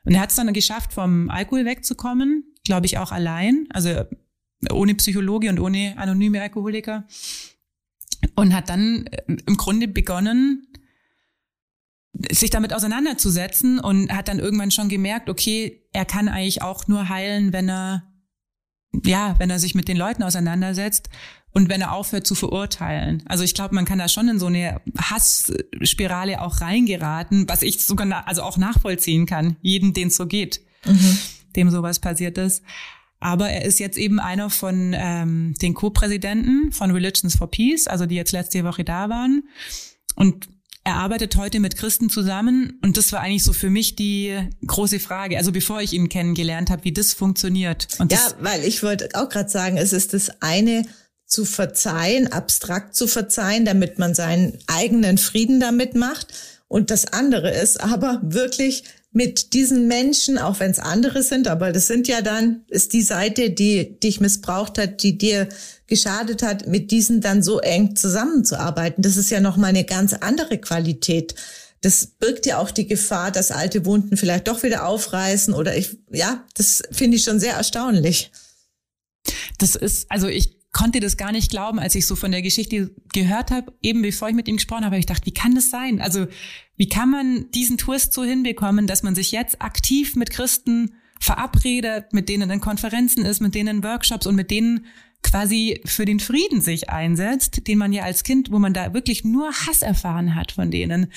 Und 0.03 0.13
er 0.13 0.21
hat 0.21 0.31
es 0.31 0.35
dann 0.35 0.51
geschafft, 0.53 0.93
vom 0.93 1.29
Alkohol 1.29 1.65
wegzukommen, 1.65 2.43
glaube 2.63 2.87
ich 2.87 2.97
auch 2.97 3.11
allein, 3.11 3.67
also 3.69 4.03
ohne 4.71 4.95
Psychologe 4.95 5.49
und 5.49 5.59
ohne 5.59 5.95
anonyme 5.97 6.41
Alkoholiker 6.41 7.05
und 8.35 8.53
hat 8.53 8.69
dann 8.69 9.05
äh, 9.07 9.37
im 9.45 9.57
Grunde 9.57 9.87
begonnen, 9.87 10.67
sich 12.31 12.49
damit 12.49 12.73
auseinanderzusetzen 12.73 13.79
und 13.79 14.11
hat 14.11 14.27
dann 14.27 14.39
irgendwann 14.39 14.71
schon 14.71 14.89
gemerkt, 14.89 15.29
okay, 15.29 15.81
er 15.93 16.05
kann 16.05 16.27
eigentlich 16.27 16.61
auch 16.61 16.87
nur 16.87 17.09
heilen, 17.09 17.53
wenn 17.53 17.69
er 17.69 18.10
ja, 19.03 19.35
wenn 19.37 19.49
er 19.49 19.59
sich 19.59 19.75
mit 19.75 19.87
den 19.87 19.97
Leuten 19.97 20.23
auseinandersetzt 20.23 21.09
und 21.53 21.69
wenn 21.69 21.81
er 21.81 21.93
aufhört 21.93 22.25
zu 22.25 22.35
verurteilen. 22.35 23.23
Also 23.25 23.43
ich 23.43 23.53
glaube, 23.53 23.75
man 23.75 23.85
kann 23.85 23.99
da 23.99 24.07
schon 24.07 24.29
in 24.29 24.39
so 24.39 24.47
eine 24.47 24.81
Hassspirale 24.97 26.41
auch 26.41 26.61
reingeraten, 26.61 27.47
was 27.47 27.61
ich 27.61 27.83
sogar 27.83 28.27
also 28.27 28.43
auch 28.43 28.57
nachvollziehen 28.57 29.25
kann, 29.25 29.57
jeden, 29.61 29.93
den 29.93 30.07
es 30.07 30.15
so 30.15 30.27
geht, 30.27 30.61
dem 31.55 31.69
sowas 31.69 31.99
passiert 31.99 32.37
ist. 32.37 32.63
Aber 33.19 33.49
er 33.49 33.65
ist 33.65 33.79
jetzt 33.79 33.97
eben 33.97 34.19
einer 34.19 34.49
von 34.49 34.95
ähm, 34.97 35.53
den 35.61 35.75
Co-Präsidenten 35.75 36.71
von 36.71 36.89
Religions 36.89 37.35
for 37.35 37.51
Peace, 37.51 37.85
also 37.85 38.07
die 38.07 38.15
jetzt 38.15 38.31
letzte 38.31 38.63
Woche 38.63 38.83
da 38.83 39.09
waren. 39.09 39.43
Und 40.15 40.49
er 40.83 40.95
arbeitet 40.95 41.35
heute 41.35 41.59
mit 41.59 41.77
Christen 41.77 42.09
zusammen 42.09 42.79
und 42.81 42.97
das 42.97 43.11
war 43.11 43.21
eigentlich 43.21 43.43
so 43.43 43.53
für 43.53 43.69
mich 43.69 43.95
die 43.95 44.37
große 44.65 44.99
Frage. 44.99 45.37
Also 45.37 45.51
bevor 45.51 45.81
ich 45.81 45.93
ihn 45.93 46.09
kennengelernt 46.09 46.69
habe, 46.69 46.83
wie 46.85 46.91
das 46.91 47.13
funktioniert. 47.13 47.87
Und 47.99 48.11
Ja, 48.11 48.17
das, 48.17 48.35
weil 48.39 48.63
ich 48.63 48.81
wollte 48.81 49.09
auch 49.13 49.29
gerade 49.29 49.49
sagen, 49.49 49.77
es 49.77 49.93
ist 49.93 50.13
das 50.13 50.41
eine 50.41 50.85
zu 51.27 51.45
verzeihen, 51.45 52.31
abstrakt 52.31 52.95
zu 52.95 53.07
verzeihen, 53.07 53.63
damit 53.63 53.99
man 53.99 54.15
seinen 54.15 54.57
eigenen 54.67 55.17
Frieden 55.17 55.59
damit 55.59 55.95
macht. 55.95 56.33
Und 56.67 56.89
das 56.89 57.05
andere 57.05 57.51
ist 57.51 57.79
aber 57.79 58.19
wirklich 58.23 58.83
mit 59.13 59.53
diesen 59.53 59.87
Menschen, 59.87 60.37
auch 60.37 60.59
wenn 60.59 60.71
es 60.71 60.79
andere 60.79 61.21
sind, 61.21 61.47
aber 61.47 61.73
das 61.73 61.87
sind 61.87 62.07
ja 62.07 62.21
dann, 62.21 62.63
ist 62.69 62.93
die 62.93 63.01
Seite, 63.01 63.49
die 63.49 63.99
dich 63.99 64.21
missbraucht 64.21 64.77
hat, 64.77 65.03
die 65.03 65.17
dir 65.17 65.49
geschadet 65.87 66.43
hat, 66.43 66.67
mit 66.67 66.91
diesen 66.91 67.19
dann 67.19 67.43
so 67.43 67.59
eng 67.59 67.97
zusammenzuarbeiten. 67.97 69.01
Das 69.03 69.17
ist 69.17 69.29
ja 69.29 69.41
nochmal 69.41 69.69
eine 69.69 69.83
ganz 69.83 70.13
andere 70.13 70.57
Qualität. 70.59 71.35
Das 71.81 72.05
birgt 72.05 72.45
ja 72.45 72.59
auch 72.59 72.71
die 72.71 72.87
Gefahr, 72.87 73.31
dass 73.31 73.51
alte 73.51 73.85
Wunden 73.85 74.15
vielleicht 74.15 74.47
doch 74.47 74.63
wieder 74.63 74.85
aufreißen 74.85 75.53
oder 75.53 75.75
ich, 75.75 75.97
ja, 76.09 76.45
das 76.55 76.81
finde 76.91 77.17
ich 77.17 77.23
schon 77.23 77.39
sehr 77.39 77.55
erstaunlich. 77.55 78.31
das 79.57 79.75
ist, 79.75 80.05
also 80.09 80.27
ich 80.27 80.60
konnte 80.71 80.99
das 80.99 81.17
gar 81.17 81.31
nicht 81.31 81.51
glauben, 81.51 81.79
als 81.79 81.95
ich 81.95 82.07
so 82.07 82.15
von 82.15 82.31
der 82.31 82.41
Geschichte 82.41 82.95
gehört 83.13 83.51
habe, 83.51 83.73
eben 83.81 84.01
bevor 84.01 84.29
ich 84.29 84.35
mit 84.35 84.47
ihm 84.47 84.55
gesprochen 84.55 84.85
habe, 84.85 84.97
ich 84.97 85.05
gedacht, 85.05 85.25
wie 85.25 85.33
kann 85.33 85.53
das 85.53 85.69
sein? 85.69 86.01
Also 86.01 86.27
wie 86.77 86.87
kann 86.87 87.09
man 87.09 87.51
diesen 87.51 87.77
Twist 87.77 88.13
so 88.13 88.23
hinbekommen, 88.23 88.87
dass 88.87 89.03
man 89.03 89.15
sich 89.15 89.31
jetzt 89.31 89.61
aktiv 89.61 90.15
mit 90.15 90.29
Christen 90.29 90.93
verabredet, 91.19 92.13
mit 92.13 92.29
denen 92.29 92.49
in 92.49 92.61
Konferenzen 92.61 93.25
ist, 93.25 93.41
mit 93.41 93.53
denen 93.53 93.77
in 93.77 93.83
Workshops 93.83 94.25
und 94.25 94.35
mit 94.35 94.49
denen 94.49 94.85
quasi 95.23 95.81
für 95.85 96.05
den 96.05 96.19
Frieden 96.19 96.61
sich 96.61 96.89
einsetzt, 96.89 97.67
den 97.67 97.77
man 97.77 97.93
ja 97.93 98.03
als 98.03 98.23
Kind, 98.23 98.51
wo 98.51 98.57
man 98.57 98.73
da 98.73 98.93
wirklich 98.93 99.23
nur 99.23 99.51
Hass 99.51 99.81
erfahren 99.83 100.35
hat 100.35 100.51
von 100.51 100.71
denen. 100.71 101.11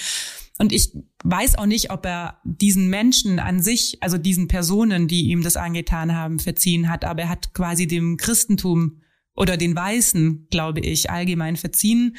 Und 0.59 0.73
ich 0.73 0.93
weiß 1.25 1.57
auch 1.57 1.67
nicht, 1.67 1.91
ob 1.91 2.05
er 2.05 2.39
diesen 2.45 2.89
Menschen 2.89 3.39
an 3.39 3.63
sich, 3.63 3.99
also 4.03 4.19
diesen 4.19 4.47
Personen, 4.47 5.09
die 5.09 5.31
ihm 5.31 5.43
das 5.43 5.57
angetan 5.57 6.15
haben, 6.15 6.39
verziehen 6.39 6.91
hat, 6.91 7.05
aber 7.05 7.23
er 7.23 7.29
hat 7.29 7.55
quasi 7.55 7.87
dem 7.87 8.19
Christentum 8.19 9.01
oder 9.35 9.57
den 9.57 9.75
Weißen, 9.75 10.49
glaube 10.51 10.81
ich, 10.81 11.11
allgemein 11.11 11.57
verziehen. 11.57 12.17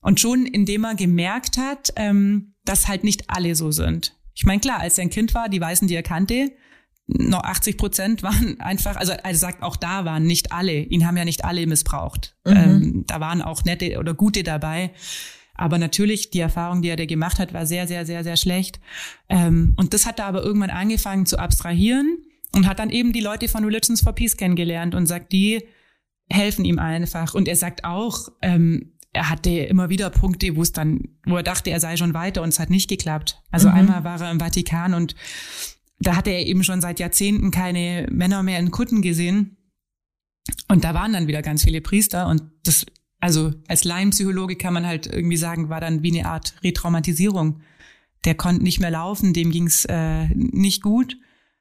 Und 0.00 0.20
schon 0.20 0.46
indem 0.46 0.84
er 0.84 0.94
gemerkt 0.94 1.58
hat, 1.58 1.92
ähm, 1.96 2.54
dass 2.64 2.88
halt 2.88 3.04
nicht 3.04 3.24
alle 3.28 3.54
so 3.54 3.70
sind. 3.70 4.16
Ich 4.34 4.44
meine, 4.44 4.60
klar, 4.60 4.80
als 4.80 4.98
er 4.98 5.02
ein 5.02 5.10
Kind 5.10 5.34
war, 5.34 5.48
die 5.48 5.60
Weißen, 5.60 5.88
die 5.88 5.94
er 5.94 6.02
kannte, 6.02 6.52
noch 7.06 7.44
80 7.44 7.76
Prozent 7.78 8.22
waren 8.22 8.60
einfach, 8.60 8.96
also 8.96 9.12
er 9.12 9.34
sagt, 9.34 9.62
auch 9.62 9.76
da 9.76 10.04
waren 10.04 10.24
nicht 10.24 10.52
alle, 10.52 10.74
ihn 10.74 11.06
haben 11.06 11.16
ja 11.16 11.24
nicht 11.24 11.44
alle 11.44 11.66
missbraucht. 11.66 12.36
Ähm, 12.44 13.04
da 13.06 13.20
waren 13.20 13.42
auch 13.42 13.64
nette 13.64 13.98
oder 13.98 14.14
gute 14.14 14.42
dabei. 14.42 14.92
Aber 15.54 15.78
natürlich, 15.78 16.30
die 16.30 16.40
Erfahrung, 16.40 16.82
die 16.82 16.88
er 16.88 16.96
da 16.96 17.06
gemacht 17.06 17.38
hat, 17.38 17.54
war 17.54 17.64
sehr, 17.64 17.86
sehr, 17.86 18.04
sehr, 18.04 18.24
sehr 18.24 18.36
schlecht. 18.36 18.78
Ähm, 19.28 19.74
und 19.76 19.94
das 19.94 20.04
hat 20.04 20.18
er 20.18 20.26
aber 20.26 20.42
irgendwann 20.42 20.70
angefangen 20.70 21.24
zu 21.24 21.38
abstrahieren 21.38 22.18
und 22.52 22.66
hat 22.66 22.78
dann 22.78 22.90
eben 22.90 23.12
die 23.12 23.20
Leute 23.20 23.48
von 23.48 23.64
Religions 23.64 24.02
for 24.02 24.12
Peace 24.12 24.36
kennengelernt 24.36 24.94
und 24.94 25.06
sagt, 25.06 25.32
die 25.32 25.62
helfen 26.28 26.64
ihm 26.64 26.78
einfach. 26.78 27.34
Und 27.34 27.48
er 27.48 27.56
sagt 27.56 27.84
auch, 27.84 28.28
ähm, 28.42 28.92
er 29.12 29.30
hatte 29.30 29.50
immer 29.50 29.88
wieder 29.88 30.10
Punkte, 30.10 30.56
wo 30.56 30.62
es 30.62 30.72
dann, 30.72 31.00
wo 31.24 31.36
er 31.36 31.42
dachte, 31.42 31.70
er 31.70 31.80
sei 31.80 31.96
schon 31.96 32.14
weiter 32.14 32.42
und 32.42 32.50
es 32.50 32.58
hat 32.58 32.70
nicht 32.70 32.88
geklappt. 32.88 33.42
Also 33.50 33.68
einmal 33.68 34.04
war 34.04 34.20
er 34.20 34.30
im 34.30 34.40
Vatikan 34.40 34.92
und 34.94 35.14
da 35.98 36.16
hatte 36.16 36.30
er 36.30 36.44
eben 36.44 36.62
schon 36.62 36.82
seit 36.82 37.00
Jahrzehnten 37.00 37.50
keine 37.50 38.06
Männer 38.10 38.42
mehr 38.42 38.58
in 38.58 38.70
Kutten 38.70 39.00
gesehen. 39.00 39.56
Und 40.68 40.84
da 40.84 40.94
waren 40.94 41.12
dann 41.12 41.26
wieder 41.26 41.42
ganz 41.42 41.64
viele 41.64 41.80
Priester 41.80 42.28
und 42.28 42.42
das, 42.62 42.84
also 43.20 43.52
als 43.66 43.84
Laienpsychologe 43.84 44.56
kann 44.56 44.74
man 44.74 44.86
halt 44.86 45.06
irgendwie 45.06 45.38
sagen, 45.38 45.70
war 45.70 45.80
dann 45.80 46.02
wie 46.02 46.16
eine 46.16 46.28
Art 46.28 46.54
Retraumatisierung. 46.62 47.60
Der 48.24 48.34
konnte 48.34 48.62
nicht 48.62 48.80
mehr 48.80 48.90
laufen, 48.90 49.32
dem 49.32 49.50
ging's 49.50 49.86
äh, 49.86 50.26
nicht 50.34 50.82
gut. 50.82 51.16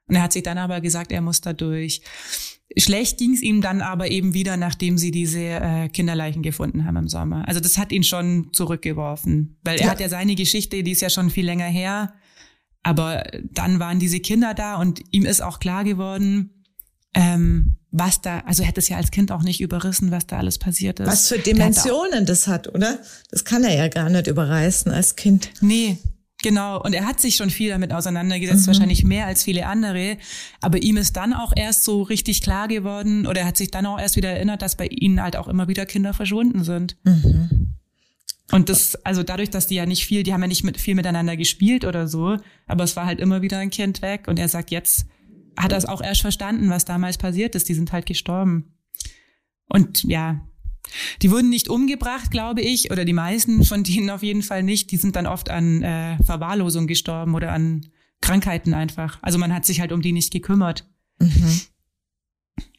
Und 0.07 0.15
er 0.15 0.23
hat 0.23 0.33
sich 0.33 0.43
dann 0.43 0.57
aber 0.57 0.81
gesagt, 0.81 1.11
er 1.11 1.21
muss 1.21 1.41
da 1.41 1.53
durch. 1.53 2.01
Schlecht 2.77 3.17
ging's 3.19 3.41
ihm 3.41 3.61
dann 3.61 3.81
aber 3.81 4.09
eben 4.09 4.33
wieder, 4.33 4.57
nachdem 4.57 4.97
sie 4.97 5.11
diese 5.11 5.39
äh, 5.39 5.87
Kinderleichen 5.89 6.41
gefunden 6.41 6.85
haben 6.85 6.97
im 6.97 7.07
Sommer. 7.07 7.47
Also 7.47 7.59
das 7.59 7.77
hat 7.77 7.91
ihn 7.91 8.03
schon 8.03 8.49
zurückgeworfen, 8.53 9.57
weil 9.63 9.77
er 9.77 9.85
Ja. 9.85 9.91
hat 9.91 9.99
ja 9.99 10.09
seine 10.09 10.35
Geschichte, 10.35 10.81
die 10.83 10.91
ist 10.91 11.01
ja 11.01 11.09
schon 11.09 11.29
viel 11.29 11.45
länger 11.45 11.65
her. 11.65 12.13
Aber 12.83 13.23
dann 13.51 13.79
waren 13.79 13.99
diese 13.99 14.19
Kinder 14.19 14.53
da 14.53 14.75
und 14.75 15.01
ihm 15.11 15.25
ist 15.25 15.41
auch 15.41 15.59
klar 15.59 15.83
geworden, 15.83 16.63
ähm, 17.13 17.77
was 17.91 18.21
da, 18.21 18.39
also 18.41 18.61
er 18.63 18.67
hätte 18.67 18.79
es 18.81 18.89
ja 18.89 18.97
als 18.97 19.09
Kind 19.09 19.31
auch 19.31 19.41
nicht 19.41 19.61
überrissen, 19.61 20.11
was 20.11 20.27
da 20.27 20.37
alles 20.37 20.57
passiert 20.59 20.99
ist. 20.99 21.07
Was 21.07 21.29
für 21.29 21.39
Dimensionen 21.39 22.25
das 22.25 22.47
hat, 22.47 22.67
oder? 22.67 22.99
Das 23.31 23.45
kann 23.45 23.63
er 23.63 23.73
ja 23.75 23.87
gar 23.87 24.09
nicht 24.09 24.27
überreißen 24.27 24.91
als 24.91 25.15
Kind. 25.15 25.49
Nee, 25.61 25.97
Genau, 26.45 26.79
und 26.79 26.93
er 26.93 27.07
hat 27.07 27.19
sich 27.19 27.37
schon 27.37 27.49
viel 27.49 27.71
damit 27.71 27.91
auseinandergesetzt, 27.91 28.61
mhm. 28.61 28.67
wahrscheinlich 28.67 29.03
mehr 29.03 29.25
als 29.25 29.43
viele 29.43 29.65
andere. 29.65 30.17
Aber 30.61 30.77
ihm 30.79 30.95
ist 30.95 31.17
dann 31.17 31.33
auch 31.33 31.51
erst 31.55 31.83
so 31.83 32.03
richtig 32.03 32.41
klar 32.41 32.67
geworden 32.67 33.25
oder 33.25 33.41
er 33.41 33.47
hat 33.47 33.57
sich 33.57 33.71
dann 33.71 33.87
auch 33.87 33.99
erst 33.99 34.15
wieder 34.15 34.29
erinnert, 34.29 34.61
dass 34.61 34.77
bei 34.77 34.85
ihnen 34.85 35.23
halt 35.23 35.37
auch 35.37 35.47
immer 35.47 35.67
wieder 35.67 35.87
Kinder 35.87 36.13
verschwunden 36.13 36.63
sind. 36.63 36.97
Mhm. 37.03 37.73
Und 38.51 38.69
das, 38.69 38.93
also 39.03 39.23
dadurch, 39.23 39.49
dass 39.49 39.65
die 39.65 39.73
ja 39.73 39.87
nicht 39.87 40.05
viel, 40.05 40.21
die 40.21 40.33
haben 40.33 40.41
ja 40.41 40.47
nicht 40.47 40.63
mit, 40.63 40.79
viel 40.79 40.93
miteinander 40.93 41.35
gespielt 41.35 41.83
oder 41.83 42.07
so, 42.07 42.37
aber 42.67 42.83
es 42.83 42.95
war 42.95 43.07
halt 43.07 43.19
immer 43.19 43.41
wieder 43.41 43.57
ein 43.57 43.71
Kind 43.71 44.03
weg. 44.03 44.27
Und 44.27 44.37
er 44.37 44.47
sagt, 44.47 44.69
jetzt 44.69 45.07
hat 45.57 45.71
er 45.71 45.79
es 45.79 45.85
auch 45.85 46.03
erst 46.03 46.21
verstanden, 46.21 46.69
was 46.69 46.85
damals 46.85 47.17
passiert 47.17 47.55
ist. 47.55 47.69
Die 47.69 47.73
sind 47.73 47.91
halt 47.91 48.05
gestorben. 48.05 48.75
Und 49.67 50.03
ja, 50.03 50.47
die 51.21 51.31
wurden 51.31 51.49
nicht 51.49 51.67
umgebracht, 51.69 52.31
glaube 52.31 52.61
ich, 52.61 52.91
oder 52.91 53.05
die 53.05 53.13
meisten 53.13 53.63
von 53.63 53.83
denen 53.83 54.09
auf 54.09 54.23
jeden 54.23 54.43
Fall 54.43 54.63
nicht. 54.63 54.91
Die 54.91 54.97
sind 54.97 55.15
dann 55.15 55.27
oft 55.27 55.49
an 55.49 55.81
äh, 55.81 56.17
Verwahrlosung 56.23 56.87
gestorben 56.87 57.35
oder 57.35 57.51
an 57.51 57.87
Krankheiten 58.21 58.73
einfach. 58.73 59.19
Also 59.21 59.37
man 59.37 59.53
hat 59.53 59.65
sich 59.65 59.79
halt 59.79 59.91
um 59.91 60.01
die 60.01 60.11
nicht 60.11 60.31
gekümmert. 60.31 60.87
Mhm. 61.19 61.61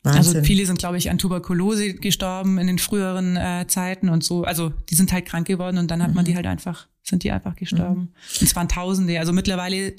Also 0.03 0.43
viele 0.43 0.67
sind, 0.67 0.79
glaube 0.79 0.99
ich, 0.99 1.11
an 1.11 1.19
Tuberkulose 1.19 1.95
gestorben 1.95 2.59
in 2.59 2.69
den 2.69 2.79
früheren 2.79 3.37
äh, 3.37 3.67
Zeiten 3.67 4.09
und 4.09 4.23
so. 4.23 4.45
Also 4.45 4.73
die 4.89 4.95
sind 4.95 5.13
halt 5.13 5.27
krank 5.27 5.47
geworden 5.47 5.79
und 5.79 5.91
dann 5.91 6.03
hat 6.03 6.11
mhm. 6.11 6.17
man 6.17 6.25
die 6.25 6.37
halt 6.37 6.47
einfach, 6.47 6.87
sind 7.03 7.25
die 7.25 7.33
einfach 7.33 7.57
gestorben. 7.57 8.01
Mhm. 8.01 8.41
Und 8.41 8.43
es 8.43 8.55
waren 8.55 8.69
Tausende. 8.69 9.19
Also 9.19 9.33
mittlerweile 9.33 9.95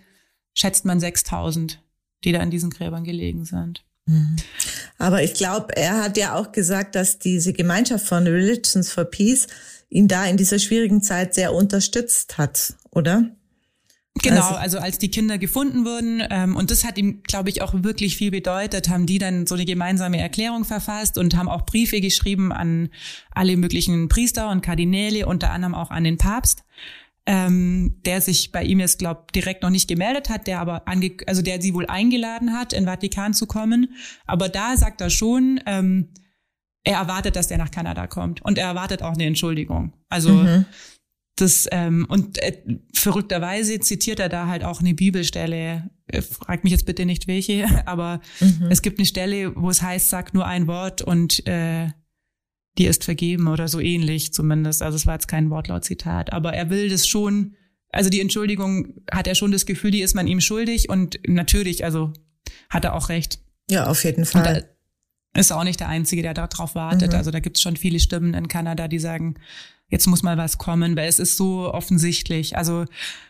schätzt 0.53 0.85
man 0.85 0.99
6000, 0.99 1.81
die 2.23 2.31
da 2.31 2.41
in 2.41 2.51
diesen 2.51 2.69
Gräbern 2.69 3.03
gelegen 3.03 3.43
sind. 3.43 3.83
Aber 4.97 5.23
ich 5.23 5.33
glaube, 5.33 5.75
er 5.75 6.01
hat 6.01 6.17
ja 6.17 6.35
auch 6.35 6.51
gesagt, 6.51 6.95
dass 6.95 7.19
diese 7.19 7.53
Gemeinschaft 7.53 8.05
von 8.05 8.25
Religions 8.25 8.91
for 8.91 9.05
Peace 9.05 9.47
ihn 9.89 10.07
da 10.07 10.25
in 10.25 10.37
dieser 10.37 10.59
schwierigen 10.59 11.01
Zeit 11.01 11.33
sehr 11.33 11.53
unterstützt 11.53 12.37
hat, 12.37 12.75
oder? 12.91 13.29
Genau, 14.23 14.41
also, 14.41 14.55
also 14.55 14.77
als 14.79 14.97
die 14.97 15.11
Kinder 15.11 15.37
gefunden 15.37 15.85
wurden, 15.85 16.23
ähm, 16.29 16.55
und 16.55 16.71
das 16.71 16.83
hat 16.83 16.97
ihm, 16.97 17.21
glaube 17.23 17.49
ich, 17.49 17.61
auch 17.61 17.73
wirklich 17.83 18.17
viel 18.17 18.31
bedeutet, 18.31 18.89
haben 18.89 19.05
die 19.05 19.19
dann 19.19 19.45
so 19.45 19.55
eine 19.55 19.65
gemeinsame 19.65 20.19
Erklärung 20.19 20.65
verfasst 20.65 21.17
und 21.17 21.35
haben 21.35 21.49
auch 21.49 21.65
Briefe 21.65 22.01
geschrieben 22.01 22.51
an 22.51 22.89
alle 23.31 23.57
möglichen 23.57 24.09
Priester 24.09 24.49
und 24.49 24.61
Kardinäle, 24.61 25.27
unter 25.27 25.51
anderem 25.51 25.75
auch 25.75 25.91
an 25.91 26.03
den 26.03 26.17
Papst 26.17 26.63
ähm, 27.27 27.99
der 28.05 28.21
sich 28.21 28.53
bei 28.53 28.63
ihm 28.63 28.79
jetzt, 28.79 28.99
glaube 28.99 29.25
direkt 29.35 29.61
noch 29.61 29.69
nicht 29.69 29.89
gemeldet 29.89 30.29
hat, 30.29 30.47
der 30.47 30.61
aber 30.61 30.87
ange 30.87 31.11
also 31.27 31.41
der 31.41 31.61
sie 31.61 31.73
wohl 31.73 31.85
eingeladen 31.85 32.53
hat, 32.53 32.71
in 32.71 32.85
Vatikan 32.85 33.33
zu 33.33 33.45
kommen. 33.45 33.93
Aber 34.25 34.47
da 34.47 34.77
sagt 34.77 35.01
er 35.01 35.09
schon, 35.09 35.59
ähm, 35.65 36.07
er 36.85 36.99
erwartet, 36.99 37.35
dass 37.35 37.49
der 37.49 37.57
nach 37.57 37.69
Kanada 37.69 38.07
kommt 38.07 38.41
und 38.43 38.57
er 38.57 38.67
erwartet 38.67 39.03
auch 39.03 39.13
eine 39.13 39.25
Entschuldigung. 39.25 39.91
Also 40.07 40.29
mhm. 40.31 40.65
das 41.35 41.67
ähm, 41.73 42.05
und 42.07 42.41
äh, 42.41 42.61
verrückterweise 42.93 43.77
zitiert 43.81 44.21
er 44.21 44.29
da 44.29 44.47
halt 44.47 44.63
auch 44.63 44.79
eine 44.79 44.93
Bibelstelle. 44.93 45.89
Äh, 46.07 46.21
frag 46.21 46.63
mich 46.63 46.71
jetzt 46.71 46.85
bitte 46.85 47.05
nicht 47.05 47.27
welche, 47.27 47.65
aber 47.85 48.21
mhm. 48.39 48.67
es 48.69 48.81
gibt 48.81 48.99
eine 48.99 49.05
Stelle, 49.05 49.53
wo 49.57 49.69
es 49.69 49.81
heißt, 49.81 50.09
sag 50.09 50.33
nur 50.33 50.47
ein 50.47 50.65
Wort 50.65 51.01
und 51.01 51.45
äh, 51.45 51.89
dir 52.77 52.89
ist 52.89 53.03
vergeben 53.03 53.47
oder 53.47 53.67
so 53.67 53.79
ähnlich 53.79 54.33
zumindest. 54.33 54.81
Also 54.81 54.95
es 54.95 55.05
war 55.05 55.15
jetzt 55.15 55.27
kein 55.27 55.49
Wortlaut-Zitat, 55.49 56.33
aber 56.33 56.53
er 56.53 56.69
will 56.69 56.89
das 56.89 57.07
schon, 57.07 57.55
also 57.89 58.09
die 58.09 58.21
Entschuldigung 58.21 59.01
hat 59.11 59.27
er 59.27 59.35
schon 59.35 59.51
das 59.51 59.65
Gefühl, 59.65 59.91
die 59.91 60.01
ist 60.01 60.15
man 60.15 60.27
ihm 60.27 60.41
schuldig 60.41 60.89
und 60.89 61.19
natürlich, 61.27 61.83
also 61.83 62.13
hat 62.69 62.85
er 62.85 62.95
auch 62.95 63.09
recht. 63.09 63.39
Ja, 63.69 63.87
auf 63.87 64.03
jeden 64.03 64.25
Fall. 64.25 64.69
ist 65.33 65.51
auch 65.51 65.63
nicht 65.63 65.79
der 65.79 65.89
Einzige, 65.89 66.21
der 66.21 66.33
darauf 66.33 66.75
wartet. 66.75 67.11
Mhm. 67.11 67.17
Also 67.17 67.31
da 67.31 67.39
gibt 67.39 67.57
es 67.57 67.61
schon 67.61 67.77
viele 67.77 67.99
Stimmen 67.99 68.33
in 68.33 68.47
Kanada, 68.47 68.87
die 68.87 68.99
sagen, 68.99 69.35
jetzt 69.89 70.07
muss 70.07 70.23
mal 70.23 70.37
was 70.37 70.57
kommen, 70.57 70.95
weil 70.95 71.07
es 71.07 71.19
ist 71.19 71.37
so 71.37 71.73
offensichtlich. 71.73 72.57
Also 72.57 72.85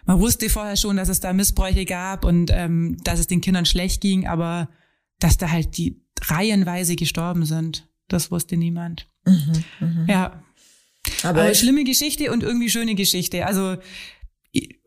man 0.05 0.19
wusste 0.19 0.49
vorher 0.49 0.77
schon, 0.77 0.97
dass 0.97 1.09
es 1.09 1.19
da 1.19 1.33
Missbräuche 1.33 1.85
gab 1.85 2.25
und 2.25 2.51
ähm, 2.51 2.97
dass 3.03 3.19
es 3.19 3.27
den 3.27 3.41
Kindern 3.41 3.65
schlecht 3.65 4.01
ging, 4.01 4.27
aber 4.27 4.69
dass 5.19 5.37
da 5.37 5.49
halt 5.51 5.77
die 5.77 6.01
reihenweise 6.21 6.95
gestorben 6.95 7.45
sind, 7.45 7.87
das 8.07 8.31
wusste 8.31 8.57
niemand. 8.57 9.09
Mhm, 9.27 9.63
mh. 9.79 10.05
Ja. 10.07 10.43
Aber, 11.23 11.41
Aber 11.41 11.53
schlimme 11.53 11.83
Geschichte 11.83 12.31
und 12.31 12.43
irgendwie 12.43 12.69
schöne 12.69 12.95
Geschichte. 12.95 13.45
Also, 13.45 13.77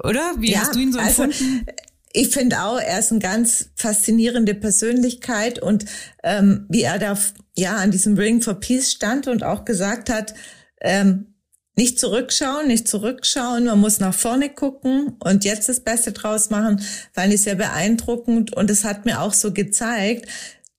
oder? 0.03 0.35
Wie 0.39 0.53
ja, 0.53 0.61
hast 0.61 0.75
du 0.75 0.81
ihn 0.81 0.93
so 0.93 0.99
also, 0.99 1.25
empfunden? 1.25 1.67
Also, 1.67 1.91
ich 2.13 2.29
finde 2.31 2.63
auch, 2.63 2.79
er 2.79 2.99
ist 2.99 3.13
eine 3.13 3.21
ganz 3.21 3.71
faszinierende 3.77 4.55
Persönlichkeit 4.55 5.61
und 5.61 5.85
ähm, 6.25 6.67
wie 6.69 6.83
er 6.83 6.99
da 6.99 7.17
ja 7.57 7.77
an 7.77 7.93
diesem 7.93 8.17
Ring 8.17 8.43
for 8.43 8.55
Peace 8.55 8.91
stand 8.91 9.29
und 9.29 9.45
auch 9.45 9.65
gesagt 9.65 10.11
hat, 10.11 10.35
ähm, 10.81 11.35
nicht 11.77 12.01
zurückschauen, 12.01 12.67
nicht 12.67 12.89
zurückschauen, 12.89 13.65
man 13.67 13.79
muss 13.79 14.01
nach 14.01 14.13
vorne 14.13 14.51
gucken 14.51 15.17
und 15.21 15.45
jetzt 15.45 15.69
das 15.69 15.81
Beste 15.81 16.13
draus 16.13 16.51
machen, 16.51 16.83
fand 17.13 17.33
ich 17.33 17.43
sehr 17.43 17.55
beeindruckend 17.55 18.55
und 18.55 18.71
es 18.71 18.85
hat 18.85 19.05
mir 19.05 19.21
auch 19.21 19.33
so 19.33 19.53
gezeigt, 19.53 20.29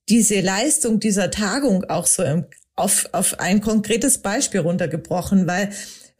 diese 0.09 0.41
Leistung 0.41 0.99
dieser 0.99 1.31
Tagung 1.31 1.85
auch 1.85 2.05
so 2.05 2.23
im 2.23 2.45
auf, 2.81 3.09
auf 3.11 3.39
ein 3.39 3.61
konkretes 3.61 4.17
Beispiel 4.17 4.61
runtergebrochen, 4.61 5.47
weil 5.47 5.69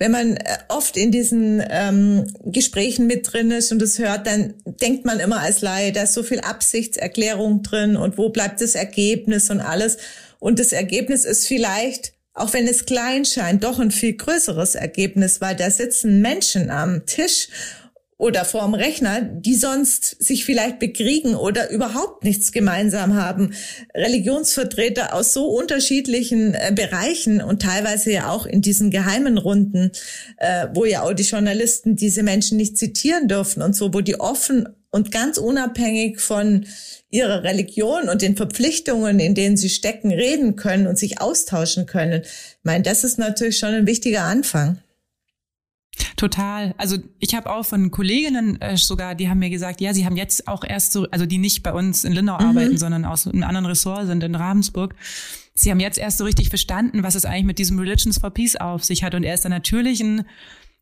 wenn 0.01 0.11
man 0.11 0.35
äh, 0.35 0.57
oft 0.67 0.97
in 0.97 1.11
diesen 1.11 1.63
ähm, 1.69 2.25
Gesprächen 2.43 3.05
mit 3.05 3.31
drin 3.31 3.51
ist 3.51 3.71
und 3.71 3.81
es 3.83 3.99
hört, 3.99 4.25
dann 4.25 4.55
denkt 4.65 5.05
man 5.05 5.19
immer 5.19 5.41
als 5.41 5.61
Laie, 5.61 5.91
da 5.91 6.03
ist 6.03 6.13
so 6.13 6.23
viel 6.23 6.39
Absichtserklärung 6.39 7.61
drin 7.61 7.95
und 7.95 8.17
wo 8.17 8.29
bleibt 8.29 8.61
das 8.61 8.73
Ergebnis 8.73 9.51
und 9.51 9.59
alles. 9.59 9.97
Und 10.39 10.57
das 10.57 10.71
Ergebnis 10.71 11.23
ist 11.23 11.47
vielleicht, 11.47 12.13
auch 12.33 12.51
wenn 12.53 12.67
es 12.67 12.85
klein 12.85 13.25
scheint, 13.25 13.63
doch 13.63 13.77
ein 13.77 13.91
viel 13.91 14.13
größeres 14.13 14.73
Ergebnis, 14.73 15.39
weil 15.39 15.55
da 15.55 15.69
sitzen 15.69 16.21
Menschen 16.21 16.71
am 16.71 17.05
Tisch 17.05 17.49
oder 18.21 18.45
vorm 18.45 18.75
Rechner, 18.75 19.21
die 19.21 19.55
sonst 19.55 20.15
sich 20.23 20.45
vielleicht 20.45 20.77
bekriegen 20.77 21.33
oder 21.33 21.71
überhaupt 21.71 22.23
nichts 22.23 22.51
gemeinsam 22.51 23.15
haben. 23.15 23.55
Religionsvertreter 23.95 25.15
aus 25.15 25.33
so 25.33 25.47
unterschiedlichen 25.47 26.53
äh, 26.53 26.71
Bereichen 26.71 27.41
und 27.41 27.63
teilweise 27.63 28.11
ja 28.11 28.29
auch 28.29 28.45
in 28.45 28.61
diesen 28.61 28.91
geheimen 28.91 29.39
Runden, 29.39 29.91
äh, 30.37 30.67
wo 30.71 30.85
ja 30.85 31.01
auch 31.01 31.13
die 31.13 31.23
Journalisten 31.23 31.95
diese 31.95 32.21
Menschen 32.21 32.57
nicht 32.57 32.77
zitieren 32.77 33.27
dürfen 33.27 33.63
und 33.63 33.75
so, 33.75 33.91
wo 33.91 34.01
die 34.01 34.19
offen 34.19 34.69
und 34.91 35.11
ganz 35.11 35.39
unabhängig 35.39 36.19
von 36.19 36.67
ihrer 37.09 37.43
Religion 37.43 38.07
und 38.07 38.21
den 38.21 38.37
Verpflichtungen, 38.37 39.19
in 39.19 39.33
denen 39.33 39.57
sie 39.57 39.69
stecken, 39.69 40.11
reden 40.11 40.55
können 40.55 40.85
und 40.85 40.99
sich 40.99 41.19
austauschen 41.19 41.87
können. 41.87 42.21
Ich 42.21 42.63
meine, 42.63 42.83
das 42.83 43.03
ist 43.03 43.17
natürlich 43.17 43.57
schon 43.57 43.73
ein 43.73 43.87
wichtiger 43.87 44.25
Anfang. 44.25 44.77
Total. 46.15 46.73
Also 46.77 46.97
ich 47.19 47.35
habe 47.35 47.49
auch 47.49 47.65
von 47.65 47.91
Kolleginnen 47.91 48.59
äh, 48.61 48.77
sogar, 48.77 49.15
die 49.15 49.29
haben 49.29 49.39
mir 49.39 49.49
gesagt, 49.49 49.81
ja, 49.81 49.93
sie 49.93 50.05
haben 50.05 50.15
jetzt 50.15 50.47
auch 50.47 50.63
erst 50.63 50.93
so, 50.93 51.07
also 51.11 51.25
die 51.25 51.37
nicht 51.37 51.63
bei 51.63 51.73
uns 51.73 52.03
in 52.03 52.13
Lindau 52.13 52.39
mhm. 52.39 52.45
arbeiten, 52.45 52.77
sondern 52.77 53.05
aus 53.05 53.27
einem 53.27 53.43
anderen 53.43 53.65
Ressort 53.65 54.07
sind 54.07 54.23
in 54.23 54.35
Ravensburg. 54.35 54.95
Sie 55.53 55.69
haben 55.69 55.79
jetzt 55.79 55.97
erst 55.97 56.17
so 56.17 56.23
richtig 56.23 56.49
verstanden, 56.49 57.03
was 57.03 57.15
es 57.15 57.25
eigentlich 57.25 57.45
mit 57.45 57.59
diesem 57.59 57.77
Religions 57.77 58.19
for 58.19 58.29
Peace 58.29 58.55
auf 58.55 58.83
sich 58.83 59.03
hat. 59.03 59.15
Und 59.15 59.23
er 59.23 59.33
ist 59.33 59.43
dann 59.43 59.51
natürlich 59.51 60.01
ein, 60.01 60.25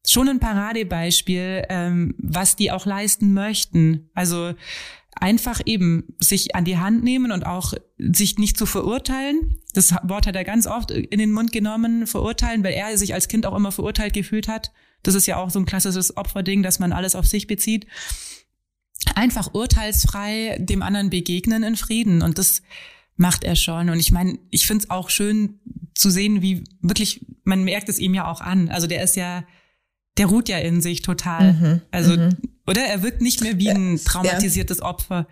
schon 0.08 0.30
ein 0.30 0.40
Paradebeispiel, 0.40 1.64
ähm, 1.70 2.16
was 2.18 2.56
die 2.56 2.72
auch 2.72 2.86
leisten 2.86 3.34
möchten. 3.34 4.10
Also 4.14 4.54
einfach 5.20 5.60
eben 5.66 6.16
sich 6.20 6.56
an 6.56 6.66
die 6.66 6.78
Hand 6.78 7.04
nehmen 7.04 7.32
und 7.32 7.46
auch 7.46 7.74
sich 7.98 8.38
nicht 8.38 8.58
zu 8.58 8.66
verurteilen. 8.66 9.58
Das 9.74 9.94
Wort 10.04 10.28
hat 10.28 10.36
er 10.36 10.44
ganz 10.44 10.68
oft 10.68 10.92
in 10.92 11.20
den 11.20 11.32
Mund 11.32 11.52
genommen, 11.52 12.08
verurteilen, 12.08 12.64
weil 12.64 12.74
er 12.74 12.98
sich 12.98 13.14
als 13.14 13.28
Kind 13.28 13.46
auch 13.46 13.56
immer 13.56 13.72
verurteilt 13.72 14.14
gefühlt 14.14 14.48
hat. 14.48 14.72
Das 15.04 15.16
ist 15.16 15.28
ja 15.28 15.38
auch 15.38 15.50
so 15.50 15.60
ein 15.60 15.66
klassisches 15.66 16.18
Opferding, 16.18 16.64
dass 16.64 16.80
man 16.80 16.92
alles 16.92 17.16
auf 17.16 17.28
sich 17.28 17.48
bezieht. 17.48 17.88
Einfach 19.16 19.54
urteilsfrei 19.54 20.58
dem 20.60 20.82
anderen 20.82 21.10
begegnen 21.10 21.64
in 21.64 21.76
Frieden. 21.76 22.22
Und 22.22 22.38
das 22.38 22.62
macht 23.16 23.44
er 23.44 23.56
schon. 23.56 23.90
Und 23.90 24.00
ich 24.00 24.12
meine, 24.12 24.38
ich 24.50 24.68
finde 24.68 24.84
es 24.84 24.90
auch 24.90 25.10
schön 25.10 25.60
zu 25.94 26.10
sehen, 26.10 26.42
wie 26.42 26.64
wirklich, 26.82 27.26
man 27.44 27.64
merkt 27.64 27.90
es 27.90 28.00
ihm 28.00 28.14
ja 28.14 28.30
auch 28.30 28.42
an. 28.42 28.70
Also 28.70 28.88
der 28.88 29.04
ist 29.04 29.16
ja, 29.16 29.44
der 30.18 30.28
ruht 30.28 30.50
ja 30.50 30.58
in 30.58 30.82
sich 30.82 31.02
total. 31.02 31.54
Mhm, 31.54 31.82
also, 31.92 32.16
mhm. 32.16 32.38
oder? 32.68 32.82
Er 32.82 33.04
wirkt 33.04 33.22
nicht 33.22 33.42
mehr 33.42 33.58
wie 33.58 33.70
ein 33.70 34.00
traumatisiertes 34.04 34.80
ja. 34.80 34.86
Opfer. 34.86 35.28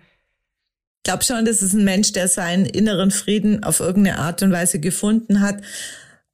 Ich 0.98 1.04
glaube 1.04 1.24
schon, 1.24 1.44
das 1.44 1.62
ist 1.62 1.74
ein 1.74 1.84
Mensch, 1.84 2.12
der 2.12 2.28
seinen 2.28 2.66
inneren 2.66 3.10
Frieden 3.10 3.64
auf 3.64 3.80
irgendeine 3.80 4.18
Art 4.18 4.42
und 4.42 4.52
Weise 4.52 4.80
gefunden 4.80 5.40
hat 5.40 5.62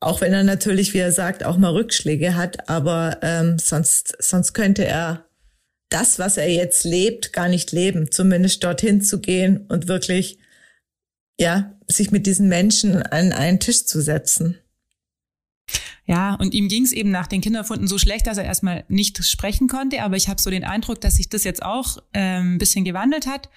auch 0.04 0.20
wenn 0.20 0.32
er 0.32 0.44
natürlich, 0.44 0.94
wie 0.94 0.98
er 0.98 1.12
sagt, 1.12 1.44
auch 1.44 1.56
mal 1.56 1.72
Rückschläge 1.72 2.36
hat, 2.36 2.68
aber 2.68 3.18
ähm, 3.22 3.58
sonst, 3.58 4.16
sonst 4.20 4.52
könnte 4.52 4.84
er 4.84 5.26
das, 5.88 6.18
was 6.18 6.36
er 6.36 6.50
jetzt 6.50 6.84
lebt, 6.84 7.32
gar 7.32 7.48
nicht 7.48 7.72
leben. 7.72 8.10
Zumindest 8.10 8.64
dorthin 8.64 9.00
zu 9.00 9.20
gehen 9.20 9.66
und 9.68 9.88
wirklich, 9.88 10.38
ja, 11.38 11.74
sich 11.86 12.10
mit 12.10 12.26
diesen 12.26 12.48
Menschen 12.48 12.96
an 13.02 13.32
einen 13.32 13.60
Tisch 13.60 13.86
zu 13.86 14.00
setzen. 14.00 14.58
Ja, 16.06 16.34
und 16.34 16.52
ihm 16.52 16.68
ging 16.68 16.84
es 16.84 16.92
eben 16.92 17.10
nach 17.10 17.26
den 17.26 17.40
Kinderfunden 17.40 17.88
so 17.88 17.96
schlecht, 17.96 18.26
dass 18.26 18.36
er 18.36 18.44
erstmal 18.44 18.84
nicht 18.88 19.24
sprechen 19.24 19.68
konnte. 19.68 20.02
Aber 20.02 20.16
ich 20.16 20.28
habe 20.28 20.40
so 20.40 20.50
den 20.50 20.64
Eindruck, 20.64 21.00
dass 21.00 21.16
sich 21.16 21.28
das 21.28 21.44
jetzt 21.44 21.62
auch 21.62 21.98
ähm, 22.12 22.54
ein 22.54 22.58
bisschen 22.58 22.84
gewandelt 22.84 23.26
hat 23.26 23.48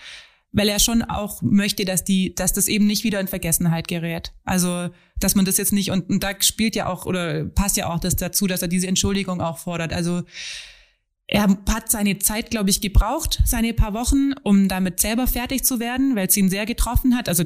weil 0.51 0.69
er 0.69 0.79
schon 0.79 1.01
auch 1.01 1.41
möchte, 1.41 1.85
dass 1.85 2.03
die, 2.03 2.33
dass 2.33 2.53
das 2.53 2.67
eben 2.67 2.87
nicht 2.87 3.03
wieder 3.03 3.19
in 3.19 3.27
Vergessenheit 3.27 3.87
gerät. 3.87 4.33
Also, 4.43 4.89
dass 5.19 5.35
man 5.35 5.45
das 5.45 5.57
jetzt 5.57 5.73
nicht, 5.73 5.91
und, 5.91 6.09
und 6.09 6.23
da 6.23 6.31
spielt 6.41 6.75
ja 6.75 6.87
auch 6.87 7.05
oder 7.05 7.45
passt 7.45 7.77
ja 7.77 7.89
auch 7.89 7.99
das 7.99 8.15
dazu, 8.15 8.47
dass 8.47 8.61
er 8.61 8.67
diese 8.67 8.87
Entschuldigung 8.87 9.41
auch 9.41 9.57
fordert. 9.57 9.93
Also, 9.93 10.23
er 11.27 11.43
hat 11.69 11.91
seine 11.91 12.19
Zeit, 12.19 12.51
glaube 12.51 12.69
ich, 12.69 12.79
gebraucht, 12.79 13.41
seine 13.45 13.73
paar 13.73 13.93
Wochen, 13.93 14.31
um 14.43 14.69
damit 14.69 15.01
selber 15.01 15.27
fertig 15.27 15.65
zu 15.65 15.79
werden, 15.79 16.15
weil 16.15 16.27
es 16.27 16.37
ihn 16.37 16.49
sehr 16.49 16.65
getroffen 16.65 17.17
hat. 17.17 17.27
Also 17.27 17.43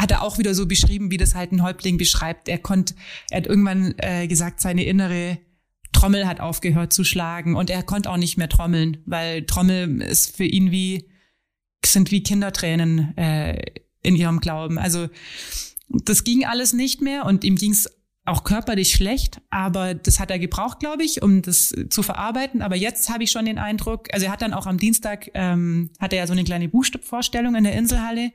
hat 0.00 0.10
er 0.10 0.22
auch 0.22 0.38
wieder 0.38 0.54
so 0.54 0.66
beschrieben, 0.66 1.10
wie 1.10 1.18
das 1.18 1.34
halt 1.34 1.52
ein 1.52 1.62
Häuptling 1.62 1.98
beschreibt. 1.98 2.48
Er 2.48 2.58
konnte, 2.58 2.94
er 3.30 3.38
hat 3.38 3.46
irgendwann 3.46 3.94
äh, 3.98 4.26
gesagt, 4.26 4.60
seine 4.60 4.84
innere 4.84 5.38
Trommel 5.92 6.26
hat 6.26 6.40
aufgehört 6.40 6.94
zu 6.94 7.04
schlagen 7.04 7.54
und 7.54 7.68
er 7.68 7.82
konnte 7.82 8.10
auch 8.10 8.16
nicht 8.16 8.38
mehr 8.38 8.48
trommeln, 8.48 9.02
weil 9.04 9.44
Trommel 9.44 10.00
ist 10.00 10.34
für 10.34 10.44
ihn 10.44 10.70
wie 10.70 11.11
sind 11.86 12.10
wie 12.10 12.22
Kindertränen 12.22 13.16
äh, 13.16 13.60
in 14.02 14.16
ihrem 14.16 14.40
Glauben. 14.40 14.78
Also 14.78 15.08
das 15.88 16.24
ging 16.24 16.44
alles 16.44 16.72
nicht 16.72 17.00
mehr 17.00 17.26
und 17.26 17.44
ihm 17.44 17.56
ging 17.56 17.72
es 17.72 17.90
auch 18.24 18.44
körperlich 18.44 18.92
schlecht, 18.92 19.40
aber 19.50 19.94
das 19.94 20.20
hat 20.20 20.30
er 20.30 20.38
gebraucht, 20.38 20.78
glaube 20.78 21.02
ich, 21.02 21.22
um 21.22 21.42
das 21.42 21.74
zu 21.90 22.04
verarbeiten. 22.04 22.62
Aber 22.62 22.76
jetzt 22.76 23.10
habe 23.10 23.24
ich 23.24 23.32
schon 23.32 23.46
den 23.46 23.58
Eindruck, 23.58 24.08
also 24.12 24.26
er 24.26 24.32
hat 24.32 24.42
dann 24.42 24.54
auch 24.54 24.66
am 24.66 24.78
Dienstag, 24.78 25.30
ähm, 25.34 25.90
hat 25.98 26.12
er 26.12 26.20
ja 26.20 26.26
so 26.28 26.32
eine 26.32 26.44
kleine 26.44 26.68
Buchvorstellung 26.68 27.56
in 27.56 27.64
der 27.64 27.72
Inselhalle, 27.72 28.30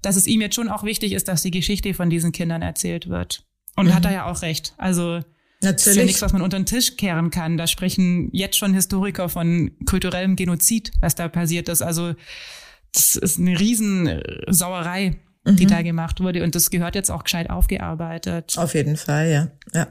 dass 0.00 0.14
es 0.14 0.28
ihm 0.28 0.40
jetzt 0.40 0.54
schon 0.54 0.68
auch 0.68 0.84
wichtig 0.84 1.12
ist, 1.12 1.26
dass 1.26 1.42
die 1.42 1.50
Geschichte 1.50 1.92
von 1.92 2.08
diesen 2.08 2.30
Kindern 2.30 2.62
erzählt 2.62 3.08
wird. 3.08 3.44
Und 3.74 3.86
mhm. 3.86 3.94
hat 3.94 4.04
er 4.04 4.12
ja 4.12 4.26
auch 4.26 4.42
recht. 4.42 4.74
Also 4.76 5.22
Natürlich. 5.62 5.84
Das 5.84 5.86
ist 5.86 5.96
ja 5.96 6.04
nichts, 6.04 6.22
was 6.22 6.32
man 6.32 6.42
unter 6.42 6.58
den 6.58 6.66
Tisch 6.66 6.96
kehren 6.96 7.30
kann. 7.30 7.56
Da 7.56 7.66
sprechen 7.66 8.30
jetzt 8.32 8.56
schon 8.56 8.74
Historiker 8.74 9.28
von 9.28 9.72
kulturellem 9.86 10.34
Genozid, 10.34 10.92
was 11.00 11.14
da 11.14 11.28
passiert 11.28 11.68
ist. 11.68 11.82
Also 11.82 12.14
das 12.92 13.16
ist 13.16 13.38
eine 13.38 13.58
Riesensauerei 13.58 15.18
mhm. 15.44 15.56
die 15.56 15.66
da 15.66 15.82
gemacht 15.82 16.20
wurde. 16.20 16.42
Und 16.42 16.54
das 16.54 16.70
gehört 16.70 16.94
jetzt 16.94 17.10
auch 17.10 17.24
gescheit 17.24 17.50
aufgearbeitet. 17.50 18.54
Auf 18.56 18.74
jeden 18.74 18.96
Fall, 18.96 19.30
ja. 19.30 19.48
ja. 19.74 19.88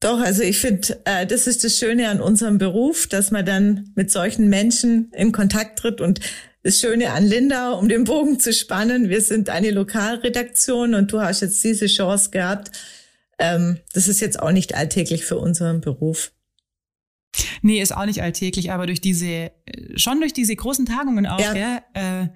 Doch, 0.00 0.20
also 0.20 0.42
ich 0.42 0.58
finde, 0.58 1.00
äh, 1.04 1.26
das 1.26 1.46
ist 1.46 1.62
das 1.62 1.76
Schöne 1.76 2.08
an 2.08 2.20
unserem 2.20 2.58
Beruf, 2.58 3.06
dass 3.06 3.30
man 3.30 3.46
dann 3.46 3.92
mit 3.94 4.10
solchen 4.10 4.48
Menschen 4.48 5.12
in 5.12 5.30
Kontakt 5.30 5.78
tritt 5.78 6.00
und 6.00 6.20
das 6.64 6.78
Schöne 6.78 7.10
an 7.10 7.24
Linda, 7.24 7.72
um 7.72 7.88
den 7.88 8.04
Bogen 8.04 8.38
zu 8.38 8.52
spannen, 8.52 9.08
wir 9.08 9.20
sind 9.20 9.50
eine 9.50 9.72
Lokalredaktion 9.72 10.94
und 10.94 11.12
du 11.12 11.20
hast 11.20 11.40
jetzt 11.40 11.62
diese 11.64 11.86
Chance 11.86 12.30
gehabt. 12.30 12.70
Ähm, 13.38 13.78
das 13.92 14.06
ist 14.06 14.20
jetzt 14.20 14.40
auch 14.40 14.52
nicht 14.52 14.74
alltäglich 14.74 15.24
für 15.24 15.38
unseren 15.38 15.80
Beruf. 15.80 16.32
Nee, 17.62 17.80
ist 17.80 17.96
auch 17.96 18.06
nicht 18.06 18.22
alltäglich, 18.22 18.72
aber 18.72 18.86
durch 18.86 19.00
diese, 19.00 19.26
äh, 19.26 19.50
schon 19.96 20.20
durch 20.20 20.32
diese 20.32 20.54
großen 20.54 20.86
Tagungen 20.86 21.26
auch, 21.26 21.40
ja. 21.40 21.54
ja 21.54 21.82
äh, 21.94 22.28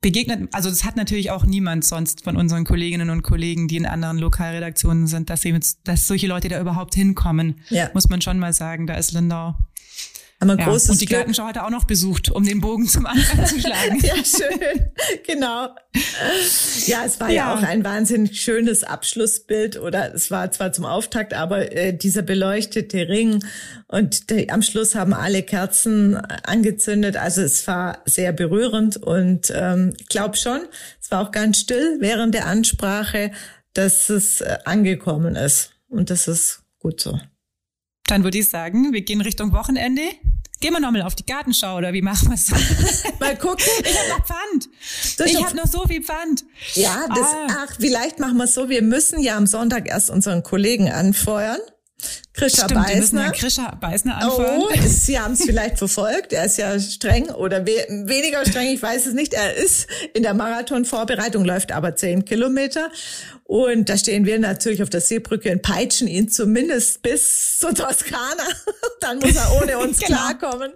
begegnet, 0.00 0.48
also 0.52 0.68
das 0.68 0.84
hat 0.84 0.96
natürlich 0.96 1.30
auch 1.30 1.44
niemand 1.44 1.84
sonst 1.84 2.24
von 2.24 2.36
unseren 2.36 2.64
Kolleginnen 2.64 3.10
und 3.10 3.22
Kollegen, 3.22 3.68
die 3.68 3.76
in 3.76 3.86
anderen 3.86 4.18
Lokalredaktionen 4.18 5.06
sind, 5.06 5.30
dass, 5.30 5.42
sie, 5.42 5.58
dass 5.84 6.06
solche 6.06 6.26
Leute 6.26 6.48
da 6.48 6.60
überhaupt 6.60 6.94
hinkommen. 6.94 7.60
Ja. 7.70 7.90
Muss 7.94 8.08
man 8.08 8.20
schon 8.20 8.38
mal 8.38 8.52
sagen, 8.52 8.86
da 8.86 8.94
ist 8.94 9.12
Lindau 9.12 9.56
haben 10.40 10.48
wir 10.48 10.58
ja, 10.58 10.64
großes 10.66 10.90
und 10.90 11.00
die 11.00 11.06
Glück. 11.06 11.20
Gartenschau 11.20 11.44
hat 11.44 11.56
er 11.56 11.66
auch 11.66 11.70
noch 11.70 11.84
besucht, 11.84 12.30
um 12.30 12.44
den 12.44 12.60
Bogen 12.60 12.86
zum 12.86 13.06
Anfang 13.06 13.46
zu 13.46 13.58
schlagen. 13.58 13.98
ja, 14.02 14.14
schön. 14.16 14.90
Genau. 15.26 15.68
Ja, 16.86 17.04
es 17.06 17.18
war 17.20 17.30
ja. 17.30 17.34
ja. 17.34 17.54
auch 17.54 17.62
ein 17.62 17.84
wahnsinnig 17.84 18.40
schönes 18.40 18.84
Abschlussbild 18.84 19.80
oder 19.80 20.14
es 20.14 20.30
war 20.30 20.50
zwar 20.52 20.72
zum 20.72 20.84
Auftakt, 20.84 21.32
aber 21.32 21.72
äh, 21.72 21.96
dieser 21.96 22.20
beleuchtete 22.20 23.08
Ring 23.08 23.42
und 23.88 24.30
die, 24.30 24.50
am 24.50 24.60
Schluss 24.60 24.94
haben 24.94 25.14
alle 25.14 25.42
Kerzen 25.42 26.16
angezündet. 26.16 27.16
Also 27.16 27.40
es 27.40 27.66
war 27.66 28.02
sehr 28.04 28.32
berührend 28.32 28.98
und 28.98 29.50
ähm, 29.54 29.94
ich 29.98 30.08
glaube 30.08 30.36
schon, 30.36 30.60
es 31.00 31.10
war 31.10 31.26
auch 31.26 31.32
ganz 31.32 31.58
still 31.60 31.96
während 32.00 32.34
der 32.34 32.46
Ansprache, 32.46 33.30
dass 33.72 34.10
es 34.10 34.42
äh, 34.42 34.58
angekommen 34.66 35.34
ist 35.34 35.70
und 35.88 36.10
das 36.10 36.28
ist 36.28 36.62
gut 36.78 37.00
so. 37.00 37.18
Dann 38.06 38.22
würde 38.24 38.38
ich 38.38 38.48
sagen, 38.48 38.92
wir 38.92 39.02
gehen 39.02 39.20
Richtung 39.20 39.52
Wochenende. 39.52 40.02
Gehen 40.60 40.72
wir 40.72 40.80
nochmal 40.80 41.02
auf 41.02 41.14
die 41.14 41.26
Gartenschau 41.26 41.76
oder 41.76 41.92
wie 41.92 42.00
machen 42.00 42.28
wir 42.28 42.34
es? 42.34 42.50
mal 43.20 43.36
gucken. 43.36 43.64
Ich 43.82 43.98
habe 43.98 44.08
noch 44.08 44.26
Pfand. 44.26 44.68
Das 45.18 45.30
ich 45.30 45.44
habe 45.44 45.54
noch 45.54 45.66
so 45.66 45.86
viel 45.86 46.02
Pfand. 46.02 46.44
Ja, 46.74 47.06
das, 47.08 47.26
ah. 47.26 47.46
ach, 47.64 47.76
vielleicht 47.78 48.20
machen 48.20 48.38
wir 48.38 48.44
es 48.44 48.54
so. 48.54 48.70
Wir 48.70 48.80
müssen 48.80 49.20
ja 49.20 49.36
am 49.36 49.46
Sonntag 49.46 49.86
erst 49.86 50.08
unseren 50.08 50.42
Kollegen 50.42 50.88
anfeuern. 50.88 51.60
Krischer 52.34 52.64
Stimmt, 52.64 52.86
Beißner. 52.86 53.30
Krischer 53.32 53.78
Beißner 53.80 54.16
anfangen. 54.18 54.60
Oh, 54.60 54.68
Sie 54.86 55.18
haben 55.18 55.32
es 55.32 55.44
vielleicht 55.44 55.78
verfolgt. 55.78 56.32
Er 56.34 56.44
ist 56.44 56.58
ja 56.58 56.78
streng 56.78 57.30
oder 57.30 57.66
we 57.66 57.86
weniger 58.06 58.44
streng, 58.44 58.68
ich 58.68 58.82
weiß 58.82 59.06
es 59.06 59.14
nicht. 59.14 59.32
Er 59.32 59.54
ist 59.54 59.86
in 60.12 60.22
der 60.22 60.34
Marathonvorbereitung, 60.34 61.44
läuft 61.44 61.72
aber 61.72 61.96
zehn 61.96 62.24
Kilometer. 62.24 62.90
Und 63.44 63.88
da 63.88 63.96
stehen 63.96 64.26
wir 64.26 64.38
natürlich 64.38 64.82
auf 64.82 64.90
der 64.90 65.00
Seebrücke 65.00 65.50
und 65.50 65.62
peitschen 65.62 66.08
ihn 66.08 66.28
zumindest 66.28 67.00
bis 67.02 67.58
zur 67.58 67.74
Toskana. 67.74 68.46
Dann 69.00 69.18
muss 69.18 69.34
er 69.34 69.62
ohne 69.62 69.78
uns 69.78 69.98
genau. 70.00 70.18
klarkommen. 70.18 70.72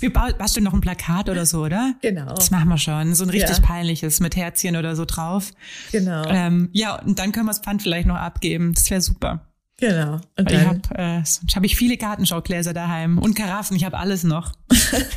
Wir 0.00 0.12
basteln 0.12 0.64
noch 0.64 0.74
ein 0.74 0.80
Plakat 0.80 1.28
oder 1.28 1.46
so, 1.46 1.62
oder? 1.64 1.94
Genau. 2.02 2.34
Das 2.34 2.50
machen 2.50 2.68
wir 2.68 2.78
schon. 2.78 3.14
So 3.14 3.24
ein 3.24 3.30
richtig 3.30 3.58
ja. 3.58 3.62
peinliches 3.62 4.20
mit 4.20 4.36
Herzchen 4.36 4.76
oder 4.76 4.96
so 4.96 5.06
drauf. 5.06 5.52
Genau. 5.92 6.24
Ähm, 6.28 6.68
ja, 6.72 6.96
und 7.00 7.18
dann 7.18 7.32
können 7.32 7.46
wir 7.46 7.52
das 7.52 7.60
Pfand 7.60 7.82
vielleicht 7.82 8.06
noch 8.06 8.16
abgeben. 8.16 8.74
Das 8.74 8.90
wäre 8.90 9.00
super. 9.00 9.46
Genau. 9.78 10.20
Und 10.36 10.50
dann, 10.50 10.80
ich 10.82 10.92
habe 10.92 10.98
äh, 10.98 11.22
hab 11.54 11.64
ich 11.64 11.76
viele 11.76 11.96
Gartenschaugläser 11.96 12.74
daheim 12.74 13.18
und 13.18 13.34
Karaffen. 13.34 13.76
Ich 13.76 13.84
habe 13.84 13.98
alles 13.98 14.24
noch. 14.24 14.52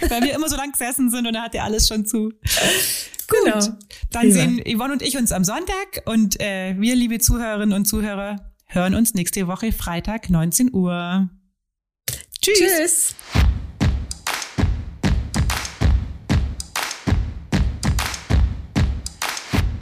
Weil 0.09 0.23
wir 0.23 0.33
immer 0.33 0.47
so 0.47 0.55
lang 0.55 0.71
gesessen 0.71 1.11
sind 1.11 1.27
und 1.27 1.33
da 1.33 1.43
hat 1.43 1.53
ja 1.53 1.63
alles 1.65 1.87
schon 1.87 2.05
zu. 2.05 2.29
Gut. 3.27 3.43
Genau. 3.43 3.59
Dann 4.11 4.27
ja. 4.29 4.33
sehen 4.33 4.61
Yvonne 4.65 4.93
und 4.93 5.01
ich 5.01 5.17
uns 5.17 5.33
am 5.33 5.43
Sonntag 5.43 6.03
und 6.05 6.39
äh, 6.39 6.75
wir, 6.79 6.95
liebe 6.95 7.19
Zuhörerinnen 7.19 7.75
und 7.75 7.85
Zuhörer, 7.85 8.53
hören 8.67 8.95
uns 8.95 9.13
nächste 9.13 9.47
Woche 9.47 9.73
Freitag 9.73 10.29
19 10.29 10.73
Uhr. 10.73 11.29
Tschüss. 12.41 12.59
Tschüss. 12.59 13.15